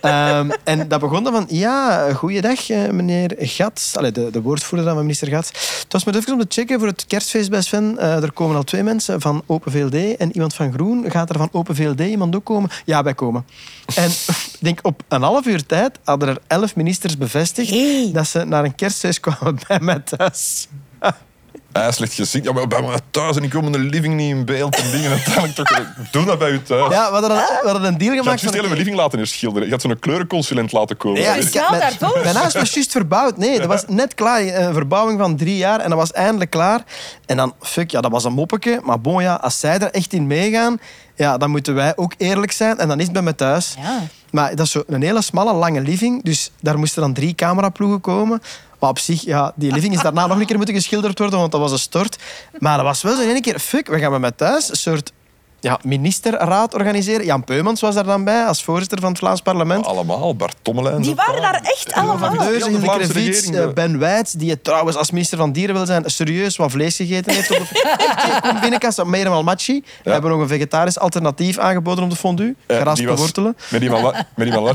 Ehm, 0.00 0.50
en 0.64 0.88
dat 0.88 1.00
begon 1.00 1.24
dan 1.24 1.32
van, 1.32 1.46
ja, 1.48 2.12
goeiedag 2.12 2.70
eh, 2.70 2.90
meneer 2.90 3.34
Gat. 3.38 3.92
Allee, 3.94 4.12
de, 4.12 4.30
de 4.30 4.42
woordvoerder 4.42 4.86
dan 4.86 4.94
van 4.94 5.04
minister 5.04 5.28
Gat. 5.28 5.48
Het 5.82 5.92
was 5.92 6.04
maar 6.04 6.14
even 6.14 6.32
om 6.32 6.38
te 6.38 6.46
checken 6.48 6.78
voor 6.78 6.88
het 6.88 7.06
kerstfeest 7.06 7.50
bij 7.50 7.62
Sven. 7.62 7.98
Eh, 7.98 8.22
er 8.22 8.32
komen 8.32 8.56
al 8.56 8.62
twee 8.62 8.82
mensen 8.82 9.20
van 9.20 9.42
Open 9.46 9.72
VLD 9.72 10.16
en 10.16 10.32
iemand 10.32 10.54
van 10.54 10.72
Groen. 10.72 11.10
Gaat 11.10 11.30
er 11.30 11.38
van 11.38 11.48
Open 11.52 11.76
VLD 11.76 12.00
iemand 12.00 12.36
ook 12.36 12.44
komen? 12.44 12.70
Ja, 12.84 13.02
wij 13.02 13.14
komen. 13.14 13.44
En 13.94 14.10
ik 14.52 14.58
denk, 14.60 14.78
op 14.82 15.02
een 15.08 15.22
half 15.22 15.46
uur 15.46 15.66
tijd 15.66 15.98
hadden 16.04 16.28
er 16.28 16.38
elf 16.46 16.76
ministers 16.76 17.16
bevestigd 17.16 17.70
Hey. 17.70 18.10
dat 18.12 18.26
ze 18.26 18.44
naar 18.44 18.64
een 18.64 18.74
kerstfeest 18.74 19.20
kwamen 19.20 19.58
bij 19.68 19.80
mij 19.80 19.98
thuis. 19.98 20.68
Hij 21.72 21.88
is 21.88 21.94
slecht 21.94 22.12
gezien. 22.12 22.42
Ja, 22.42 22.52
maar 22.52 22.66
bij 22.68 22.82
mij 22.82 22.98
thuis 23.10 23.36
en 23.36 23.42
ik 23.42 23.50
kom 23.50 23.64
in 23.66 23.72
de 23.72 23.78
living 23.78 24.14
niet 24.14 24.30
in 24.30 24.44
beeld 24.44 24.76
en 24.76 24.90
dingen. 24.90 25.10
Uiteindelijk 25.10 25.54
toch, 25.54 25.82
doe 26.10 26.24
dat 26.24 26.38
bij 26.38 26.50
u 26.50 26.62
thuis. 26.62 26.92
Ja, 26.92 27.06
we 27.06 27.12
hadden, 27.12 27.30
we 27.30 27.60
hadden 27.68 27.84
een 27.84 27.98
deal 27.98 28.10
Je 28.10 28.16
had 28.16 28.24
gemaakt. 28.24 28.40
juist 28.40 28.56
hele 28.60 28.74
living 28.76 28.96
laten 28.96 29.28
schilderen. 29.28 29.66
Je 29.66 29.72
had 29.72 29.82
zo'n 29.82 29.98
kleurenconsulent 29.98 30.72
laten 30.72 30.96
komen. 30.96 31.20
Ja, 31.20 31.34
Dat 31.34 31.44
ik 31.44 31.50
Schaal 31.50 31.70
mijn, 31.70 31.80
daarvoor. 31.98 32.20
mijn 32.22 32.36
huis 32.36 32.54
was 32.54 32.74
juist 32.74 32.90
verbouwd. 32.90 33.36
Nee, 33.36 33.58
dat 33.58 33.66
was 33.66 33.84
net 33.88 34.14
klaar. 34.14 34.40
Een 34.40 34.74
verbouwing 34.74 35.18
van 35.20 35.36
drie 35.36 35.56
jaar 35.56 35.80
en 35.80 35.88
dat 35.88 35.98
was 35.98 36.12
eindelijk 36.12 36.50
klaar. 36.50 36.80
En 37.26 37.36
dan, 37.36 37.54
fuck, 37.60 37.90
ja, 37.90 38.00
dat 38.00 38.10
was 38.10 38.24
een 38.24 38.32
moppetje. 38.32 38.80
Maar 38.84 39.00
bon, 39.00 39.22
ja, 39.22 39.34
als 39.34 39.60
zij 39.60 39.78
er 39.78 39.90
echt 39.90 40.12
in 40.12 40.26
meegaan, 40.26 40.80
ja, 41.14 41.36
dan 41.38 41.50
moeten 41.50 41.74
wij 41.74 41.92
ook 41.96 42.12
eerlijk 42.16 42.52
zijn. 42.52 42.78
En 42.78 42.88
dan 42.88 42.98
is 42.98 43.04
het 43.04 43.12
bij 43.12 43.22
me 43.22 43.34
thuis. 43.34 43.74
Ja. 43.80 43.98
Maar 44.30 44.54
dat 44.56 44.66
is 44.66 44.72
zo 44.72 44.82
een 44.86 45.02
hele 45.02 45.22
smalle, 45.22 45.52
lange 45.52 45.80
living. 45.80 46.24
Dus 46.24 46.50
daar 46.60 46.78
moesten 46.78 47.02
dan 47.02 47.12
drie 47.12 47.34
cameraploegen 47.34 48.00
komen. 48.00 48.42
Maar 48.80 48.90
op 48.90 48.98
zich, 48.98 49.22
ja, 49.22 49.52
die 49.56 49.72
living 49.72 49.94
is 49.94 50.02
daarna 50.02 50.26
nog 50.26 50.38
een 50.38 50.46
keer 50.46 50.56
moeten 50.56 50.74
geschilderd 50.74 51.18
worden, 51.18 51.38
want 51.38 51.52
dat 51.52 51.60
was 51.60 51.72
een 51.72 51.78
stort. 51.78 52.18
Maar 52.58 52.76
dat 52.76 52.86
was 52.86 53.02
wel 53.02 53.14
zo 53.14 53.22
in 53.22 53.28
één 53.28 53.42
keer, 53.42 53.58
fuck, 53.58 53.86
we 53.86 53.98
gaan 53.98 54.20
met 54.20 54.36
thuis 54.36 54.68
een 54.68 54.76
soort 54.76 55.12
ja, 55.60 55.78
ministerraad 55.82 56.74
organiseren. 56.74 57.24
Jan 57.24 57.44
Peumans 57.44 57.80
was 57.80 57.94
daar 57.94 58.04
dan 58.04 58.24
bij, 58.24 58.44
als 58.44 58.64
voorzitter 58.64 59.00
van 59.00 59.08
het 59.08 59.18
Vlaams 59.18 59.40
parlement. 59.40 59.86
Allemaal, 59.86 60.36
Bart 60.36 60.56
Tommelijn. 60.62 61.02
Die 61.02 61.14
waren 61.14 61.40
daar 61.42 61.60
echt 61.62 61.92
allemaal. 61.92 62.18
Van 62.18 62.38
Deurzen, 62.46 62.80
de 62.80 62.86
Krevits, 62.86 63.12
regering, 63.12 63.56
eh, 63.56 63.66
de- 63.66 63.72
Ben 63.72 63.98
Wijts, 63.98 64.32
die 64.32 64.50
het 64.50 64.64
trouwens 64.64 64.96
als 64.96 65.10
minister 65.10 65.38
van 65.38 65.52
Dierenwelzijn 65.52 66.02
serieus 66.06 66.56
wat 66.56 66.70
vlees 66.70 66.96
gegeten 66.96 67.34
heeft. 67.34 67.50
Op 67.50 67.58
de 68.42 68.58
binnenkast, 68.60 69.04
Meijer 69.04 69.30
Malmachi. 69.30 69.84
We 70.04 70.10
hebben 70.10 70.30
nog 70.30 70.40
een 70.40 70.48
vegetarisch 70.48 70.98
alternatief 70.98 71.58
aangeboden 71.58 72.04
op 72.04 72.10
de 72.10 72.16
fondue. 72.16 72.54
Eh, 72.66 72.76
Geraspte 72.76 73.00
die 73.00 73.10
was- 73.10 73.20
wortelen. 73.20 73.56
Met 73.70 73.80
die, 73.80 73.90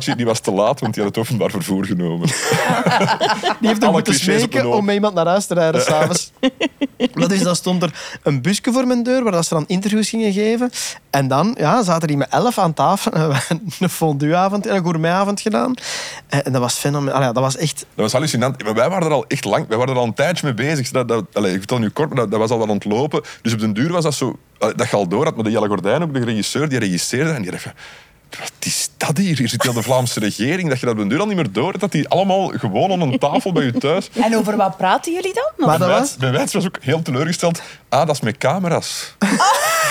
met 0.06 0.18
die 0.18 0.26
was 0.26 0.40
te 0.40 0.52
laat, 0.52 0.80
want 0.80 0.94
die 0.94 1.04
had 1.04 1.16
het 1.16 1.26
openbaar 1.26 1.50
vervoer 1.50 1.86
genomen. 1.86 2.28
Die 3.60 3.68
heeft 3.70 3.80
nog 3.80 3.90
alle 3.90 3.92
moeten 3.92 4.14
smeken 4.14 4.74
om 4.74 4.86
met 4.86 4.96
iemand 4.96 5.14
naar 5.14 5.26
huis 5.28 5.46
te 5.46 5.54
rijden 5.54 5.82
s'avonds. 5.82 6.32
Maar 7.14 7.28
dus 7.28 7.42
dan 7.44 7.56
stond 7.56 7.84
er 7.84 8.18
een 8.24 8.42
busje 8.42 8.72
voor 8.72 8.88
mijn 8.88 9.04
deur 9.04 9.24
waar 9.24 9.32
dat 9.32 9.46
ze 9.46 9.54
dan 9.54 9.64
interviews 9.68 10.10
gingen 10.10 10.34
geven. 10.34 10.70
En 11.10 11.28
dan 11.28 11.56
ja, 11.60 11.84
zaten 11.84 12.08
die 12.08 12.18
met 12.18 12.30
elf 12.30 12.58
aan 12.58 12.74
tafel. 12.74 13.12
En 13.12 13.28
we 13.28 13.36
hebben 13.36 13.74
een 13.80 13.90
fondueavond, 13.90 14.68
een 14.68 14.84
gourmetavond 14.84 15.42
gedaan. 15.42 15.74
En 16.28 16.44
en 16.46 16.52
dat 16.52 16.62
was 16.62 16.74
fenomenaal. 16.74 17.22
Ja, 17.22 17.32
dat 17.32 17.44
was 17.44 17.58
echt... 17.58 17.78
Dat 17.78 17.86
was 17.96 18.12
hallucinant. 18.12 18.64
Wij 18.64 18.74
waren 18.74 19.08
er 19.08 19.14
al 19.14 19.26
echt 19.28 19.46
lang, 19.46 19.68
wij 19.68 19.78
waren 19.78 19.96
al 19.96 20.04
een 20.04 20.14
tijdje 20.14 20.46
mee 20.46 20.54
bezig. 20.54 20.90
Dat, 20.92 21.08
dat, 21.08 21.26
allez, 21.34 21.52
ik 21.52 21.58
vertel 21.58 21.78
nu 21.78 21.90
kort, 21.90 22.14
maar 22.14 22.30
dat, 22.30 22.40
was 22.40 22.50
al 22.50 22.58
wat 22.58 22.70
ontlopen. 22.70 23.22
Dus 23.42 23.54
op 23.54 23.60
den 23.60 23.74
duur 23.74 23.92
was 23.92 24.04
dat 24.04 24.14
zo... 24.14 24.40
Dat 24.58 24.90
je 24.90 24.96
al 24.96 25.08
door 25.08 25.24
had 25.24 25.36
met 25.36 25.46
de 25.46 25.52
Jelle 25.52 25.68
Gordijn, 25.68 26.04
ook 26.04 26.14
de 26.14 26.24
regisseur, 26.24 26.70
die 26.70 26.80
regisseerde. 26.80 27.32
En 27.32 27.42
die 27.42 27.52
dacht 27.52 27.66
wat 28.30 28.52
is 28.60 28.90
dat 28.98 29.18
hier? 29.18 29.38
Hier 29.38 29.50
zit 29.50 29.64
heel 29.64 29.74
de 29.74 29.82
Vlaamse 29.82 30.20
regering. 30.20 30.70
Dat 30.70 30.80
je 30.80 30.86
dat 30.86 31.00
op 31.00 31.10
duur 31.10 31.20
al 31.20 31.26
niet 31.26 31.36
meer 31.36 31.52
door 31.52 31.68
hebt. 31.68 31.80
Dat 31.80 31.92
die 31.92 32.10
allemaal 32.10 32.48
gewoon 32.48 32.92
aan 32.92 33.02
een 33.02 33.20
tafel 33.20 33.52
bij 33.52 33.64
je 33.64 33.72
thuis... 33.72 34.10
En 34.14 34.38
over 34.38 34.58
wat 34.58 34.78
praten 34.78 35.14
jullie 35.14 35.34
dan? 35.34 35.68
Maar 35.68 35.80
dat 35.80 35.88
Bij 35.88 36.00
was... 36.00 36.16
Bij 36.16 36.32
Wijts 36.32 36.54
was 36.54 36.66
ook 36.66 36.78
heel 36.82 37.02
teleurgesteld. 37.02 37.62
Ah, 37.90 38.06
dat 38.08 38.16
is 38.16 38.22
met 38.22 38.38
camera's. 38.38 39.16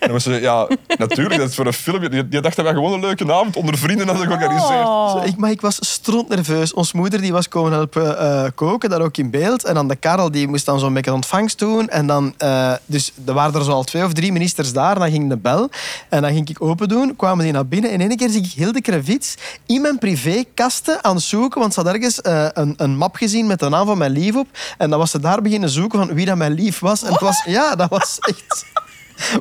En 0.00 0.06
dan 0.06 0.12
was 0.12 0.22
ze, 0.22 0.40
ja, 0.40 0.68
natuurlijk, 0.98 1.40
dat 1.40 1.48
is 1.48 1.54
voor 1.54 1.66
een 1.66 1.72
film. 1.72 2.08
Die 2.08 2.40
dacht 2.40 2.56
dat 2.56 2.64
wij 2.64 2.74
gewoon 2.74 2.92
een 2.92 3.00
leuke 3.00 3.32
avond 3.32 3.56
onder 3.56 3.78
vrienden 3.78 4.08
hadden 4.08 4.26
georganiseerd. 4.26 4.86
Oh. 4.86 5.10
Zo, 5.10 5.18
ik, 5.18 5.36
maar 5.36 5.50
ik 5.50 5.60
was 5.60 5.76
strontnerveus. 5.80 6.74
Ons 6.74 6.92
moeder 6.92 7.20
die 7.20 7.32
was 7.32 7.48
komen 7.48 7.72
helpen 7.72 8.18
eh, 8.18 8.44
koken, 8.54 8.90
daar 8.90 9.00
ook 9.00 9.16
in 9.16 9.30
beeld. 9.30 9.64
En 9.64 9.74
dan 9.74 9.88
de 9.88 9.96
Karel 9.96 10.30
die 10.30 10.48
moest 10.48 10.66
dan 10.66 10.78
zo'n 10.78 10.94
beetje 10.94 11.12
ontvangst 11.12 11.58
doen. 11.58 11.88
En 11.88 12.06
dan, 12.06 12.34
eh, 12.38 12.72
dus 12.86 13.12
er 13.26 13.34
waren 13.34 13.54
er 13.54 13.64
zo 13.64 13.70
al 13.70 13.84
twee 13.84 14.04
of 14.04 14.12
drie 14.12 14.32
ministers 14.32 14.72
daar. 14.72 14.98
Dan 14.98 15.10
ging 15.10 15.28
de 15.28 15.36
bel. 15.36 15.70
En 16.08 16.22
dan 16.22 16.32
ging 16.32 16.48
ik 16.48 16.62
open 16.62 16.88
doen. 16.88 17.16
Kwamen 17.16 17.44
die 17.44 17.49
naar 17.52 17.66
binnen. 17.66 17.90
En 17.90 18.00
in 18.00 18.08
één 18.08 18.16
keer 18.16 18.28
zie 18.30 18.42
ik 18.44 18.52
Hilde 18.52 18.80
Krevits 18.80 19.34
in 19.66 19.80
mijn 19.80 19.98
privékasten 19.98 21.04
aan 21.04 21.14
het 21.14 21.24
zoeken. 21.24 21.60
Want 21.60 21.74
ze 21.74 21.80
had 21.80 21.94
ergens 21.94 22.20
eh, 22.20 22.46
een, 22.52 22.74
een 22.76 22.96
map 22.96 23.16
gezien 23.16 23.46
met 23.46 23.58
de 23.58 23.68
naam 23.68 23.86
van 23.86 23.98
mijn 23.98 24.10
lief 24.12 24.34
op. 24.36 24.46
En 24.78 24.90
dan 24.90 24.98
was 24.98 25.10
ze 25.10 25.20
daar 25.20 25.42
beginnen 25.42 25.70
zoeken 25.70 25.98
van 25.98 26.14
wie 26.14 26.26
dat 26.26 26.36
mijn 26.36 26.52
lief 26.52 26.78
was. 26.78 27.02
En 27.02 27.12
het 27.12 27.20
was, 27.20 27.42
ja, 27.44 27.74
dat 27.76 27.90
was 27.90 28.18
echt... 28.18 28.64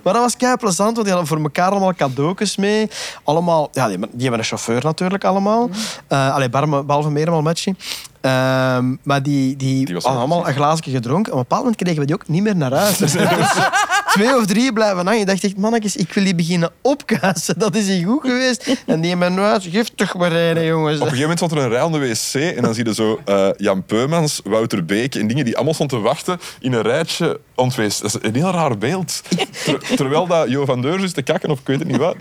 Maar 0.04 0.14
dat 0.14 0.22
was 0.22 0.38
kei 0.38 0.56
plezant, 0.56 0.92
want 0.96 1.08
die 1.08 1.16
hadden 1.16 1.28
voor 1.28 1.42
elkaar 1.42 1.70
allemaal 1.72 1.94
cadeautjes 1.94 2.56
mee. 2.56 2.90
Allemaal, 3.24 3.70
ja, 3.72 3.82
die, 3.84 3.92
hebben- 3.92 4.10
die 4.12 4.22
hebben 4.22 4.40
een 4.40 4.46
chauffeur 4.46 4.84
natuurlijk 4.84 5.24
allemaal. 5.24 5.70
Eh 6.08 6.34
allee, 6.34 6.50
bar- 6.50 6.86
behalve 6.86 7.10
Meermal 7.12 7.42
Matchy. 7.42 7.74
Ehm, 8.22 8.96
maar 9.04 9.24
die, 9.24 9.56
die, 9.56 9.86
Die 9.86 9.94
was 9.94 10.04
hadden 10.04 10.22
allemaal 10.22 10.48
een 10.48 10.54
glaasje 10.54 10.90
gedronken. 10.92 11.32
Op 11.32 11.38
een 11.38 11.44
bepaald 11.44 11.62
moment 11.64 11.82
kregen 11.82 12.00
we 12.00 12.06
die 12.06 12.16
ook 12.16 12.28
niet 12.28 12.44
meer 12.44 12.56
naar 12.56 12.74
huis. 12.74 13.00
Twee 14.12 14.38
of 14.38 14.46
drie 14.46 14.74
blijven 14.74 15.06
hangen. 15.06 15.20
Ik 15.20 15.28
dacht 15.28 15.44
echt, 15.44 15.58
mannetjes, 15.58 15.96
ik 15.96 16.14
wil 16.14 16.24
die 16.24 16.36
beginnen 16.36 16.72
opkassen. 16.82 17.60
Dat 17.60 17.76
is 17.76 17.88
niet 17.88 18.06
goed 18.06 18.22
geweest. 18.22 18.78
En 18.86 19.02
die 19.02 19.10
hebben 19.10 19.34
nou 19.34 19.62
giftig 19.62 20.18
bereiden, 20.18 20.66
jongens. 20.66 20.96
Op 21.00 21.06
een 21.06 21.12
gegeven 21.12 21.20
moment 21.22 21.38
stond 21.40 21.52
er 21.52 21.58
een 21.58 21.70
rij 21.70 21.82
aan 21.82 21.92
de 21.92 22.00
wc 22.00 22.34
en 22.56 22.62
dan 22.62 22.74
zie 22.74 22.86
je 22.86 22.94
zo 22.94 23.20
eh, 23.26 23.50
Jan 23.58 23.84
Peumans, 23.84 24.42
Wouter 24.44 24.86
Beek 24.86 25.16
en 25.16 25.28
dingen 25.28 25.46
die 25.46 25.56
allemaal 25.56 25.74
stonden 25.74 25.98
te 25.98 26.04
wachten 26.04 26.40
in 26.60 26.74
een 26.74 26.82
rijtje 26.82 27.40
wc. 27.56 27.76
Dat 27.76 28.04
is 28.04 28.16
een 28.22 28.36
heel 28.36 28.52
raar 28.52 28.78
beeld. 28.78 29.22
Ter- 29.64 29.96
terwijl 29.96 30.28
dat 30.28 30.50
Jo 30.50 30.66
van 30.66 30.82
Deurs 30.82 31.04
is 31.04 31.12
te 31.14 31.22
kakken 31.22 31.50
of 31.50 31.60
ik 31.60 31.68
weet 31.68 31.80
het 31.80 31.88
niet 31.88 31.98
wat. 31.98 32.16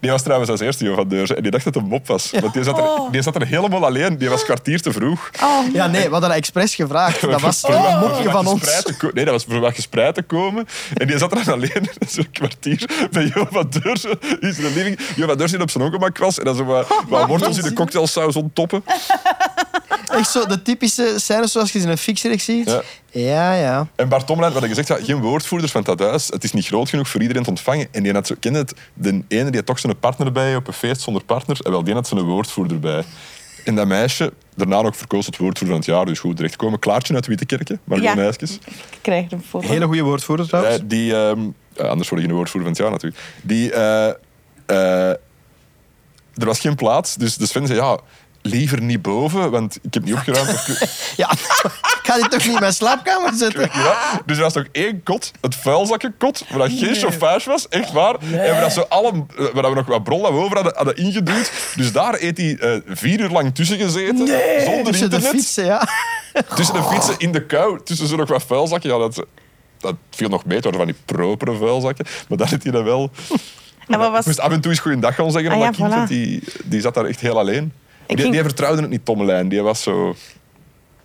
Die 0.00 0.10
was 0.10 0.22
trouwens 0.22 0.50
als 0.50 0.60
eerste 0.60 0.94
van 0.94 1.08
Deurzen 1.08 1.36
en 1.36 1.42
die 1.42 1.50
dacht 1.50 1.64
dat 1.64 1.74
het 1.74 1.82
een 1.82 1.88
mop 1.88 2.06
was. 2.06 2.30
Want 2.40 2.52
die 2.52 2.62
zat, 2.64 2.78
er, 2.78 2.84
die 3.10 3.22
zat 3.22 3.34
er 3.34 3.46
helemaal 3.46 3.84
alleen. 3.86 4.18
Die 4.18 4.28
was 4.28 4.44
kwartier 4.44 4.80
te 4.82 4.92
vroeg. 4.92 5.30
Ja, 5.72 5.86
nee, 5.86 6.02
we 6.04 6.10
hadden 6.10 6.28
dat 6.28 6.38
expres 6.38 6.74
gevraagd. 6.74 7.20
Dat 7.30 7.40
was 7.40 7.60
Voor 7.60 7.74
een 7.74 7.98
mopje 7.98 8.30
van 8.30 8.46
ons. 8.46 8.60
gespreid 8.60 8.84
te 8.84 8.96
ko- 8.96 9.10
Nee, 9.14 9.24
dat 9.24 9.34
was 9.34 9.44
voor 9.48 9.60
wat 9.60 9.74
gespreid 9.74 10.14
te 10.14 10.22
komen. 10.22 10.66
En 10.94 11.06
die 11.06 11.18
zat 11.18 11.32
er 11.32 11.44
dan 11.44 11.54
alleen 11.54 11.88
zo'n 12.08 12.30
kwartier 12.32 13.08
bij 13.10 13.30
Jo 13.34 13.46
van 13.50 13.66
Deurzen. 13.82 14.18
Die 14.20 14.38
is 14.50 14.58
in 14.58 14.64
de 14.64 14.70
living. 14.74 14.98
Jo 15.16 15.26
van 15.26 15.36
Deurzen 15.36 15.56
die 15.58 15.66
op 15.66 15.70
zijn 15.70 15.84
ongemak 15.84 16.18
was. 16.18 16.38
En 16.38 16.44
dan 16.44 16.56
zo 16.56 16.64
wat, 16.64 16.86
wat 17.08 17.26
wortels 17.26 17.56
in 17.56 17.62
de 17.62 17.72
cocktailsaus 17.72 18.36
onttoppen. 18.36 18.82
Echt 20.12 20.30
zo 20.30 20.46
de 20.46 20.62
typische 20.62 21.14
scènes 21.16 21.52
zoals 21.52 21.72
je 21.72 21.78
ze 21.78 21.84
in 21.84 21.90
een 21.90 21.98
fictie 21.98 22.38
ziet. 22.40 22.70
Ja. 22.70 22.82
Ja, 23.20 23.54
ja. 23.54 23.86
En 23.96 24.08
Bart 24.08 24.26
Tommelijn 24.26 24.52
had 24.52 24.64
gezegd, 24.64 24.88
ja, 24.88 24.96
geen 25.02 25.20
woordvoerders 25.20 25.72
van 25.72 25.82
dat 25.82 25.98
huis. 26.00 26.26
Het 26.28 26.44
is 26.44 26.52
niet 26.52 26.66
groot 26.66 26.88
genoeg 26.88 27.08
voor 27.08 27.20
iedereen 27.20 27.42
te 27.42 27.50
ontvangen. 27.50 27.88
En 27.90 28.02
die 28.02 28.12
had 28.12 28.26
zo, 28.26 28.34
kende 28.40 28.58
het, 28.58 28.74
de 28.94 29.08
ene 29.28 29.44
die 29.44 29.56
had 29.56 29.66
toch 29.66 29.78
zijn 29.78 29.98
partner 29.98 30.32
bij 30.32 30.56
op 30.56 30.66
een 30.66 30.72
feest 30.72 31.00
zonder 31.00 31.24
partner. 31.24 31.58
En 31.62 31.70
wel, 31.70 31.84
die 31.84 31.94
had 31.94 32.08
zijn 32.08 32.20
woordvoerder 32.22 32.78
bij. 32.78 33.04
En 33.64 33.74
dat 33.74 33.86
meisje, 33.86 34.32
daarna 34.54 34.80
nog 34.82 34.96
verkozen 34.96 35.32
tot 35.32 35.40
woordvoerder 35.40 35.76
van 35.76 35.84
het 35.86 35.94
jaar, 35.96 36.06
dus 36.06 36.18
goed 36.18 36.36
terechtkomen. 36.36 36.78
Klaartje 36.78 37.14
uit 37.14 37.26
Wittekerke, 37.26 37.78
maar 37.84 38.00
Ja. 38.00 38.10
gewoon 38.10 38.24
meisjes. 38.24 38.54
Ik 38.66 38.98
krijg 39.02 39.30
een 39.30 39.42
foto. 39.48 39.68
Hele 39.68 39.84
goede 39.86 40.02
woordvoerder 40.02 40.46
trouwens. 40.48 40.78
Die, 40.84 41.14
ehm, 41.16 41.40
ja, 41.72 41.84
anders 41.84 42.08
word 42.08 42.20
je 42.22 42.26
geen 42.26 42.36
woordvoerder 42.36 42.74
van 42.74 42.76
het 42.76 42.78
jaar 42.78 42.90
natuurlijk. 42.90 43.22
Die, 43.42 43.72
eh, 43.72 44.08
eh, 44.66 45.08
er 46.34 46.46
was 46.46 46.60
geen 46.60 46.74
plaats, 46.74 47.14
dus 47.14 47.36
de 47.36 47.46
Sven 47.46 47.66
zei, 47.66 47.78
ja, 47.78 47.98
liever 48.48 48.82
niet 48.82 49.02
boven, 49.02 49.50
want 49.50 49.78
ik 49.82 49.94
heb 49.94 50.04
niet 50.04 50.14
opgeruimd. 50.14 50.48
Ja, 51.16 51.30
ik 51.32 52.00
ga 52.02 52.14
die 52.14 52.28
toch 52.28 52.44
niet 52.44 52.54
in 52.54 52.60
mijn 52.60 52.72
slaapkamer 52.72 53.32
zetten? 53.34 53.58
weet 53.60 53.74
niet 53.74 53.82
wat. 53.82 53.96
Dus 54.26 54.36
er 54.36 54.42
was 54.42 54.54
nog 54.54 54.64
één 54.72 55.02
kot, 55.02 55.32
het 55.40 55.54
vuilzakkenkot, 55.54 56.44
waar 56.48 56.58
dat 56.68 56.78
geen 56.78 56.94
chauffage 56.94 57.48
was, 57.48 57.68
echt 57.68 57.92
waar. 57.92 58.14
En 58.32 58.50
waar, 58.52 58.60
dat 58.60 58.72
zo 58.72 58.84
alle, 58.88 59.08
eh, 59.12 59.44
waar 59.52 59.62
dat 59.62 59.68
we 59.70 59.74
nog 59.74 59.86
wat 59.86 60.04
brol 60.04 60.22
dat 60.22 60.30
we 60.32 60.36
over 60.38 60.54
hadden, 60.54 60.72
hadden 60.76 60.96
ingeduwd. 60.96 61.52
Dus 61.76 61.92
daar 61.92 62.14
heeft 62.16 62.36
hij 62.36 62.56
eh, 62.58 62.80
vier 62.86 63.20
uur 63.20 63.28
lang 63.30 63.54
tussen 63.54 63.78
gezeten, 63.78 64.16
zonder 64.16 64.84
Tussen 64.84 65.10
de 65.10 65.16
internet. 65.16 65.30
fietsen, 65.30 65.64
ja. 65.64 65.88
Tussen 66.54 66.74
de 66.74 66.82
fietsen 66.82 67.14
in 67.18 67.32
de 67.32 67.46
kou, 67.46 67.80
tussen 67.84 68.06
zo 68.06 68.16
nog 68.16 68.28
wat 68.28 68.42
vuilzakken. 68.42 68.90
Ja, 68.90 68.98
dat, 68.98 69.24
dat 69.78 69.94
viel 70.10 70.28
nog 70.28 70.44
beter, 70.44 70.74
van 70.74 70.86
die 70.86 70.94
propere 71.04 71.56
vuilzakken. 71.56 72.06
Maar 72.28 72.38
daar 72.38 72.48
heeft 72.48 72.62
hij 72.62 72.72
dat 72.72 72.82
wel... 72.84 73.10
En 73.88 74.00
Ik 74.00 74.10
was... 74.10 74.26
moest 74.26 74.40
af 74.40 74.52
en 74.52 74.60
toe 74.60 74.70
eens 74.70 74.80
goeiedag 74.80 75.14
gaan 75.14 75.30
zeggen, 75.30 75.50
Ah, 75.52 75.58
ja, 75.58 75.72
voilà. 75.74 75.78
want 75.78 76.08
die, 76.08 76.42
die 76.64 76.80
zat 76.80 76.94
daar 76.94 77.04
echt 77.04 77.20
heel 77.20 77.38
alleen. 77.38 77.72
Die, 78.08 78.18
ging- 78.18 78.32
die 78.32 78.42
vertrouwde 78.42 78.80
het 78.80 78.90
niet, 78.90 79.04
Tommelijn. 79.04 79.48
Die 79.48 79.62
was, 79.62 79.82
zo, 79.82 80.14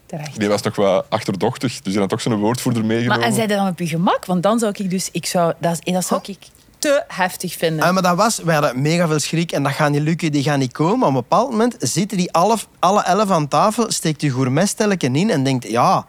Terecht. 0.05 0.39
die 0.39 0.47
was 0.49 0.61
nog 0.61 0.75
wat 0.75 1.05
achterdochtig, 1.09 1.81
dus 1.81 1.91
die 1.91 1.99
had 2.01 2.09
toch 2.09 2.21
zijn 2.21 2.35
woordvoerder 2.35 2.85
Maar 2.85 2.95
meegenomen. 2.95 3.25
en 3.25 3.33
zij 3.33 3.47
dat 3.47 3.57
dan 3.57 3.67
op 3.67 3.79
je 3.79 3.87
gemak? 3.87 4.25
Want 4.25 4.43
dan 4.43 4.59
zou 4.59 4.73
ik 4.77 4.89
dus... 4.89 5.09
Ik 5.11 5.25
zou, 5.25 5.53
dat, 5.59 5.79
dat 5.83 6.05
zou 6.05 6.21
ik 6.25 6.37
te 6.77 7.03
heftig 7.07 7.53
vinden. 7.53 7.85
Ah, 7.85 7.93
maar 7.93 8.01
dat 8.03 8.15
was, 8.17 8.37
wij 8.37 8.53
hadden 8.55 8.81
mega 8.81 9.07
veel 9.07 9.19
schrik 9.19 9.51
en 9.51 9.63
dat 9.63 9.71
gaat 9.71 9.91
niet 9.91 10.01
lukken, 10.01 10.31
die 10.31 10.43
gaan 10.43 10.59
niet 10.59 10.71
komen. 10.71 10.99
Maar 10.99 11.07
op 11.07 11.13
een 11.15 11.21
bepaald 11.21 11.49
moment 11.49 11.75
zitten 11.79 12.17
die 12.17 12.31
alle, 12.31 12.55
alle 12.79 13.03
elf 13.03 13.29
aan 13.31 13.47
tafel, 13.47 13.91
steekt 13.91 14.21
je 14.21 14.31
gourmetstelletje 14.31 15.09
in 15.11 15.29
en 15.29 15.43
denkt, 15.43 15.67
ja, 15.69 16.05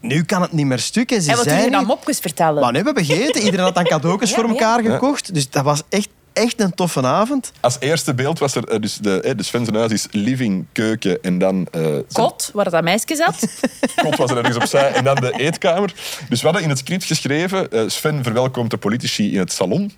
nu 0.00 0.24
kan 0.24 0.42
het 0.42 0.52
niet 0.52 0.66
meer 0.66 0.78
stukken. 0.78 1.22
Ze 1.22 1.30
en 1.30 1.36
wat 1.36 1.44
je 1.44 1.50
zijn 1.50 1.70
dan 1.70 1.86
mopjes 1.86 2.18
vertellen? 2.18 2.60
Maar 2.62 2.70
nu 2.70 2.76
hebben 2.76 2.94
we 2.94 3.04
gegeten, 3.04 3.42
iedereen 3.42 3.64
had 3.64 3.74
dan 3.74 3.84
cadeautjes 3.94 4.30
Ja, 4.30 4.36
voor 4.36 4.44
ja. 4.44 4.50
elkaar 4.50 4.82
gekocht. 4.84 5.34
Dus 5.34 5.50
dat 5.50 5.64
was 5.64 5.82
echt, 5.88 6.08
echt 6.36 6.60
een 6.60 6.74
toffe 6.74 7.02
avond. 7.02 7.52
Als 7.60 7.76
eerste 7.80 8.14
beeld 8.14 8.38
was 8.38 8.54
er... 8.54 8.68
eh, 8.68 8.80
Dus 8.80 8.96
de, 8.96 9.20
eh, 9.20 9.36
de 9.36 9.42
Sven 9.42 9.64
zijn 9.64 9.76
huis 9.76 9.92
is 9.92 10.06
living, 10.10 10.64
keuken 10.72 11.22
en 11.22 11.38
dan... 11.38 11.66
eh, 11.72 11.80
zijn 11.82 12.04
Kot, 12.12 12.50
waar 12.54 12.70
dat 12.70 12.82
meisje 12.82 13.14
zat. 13.16 13.46
kot 14.04 14.16
was 14.16 14.30
er 14.30 14.36
ergens 14.36 14.56
opzij. 14.56 14.92
En 14.92 15.04
dan 15.04 15.14
de 15.14 15.32
eetkamer. 15.38 15.94
Dus 16.28 16.38
we 16.40 16.44
hadden 16.46 16.62
in 16.64 16.68
het 16.68 16.78
script 16.78 17.04
geschreven... 17.04 17.70
eh, 17.70 17.82
Sven 17.86 18.22
verwelkomt 18.22 18.70
de 18.70 18.76
politici 18.76 19.32
in 19.32 19.38
het 19.38 19.52
salon. 19.52 19.92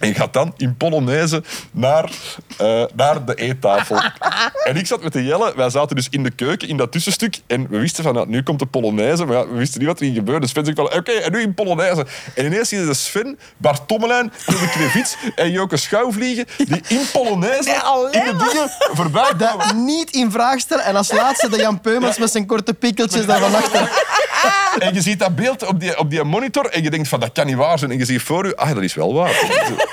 En 0.00 0.14
gaat 0.14 0.32
dan 0.32 0.54
in 0.56 0.76
Polonaise 0.76 1.42
naar, 1.70 2.10
eh, 2.58 2.84
naar 2.94 3.24
de 3.24 3.34
eettafel. 3.34 4.00
En 4.64 4.76
ik 4.76 4.86
zat 4.86 5.02
met 5.02 5.12
de 5.12 5.24
Jelle. 5.24 5.52
Wij 5.56 5.70
zaten 5.70 5.96
dus 5.96 6.06
in 6.10 6.22
de 6.22 6.30
keuken, 6.30 6.68
in 6.68 6.76
dat 6.76 6.92
tussenstuk. 6.92 7.40
En 7.46 7.66
we 7.68 7.78
wisten 7.78 8.04
van, 8.04 8.14
ja, 8.14 8.24
nu 8.24 8.42
komt 8.42 8.58
de 8.58 8.66
Polonaise. 8.66 9.24
Maar 9.24 9.36
ja, 9.36 9.48
we 9.48 9.56
wisten 9.56 9.78
niet 9.78 9.88
wat 9.88 9.98
er 9.98 10.04
ging 10.04 10.16
gebeuren. 10.16 10.40
Dus 10.42 10.50
Sven 10.50 10.64
zegt 10.64 10.76
van, 10.76 10.92
oké, 10.94 11.12
en 11.12 11.32
nu 11.32 11.40
in 11.40 11.54
Polonaise. 11.54 12.06
En 12.34 12.44
ineens 12.44 12.68
zie 12.68 12.78
je 12.78 12.86
de 12.86 12.94
Sven, 12.94 13.38
Bart 13.56 13.88
Tommelijn, 13.88 14.32
Hilde 14.46 14.68
Krevits 14.68 15.16
en 15.34 15.50
Joke 15.50 15.76
Schouw 15.76 16.12
vliegen. 16.12 16.46
Die 16.56 16.80
in 16.88 17.00
Polonaise 17.12 17.70
in 18.10 18.24
de 18.24 18.36
dingen 18.36 18.70
voorbij 18.92 19.32
komen. 19.38 19.66
Dat 19.66 19.74
niet 19.74 20.10
in 20.10 20.30
vraag 20.30 20.60
stellen. 20.60 20.84
En 20.84 20.96
als 20.96 21.12
laatste 21.12 21.48
de 21.48 21.56
Jan 21.56 21.80
Peumans 21.80 22.18
met 22.18 22.30
zijn 22.30 22.46
korte 22.46 22.74
pikkeltjes 22.74 23.26
daar 23.26 23.40
van 23.40 23.54
achter. 23.54 23.90
En 24.78 24.94
je 24.94 25.00
ziet 25.00 25.18
dat 25.18 25.36
beeld 25.36 25.66
op 25.66 25.80
die, 25.80 25.98
op 25.98 26.10
die 26.10 26.24
monitor 26.24 26.66
en 26.66 26.82
je 26.82 26.90
denkt 26.90 27.08
van 27.08 27.20
dat 27.20 27.32
kan 27.32 27.46
niet 27.46 27.56
waar 27.56 27.78
zijn. 27.78 27.90
En 27.90 27.98
je 27.98 28.04
ziet 28.04 28.22
voor 28.22 28.46
je, 28.46 28.56
ah, 28.56 28.74
dat 28.74 28.82
is 28.82 28.94
wel 28.94 29.14
waar. 29.14 29.30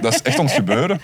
Dat 0.00 0.14
is 0.14 0.22
echt 0.22 0.38
het 0.38 0.50
gebeuren. 0.50 1.00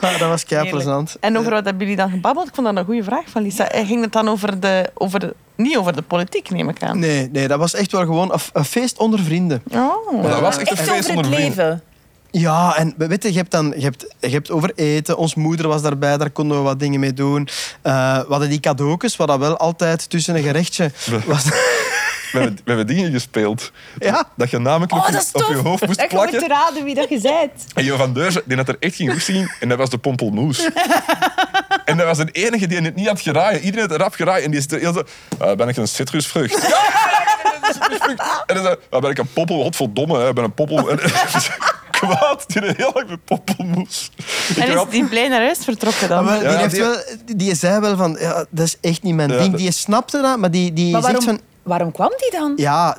Ja, 0.00 0.18
dat 0.18 0.28
was 0.28 0.44
kei 0.44 0.70
plezant. 0.70 1.16
En 1.20 1.38
over 1.38 1.50
wat 1.50 1.64
hebben 1.64 1.82
jullie 1.82 1.96
dan 1.96 2.10
gebabbeld? 2.10 2.48
Ik 2.48 2.54
vond 2.54 2.66
dat 2.66 2.76
een 2.76 2.84
goede 2.84 3.04
vraag 3.04 3.24
van 3.26 3.42
Lisa. 3.42 3.68
En 3.68 3.86
Ging 3.86 4.02
het 4.02 4.12
dan 4.12 4.28
over 4.28 4.60
de, 4.60 4.90
over 4.94 5.20
de, 5.20 5.34
niet 5.56 5.76
over 5.76 5.96
de 5.96 6.02
politiek, 6.02 6.50
neem 6.50 6.68
ik 6.68 6.82
aan? 6.82 6.98
Nee, 6.98 7.28
nee, 7.32 7.48
dat 7.48 7.58
was 7.58 7.74
echt 7.74 7.92
wel 7.92 8.00
gewoon 8.00 8.32
een, 8.32 8.40
een 8.52 8.64
feest 8.64 8.98
onder 8.98 9.20
vrienden. 9.20 9.62
Oh. 9.70 10.22
Maar 10.22 10.30
dat 10.30 10.40
was 10.40 10.56
echt 10.56 10.70
een 10.70 10.76
feest 10.76 10.90
over 10.90 11.08
het 11.08 11.16
onder 11.16 11.24
vrienden. 11.32 11.56
leven. 11.56 11.82
Ja, 12.30 12.76
en 12.76 12.94
weet 12.96 13.22
je, 13.22 13.32
je 13.32 13.38
hebt, 13.38 13.50
dan, 13.50 13.72
je, 13.76 13.82
hebt, 13.82 14.14
je 14.20 14.28
hebt 14.28 14.50
over 14.50 14.72
eten. 14.74 15.16
Ons 15.16 15.34
moeder 15.34 15.68
was 15.68 15.82
daarbij, 15.82 16.16
daar 16.16 16.30
konden 16.30 16.56
we 16.56 16.62
wat 16.62 16.78
dingen 16.80 17.00
mee 17.00 17.12
doen. 17.12 17.48
Eh, 17.82 18.18
we 18.18 18.26
hadden 18.28 18.48
die 18.48 18.60
cadeautjes, 18.60 19.16
wat 19.16 19.28
dat 19.28 19.38
wel 19.38 19.56
altijd 19.56 20.10
tussen 20.10 20.36
een 20.36 20.42
gerechtje 20.42 20.90
was. 21.26 21.44
We 22.36 22.42
hebben, 22.42 22.60
we 22.64 22.70
hebben 22.72 22.86
dingen 22.96 23.12
gespeeld. 23.12 23.72
Ja. 23.98 24.24
Dat 24.36 24.50
je 24.50 24.58
namelijk 24.58 24.92
Oh, 24.92 24.98
op, 24.98 25.06
je, 25.08 25.18
op 25.18 25.24
tof. 25.42 25.48
je 25.48 25.54
hoofd 25.54 25.86
moest 25.86 25.98
Dat 25.98 26.10
je 26.10 26.16
moet 26.16 26.28
plakken. 26.30 26.48
raden 26.48 26.84
wie 26.84 26.94
dat 26.94 27.08
je 27.08 27.20
bent. 27.20 27.64
En 27.74 27.84
Jo 27.84 27.96
van 27.96 28.12
Deurzen, 28.12 28.42
die 28.44 28.56
had 28.56 28.68
er 28.68 28.76
echt 28.80 28.94
geen 28.96 29.10
goesting 29.12 29.38
in. 29.38 29.50
En 29.60 29.68
dat 29.68 29.78
was 29.78 29.90
de 29.90 29.98
pompelmoes. 29.98 30.68
en 31.84 31.96
dat 31.96 32.06
was 32.06 32.18
de 32.18 32.28
enige 32.32 32.66
die 32.66 32.80
het 32.80 32.94
niet 32.96 33.08
had 33.08 33.20
geraaien. 33.20 33.60
Iedereen 33.60 33.88
had 33.88 33.98
eraf 33.98 34.14
geraaien. 34.14 34.44
En 34.44 34.50
die 34.50 34.60
is 34.60 34.66
er 34.70 34.78
heel 34.78 34.92
zo... 34.92 35.02
"Ah, 35.38 35.56
ben 35.56 35.68
ik 35.68 35.76
een 35.76 35.88
citrusvrucht? 35.88 36.54
Een. 36.64 38.18
En 38.46 38.54
dan 38.54 38.64
zei 38.64 38.76
ah, 38.90 39.00
ben 39.00 39.10
ik 39.10 39.18
een 39.18 39.32
poppel? 39.32 39.62
Godverdomme, 39.62 40.18
hè, 40.18 40.28
ik 40.28 40.34
ben 40.34 40.44
een 40.44 40.54
poppel. 40.54 40.90
En, 40.90 40.98
kwaad. 41.90 42.44
Die 42.46 42.60
deed 42.60 42.76
heel 42.76 42.90
lang 42.94 43.08
met 43.08 43.24
poppelmoes. 43.24 44.10
Ik 44.48 44.56
En 44.56 44.76
is 44.78 44.84
die 44.90 45.04
blij 45.04 45.28
naar 45.28 45.40
huis 45.40 45.58
vertrokken 45.64 46.08
dan? 46.08 46.24
Maar 46.24 46.38
die, 46.38 46.48
heeft 46.48 46.76
wel, 46.78 46.96
die 47.36 47.54
zei 47.54 47.80
wel 47.80 47.96
van, 47.96 48.16
ja, 48.20 48.44
dat 48.50 48.66
is 48.66 48.76
echt 48.80 49.02
niet 49.02 49.14
mijn 49.14 49.30
Ja, 49.32 49.38
ding. 49.38 49.54
Die 49.56 49.70
snapte 49.72 50.20
dat, 50.20 50.38
maar 50.38 50.50
die, 50.50 50.72
die 50.72 50.92
Maar 50.92 51.02
zegt 51.02 51.24
waarom, 51.24 51.38
van... 51.38 51.46
waarom 51.66 51.92
kwam 51.92 52.10
die 52.16 52.30
dan? 52.40 52.52
Ja, 52.56 52.96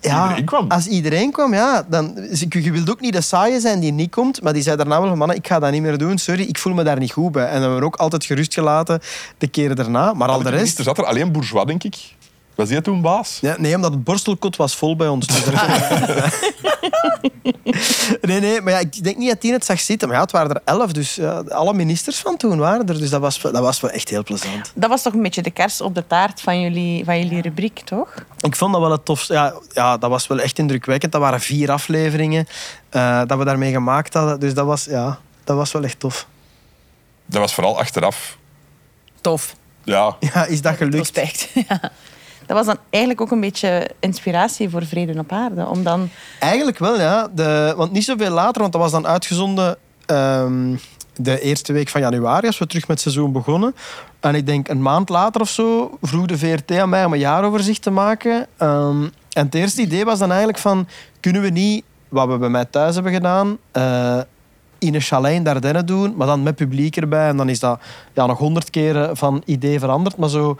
ja, 0.00 0.22
Iedereen 0.22 0.44
kwam. 0.44 0.68
als 0.68 0.86
iedereen 0.86 1.32
kwam, 1.32 1.54
ja, 1.54 1.82
dan... 1.88 2.28
Je 2.32 2.62
je 2.62 2.72
wilt 2.72 2.90
ook 2.90 3.00
niet 3.00 3.12
de 3.12 3.20
saaie 3.20 3.60
zijn 3.60 3.80
die 3.80 3.92
niet 3.92 4.10
komt, 4.10 4.42
maar 4.42 4.52
die 4.52 4.62
zei 4.62 4.76
daarna 4.76 5.00
wel 5.00 5.08
van, 5.08 5.18
mannen, 5.18 5.36
ik 5.36 5.46
ga 5.46 5.58
dat 5.58 5.70
niet 5.72 5.82
meer 5.82 5.98
doen, 5.98 6.18
sorry, 6.18 6.42
ik 6.42 6.58
voel 6.58 6.74
me 6.74 6.82
daar 6.82 6.98
niet 6.98 7.12
goed 7.12 7.32
bij. 7.32 7.44
En 7.46 7.52
dan 7.52 7.60
hebben 7.60 7.78
we 7.78 7.84
ook 7.84 7.96
altijd 7.96 8.24
gerust 8.24 8.54
gelaten 8.54 9.00
de 9.38 9.48
keren 9.48 9.76
daarna, 9.76 10.12
maar 10.14 10.28
al 10.28 10.42
de 10.42 10.44
Er 10.48 10.54
rest... 10.54 10.82
zat 10.82 10.98
er 10.98 11.04
alleen 11.04 11.32
Bourgeois, 11.32 11.66
denk 11.66 11.84
ik. 11.84 11.96
Was 12.60 12.68
die 12.68 12.80
toen 12.80 13.00
baas? 13.00 13.38
Ja, 13.40 13.54
nee, 13.58 13.74
omdat 13.74 13.92
het 13.92 14.04
borstelkot 14.04 14.56
was 14.56 14.76
vol 14.76 14.96
bij 14.96 15.08
ons. 15.08 15.26
Dus 15.26 15.44
nee, 18.20 18.40
nee, 18.40 18.60
maar 18.60 18.72
ja, 18.72 18.78
ik 18.78 19.04
denk 19.04 19.16
niet 19.16 19.28
dat 19.28 19.40
die 19.40 19.52
het 19.52 19.64
zag 19.64 19.80
zitten. 19.80 20.08
Maar 20.08 20.16
ja, 20.16 20.22
het 20.22 20.32
waren 20.32 20.50
er 20.50 20.60
elf, 20.64 20.92
dus 20.92 21.14
ja, 21.14 21.42
alle 21.48 21.74
ministers 21.74 22.18
van 22.18 22.36
toen 22.36 22.58
waren 22.58 22.88
er. 22.88 22.98
Dus 22.98 23.10
dat 23.10 23.20
was, 23.20 23.40
dat 23.40 23.58
was 23.58 23.80
wel 23.80 23.90
echt 23.90 24.08
heel 24.08 24.22
plezant. 24.22 24.72
Dat 24.74 24.90
was 24.90 25.02
toch 25.02 25.12
een 25.12 25.22
beetje 25.22 25.42
de 25.42 25.50
kers 25.50 25.80
op 25.80 25.94
de 25.94 26.06
taart 26.06 26.40
van 26.40 26.60
jullie, 26.60 27.04
van 27.04 27.18
jullie 27.18 27.42
rubriek, 27.42 27.80
toch? 27.84 28.14
Ik 28.40 28.56
vond 28.56 28.72
dat 28.72 28.80
wel 28.80 28.90
het 28.90 29.04
tofste. 29.04 29.32
Ja, 29.32 29.54
ja, 29.72 29.96
dat 29.96 30.10
was 30.10 30.26
wel 30.26 30.40
echt 30.40 30.58
indrukwekkend. 30.58 31.12
Dat 31.12 31.20
waren 31.20 31.40
vier 31.40 31.70
afleveringen 31.70 32.46
eh, 32.88 33.22
dat 33.26 33.38
we 33.38 33.44
daarmee 33.44 33.72
gemaakt 33.72 34.14
hadden. 34.14 34.40
Dus 34.40 34.54
dat 34.54 34.66
was, 34.66 34.84
ja, 34.84 35.18
dat 35.44 35.56
was 35.56 35.72
wel 35.72 35.84
echt 35.84 36.00
tof. 36.00 36.26
Dat 37.26 37.40
was 37.40 37.54
vooral 37.54 37.78
achteraf. 37.78 38.38
Tof. 39.20 39.54
Ja, 39.84 40.16
Ja, 40.20 40.44
is 40.44 40.62
dat 40.62 40.76
gelukt? 40.76 40.96
Respect. 40.96 41.48
Ja. 41.68 41.92
Dat 42.50 42.58
was 42.58 42.74
dan 42.74 42.84
eigenlijk 42.90 43.22
ook 43.22 43.30
een 43.30 43.40
beetje 43.40 43.90
inspiratie 44.00 44.70
voor 44.70 44.86
Vrede 44.86 45.18
op 45.18 45.32
Aarde. 45.32 45.66
Om 45.66 45.82
dan... 45.82 46.08
Eigenlijk 46.38 46.78
wel, 46.78 47.00
ja. 47.00 47.28
De, 47.34 47.74
want 47.76 47.92
niet 47.92 48.04
zoveel 48.04 48.30
later, 48.30 48.60
want 48.60 48.72
dat 48.72 48.82
was 48.82 48.90
dan 48.90 49.06
uitgezonden 49.06 49.76
ehm, 50.06 50.76
de 51.16 51.40
eerste 51.40 51.72
week 51.72 51.88
van 51.88 52.00
januari, 52.00 52.46
als 52.46 52.58
we 52.58 52.66
terug 52.66 52.88
met 52.88 53.02
het 53.02 53.12
seizoen 53.12 53.32
begonnen. 53.32 53.74
En 54.20 54.34
ik 54.34 54.46
denk 54.46 54.68
een 54.68 54.82
maand 54.82 55.08
later 55.08 55.40
of 55.40 55.48
zo 55.48 55.98
vroeg 56.02 56.26
de 56.26 56.38
VRT 56.38 56.72
aan 56.72 56.88
mij 56.88 57.04
om 57.04 57.12
een 57.12 57.18
jaaroverzicht 57.18 57.82
te 57.82 57.90
maken. 57.90 58.46
Ehm, 58.56 59.02
en 59.32 59.44
het 59.44 59.54
eerste 59.54 59.82
idee 59.82 60.04
was 60.04 60.18
dan 60.18 60.28
eigenlijk 60.28 60.58
van, 60.58 60.88
kunnen 61.20 61.42
we 61.42 61.48
niet, 61.48 61.84
wat 62.08 62.28
we 62.28 62.38
bij 62.38 62.48
mij 62.48 62.64
thuis 62.64 62.94
hebben 62.94 63.12
gedaan, 63.12 63.58
eh, 63.72 64.20
in 64.78 64.94
een 64.94 65.00
chalet 65.00 65.34
in 65.34 65.44
Dardenne 65.44 65.84
doen, 65.84 66.14
maar 66.16 66.26
dan 66.26 66.42
met 66.42 66.56
publiek 66.56 66.96
erbij. 66.96 67.28
En 67.28 67.36
dan 67.36 67.48
is 67.48 67.60
dat 67.60 67.80
ja, 68.14 68.26
nog 68.26 68.38
honderd 68.38 68.70
keren 68.70 69.16
van 69.16 69.42
idee 69.44 69.78
veranderd. 69.78 70.16
Maar 70.16 70.28
zo 70.28 70.56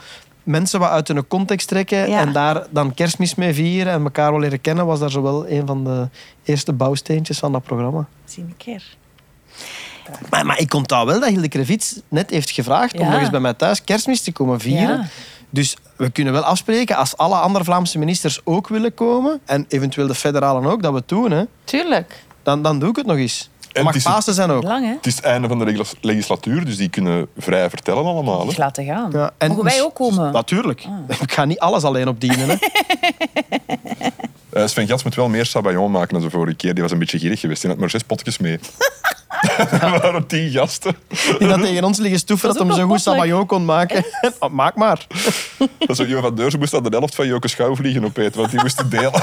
mensen 0.51 0.81
wat 0.81 0.91
uit 0.91 1.09
hun 1.09 1.27
context 1.27 1.69
trekken 1.69 2.09
Ja. 2.11 2.19
en 2.21 2.33
daar 2.33 2.67
dan 2.71 2.95
kerstmis 2.95 3.35
mee 3.35 3.55
vieren 3.55 3.93
en 3.93 4.03
elkaar 4.03 4.31
wel 4.31 4.41
leren 4.41 4.61
kennen, 4.61 4.87
was 4.87 4.99
daar 4.99 5.11
zo 5.11 5.23
wel 5.23 5.49
een 5.49 5.67
van 5.67 5.85
de 5.85 6.09
eerste 6.45 6.73
bouwsteentjes 6.73 7.39
van 7.39 7.53
dat 7.53 7.63
programma. 7.63 8.07
Zie 8.25 8.43
een 8.43 8.57
keer. 8.57 8.85
Maar, 10.31 10.47
maar 10.47 10.59
ik 10.59 10.75
onthoud 10.75 11.07
wel 11.07 11.21
dat 11.21 11.29
Hilde 11.29 11.49
Krevits 11.49 12.01
net 12.09 12.31
heeft 12.31 12.51
gevraagd 12.51 12.99
om 12.99 13.09
nog 13.11 13.21
eens 13.21 13.31
bij 13.31 13.41
mij 13.41 13.55
thuis 13.55 13.85
kerstmis 13.85 14.23
te 14.23 14.33
komen 14.33 14.61
vieren. 14.61 14.97
Ja. 14.99 15.07
Dus 15.51 15.77
we 15.97 16.11
kunnen 16.11 16.33
wel 16.33 16.43
afspreken, 16.43 16.97
als 16.97 17.17
alle 17.17 17.35
andere 17.35 17.65
Vlaamse 17.65 17.99
ministers 17.99 18.41
ook 18.45 18.69
willen 18.69 18.95
komen, 18.95 19.41
en 19.45 19.65
eventueel 19.69 20.07
de 20.07 20.15
federalen 20.15 20.71
ook, 20.71 20.83
dat 20.83 20.93
we 20.93 20.99
het 20.99 21.09
doen, 21.09 21.31
hè, 21.31 21.45
Tuurlijk. 21.65 22.23
dan, 22.43 22.63
dan 22.63 22.79
doe 22.79 22.89
ik 22.91 22.97
het 22.97 23.07
nog 23.07 23.17
eens. 23.17 23.51
En 23.73 23.85
Mag 23.85 23.95
het 23.95 24.03
is- 24.07 24.11
Pasen 24.13 24.35
zijn 24.35 24.51
ook. 24.51 24.63
Lang, 24.63 24.85
hè? 24.87 24.93
het 24.93 25.07
is 25.07 25.17
het 25.17 25.25
einde 25.25 25.49
van 25.49 25.59
de 25.59 25.65
legis- 25.65 25.95
legislatuur, 26.01 26.65
dus 26.65 26.77
die 26.77 26.89
kunnen 26.89 27.27
vrij 27.39 27.69
vertellen 27.71 28.05
allemaal. 28.05 28.41
Hè. 28.45 28.51
Ik 28.51 28.57
laten 28.57 28.85
gaan. 28.85 29.11
Ja, 29.13 29.31
en 29.39 29.49
Mogen 29.49 29.65
wij 29.65 29.75
mis- 29.75 29.83
ook 29.83 29.95
komen? 29.95 30.33
Natuurlijk. 30.33 30.87
Ik 31.23 31.33
ga 31.33 31.45
niet 31.45 31.59
alles 31.59 31.83
alleen 31.83 32.09
opdienen. 32.09 32.49
Hè. 32.49 32.55
Eh, 34.51 34.67
Sven 34.67 34.87
Gats 34.87 35.03
moet 35.05 35.15
wel 35.15 35.29
meer 35.29 35.47
sabayon 35.47 35.91
maken 35.91 36.15
dan 36.15 36.23
de 36.23 36.31
vorige 36.31 36.57
keer. 36.57 36.75
Die 36.75 36.83
was 36.83 36.93
een 36.93 36.99
beetje 36.99 37.19
gierig 37.19 37.41
geweest. 37.41 37.61
Die 37.61 37.71
had 37.71 37.79
maar 37.81 37.91
zes 37.91 38.03
potjes 38.03 38.39
mee. 38.39 38.59
er 39.81 40.01
waren 40.01 40.27
tien 40.27 40.51
gasten. 40.51 40.97
Die 41.39 41.49
dat 41.49 41.63
tegen 41.63 41.85
ons 41.85 41.99
liggen 41.99 42.19
stoeven 42.19 42.49
dat, 42.49 42.57
Dat 42.59 42.67
hem 42.67 42.77
ook 42.77 42.83
zo 42.83 42.89
goed 42.89 43.01
sabayon 43.01 43.47
kon 43.47 43.65
maken. 43.65 44.05
Oh, 44.39 44.51
maak 44.51 44.75
maar. 44.75 45.07
Dat 45.79 45.99
is 45.99 45.99
iemand 45.99 46.25
van 46.25 46.35
Deurzen 46.35 46.59
moest 46.59 46.75
aan 46.75 46.83
de 46.83 46.89
helft 46.89 47.15
van 47.15 47.27
Joke 47.27 47.49
Schouwvliegen 47.49 48.05
opeten, 48.05 48.39
want 48.41 48.51
die 48.51 48.61
moesten 48.61 48.91
delen. 48.91 49.15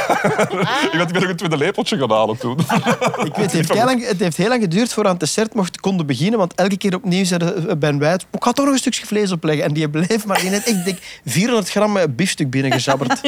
ik 0.91 0.97
had 0.97 1.11
weer 1.11 1.21
nog 1.21 1.29
een 1.29 1.35
tweede 1.35 1.57
lepeltje 1.57 1.97
gaan 1.97 2.11
halen 2.11 2.37
toen. 2.37 2.59
Ik 2.59 3.35
weet, 3.35 3.35
het, 3.35 3.51
heeft 3.51 3.73
heel 3.73 3.85
lang, 3.85 4.07
het 4.07 4.19
heeft 4.19 4.37
heel 4.37 4.47
lang 4.47 4.61
geduurd 4.61 4.93
voor 4.93 5.03
we 5.03 5.09
aan 5.09 5.15
het 5.15 5.23
dessert 5.23 5.53
mocht, 5.53 5.79
konden 5.79 6.05
beginnen. 6.05 6.39
Want 6.39 6.55
elke 6.55 6.77
keer 6.77 6.95
opnieuw 6.95 7.25
zeiden 7.25 7.69
eh, 7.69 7.75
Ben 7.75 7.99
Wijt... 7.99 8.25
Ik 8.31 8.43
ga 8.43 8.51
toch 8.51 8.65
nog 8.65 8.73
een 8.73 8.79
stukje 8.79 9.05
vlees 9.05 9.31
opleggen. 9.31 9.65
En 9.65 9.73
die 9.73 9.89
bleef 9.89 10.25
maar 10.25 10.39
die 10.39 10.49
net, 10.49 10.67
ik 10.67 10.85
denk, 10.85 10.97
400 11.25 11.69
gram 11.69 11.97
een 11.97 12.15
biefstuk 12.15 12.49
binnengezabberd. 12.49 13.21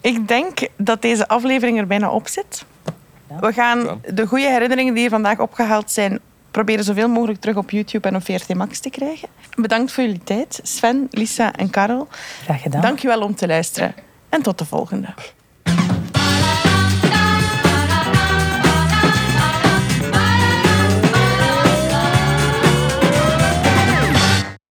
Ik 0.00 0.28
denk 0.28 0.58
dat 0.76 1.02
deze 1.02 1.28
aflevering 1.28 1.78
er 1.78 1.86
bijna 1.86 2.10
op 2.10 2.28
zit. 2.28 2.64
We 3.40 3.52
gaan 3.52 4.00
de 4.14 4.26
goede 4.26 4.48
herinneringen 4.48 4.92
die 4.92 5.02
hier 5.02 5.10
vandaag 5.10 5.38
opgehaald 5.38 5.90
zijn... 5.90 6.18
proberen 6.50 6.84
zoveel 6.84 7.08
mogelijk 7.08 7.40
terug 7.40 7.56
op 7.56 7.70
YouTube 7.70 8.08
en 8.08 8.16
op 8.16 8.24
VRT 8.24 8.54
Max 8.54 8.78
te 8.80 8.90
krijgen. 8.90 9.28
Bedankt 9.56 9.92
voor 9.92 10.04
jullie 10.04 10.24
tijd. 10.24 10.60
Sven, 10.62 11.06
Lisa 11.10 11.52
en 11.52 11.70
Karel. 11.70 12.08
Graag 12.42 12.62
gedaan. 12.62 12.80
Dank 12.80 12.98
je 12.98 13.08
wel 13.08 13.20
om 13.20 13.34
te 13.34 13.46
luisteren. 13.46 13.94
En 14.28 14.42
tot 14.42 14.58
de 14.58 14.64
volgende. 14.64 15.14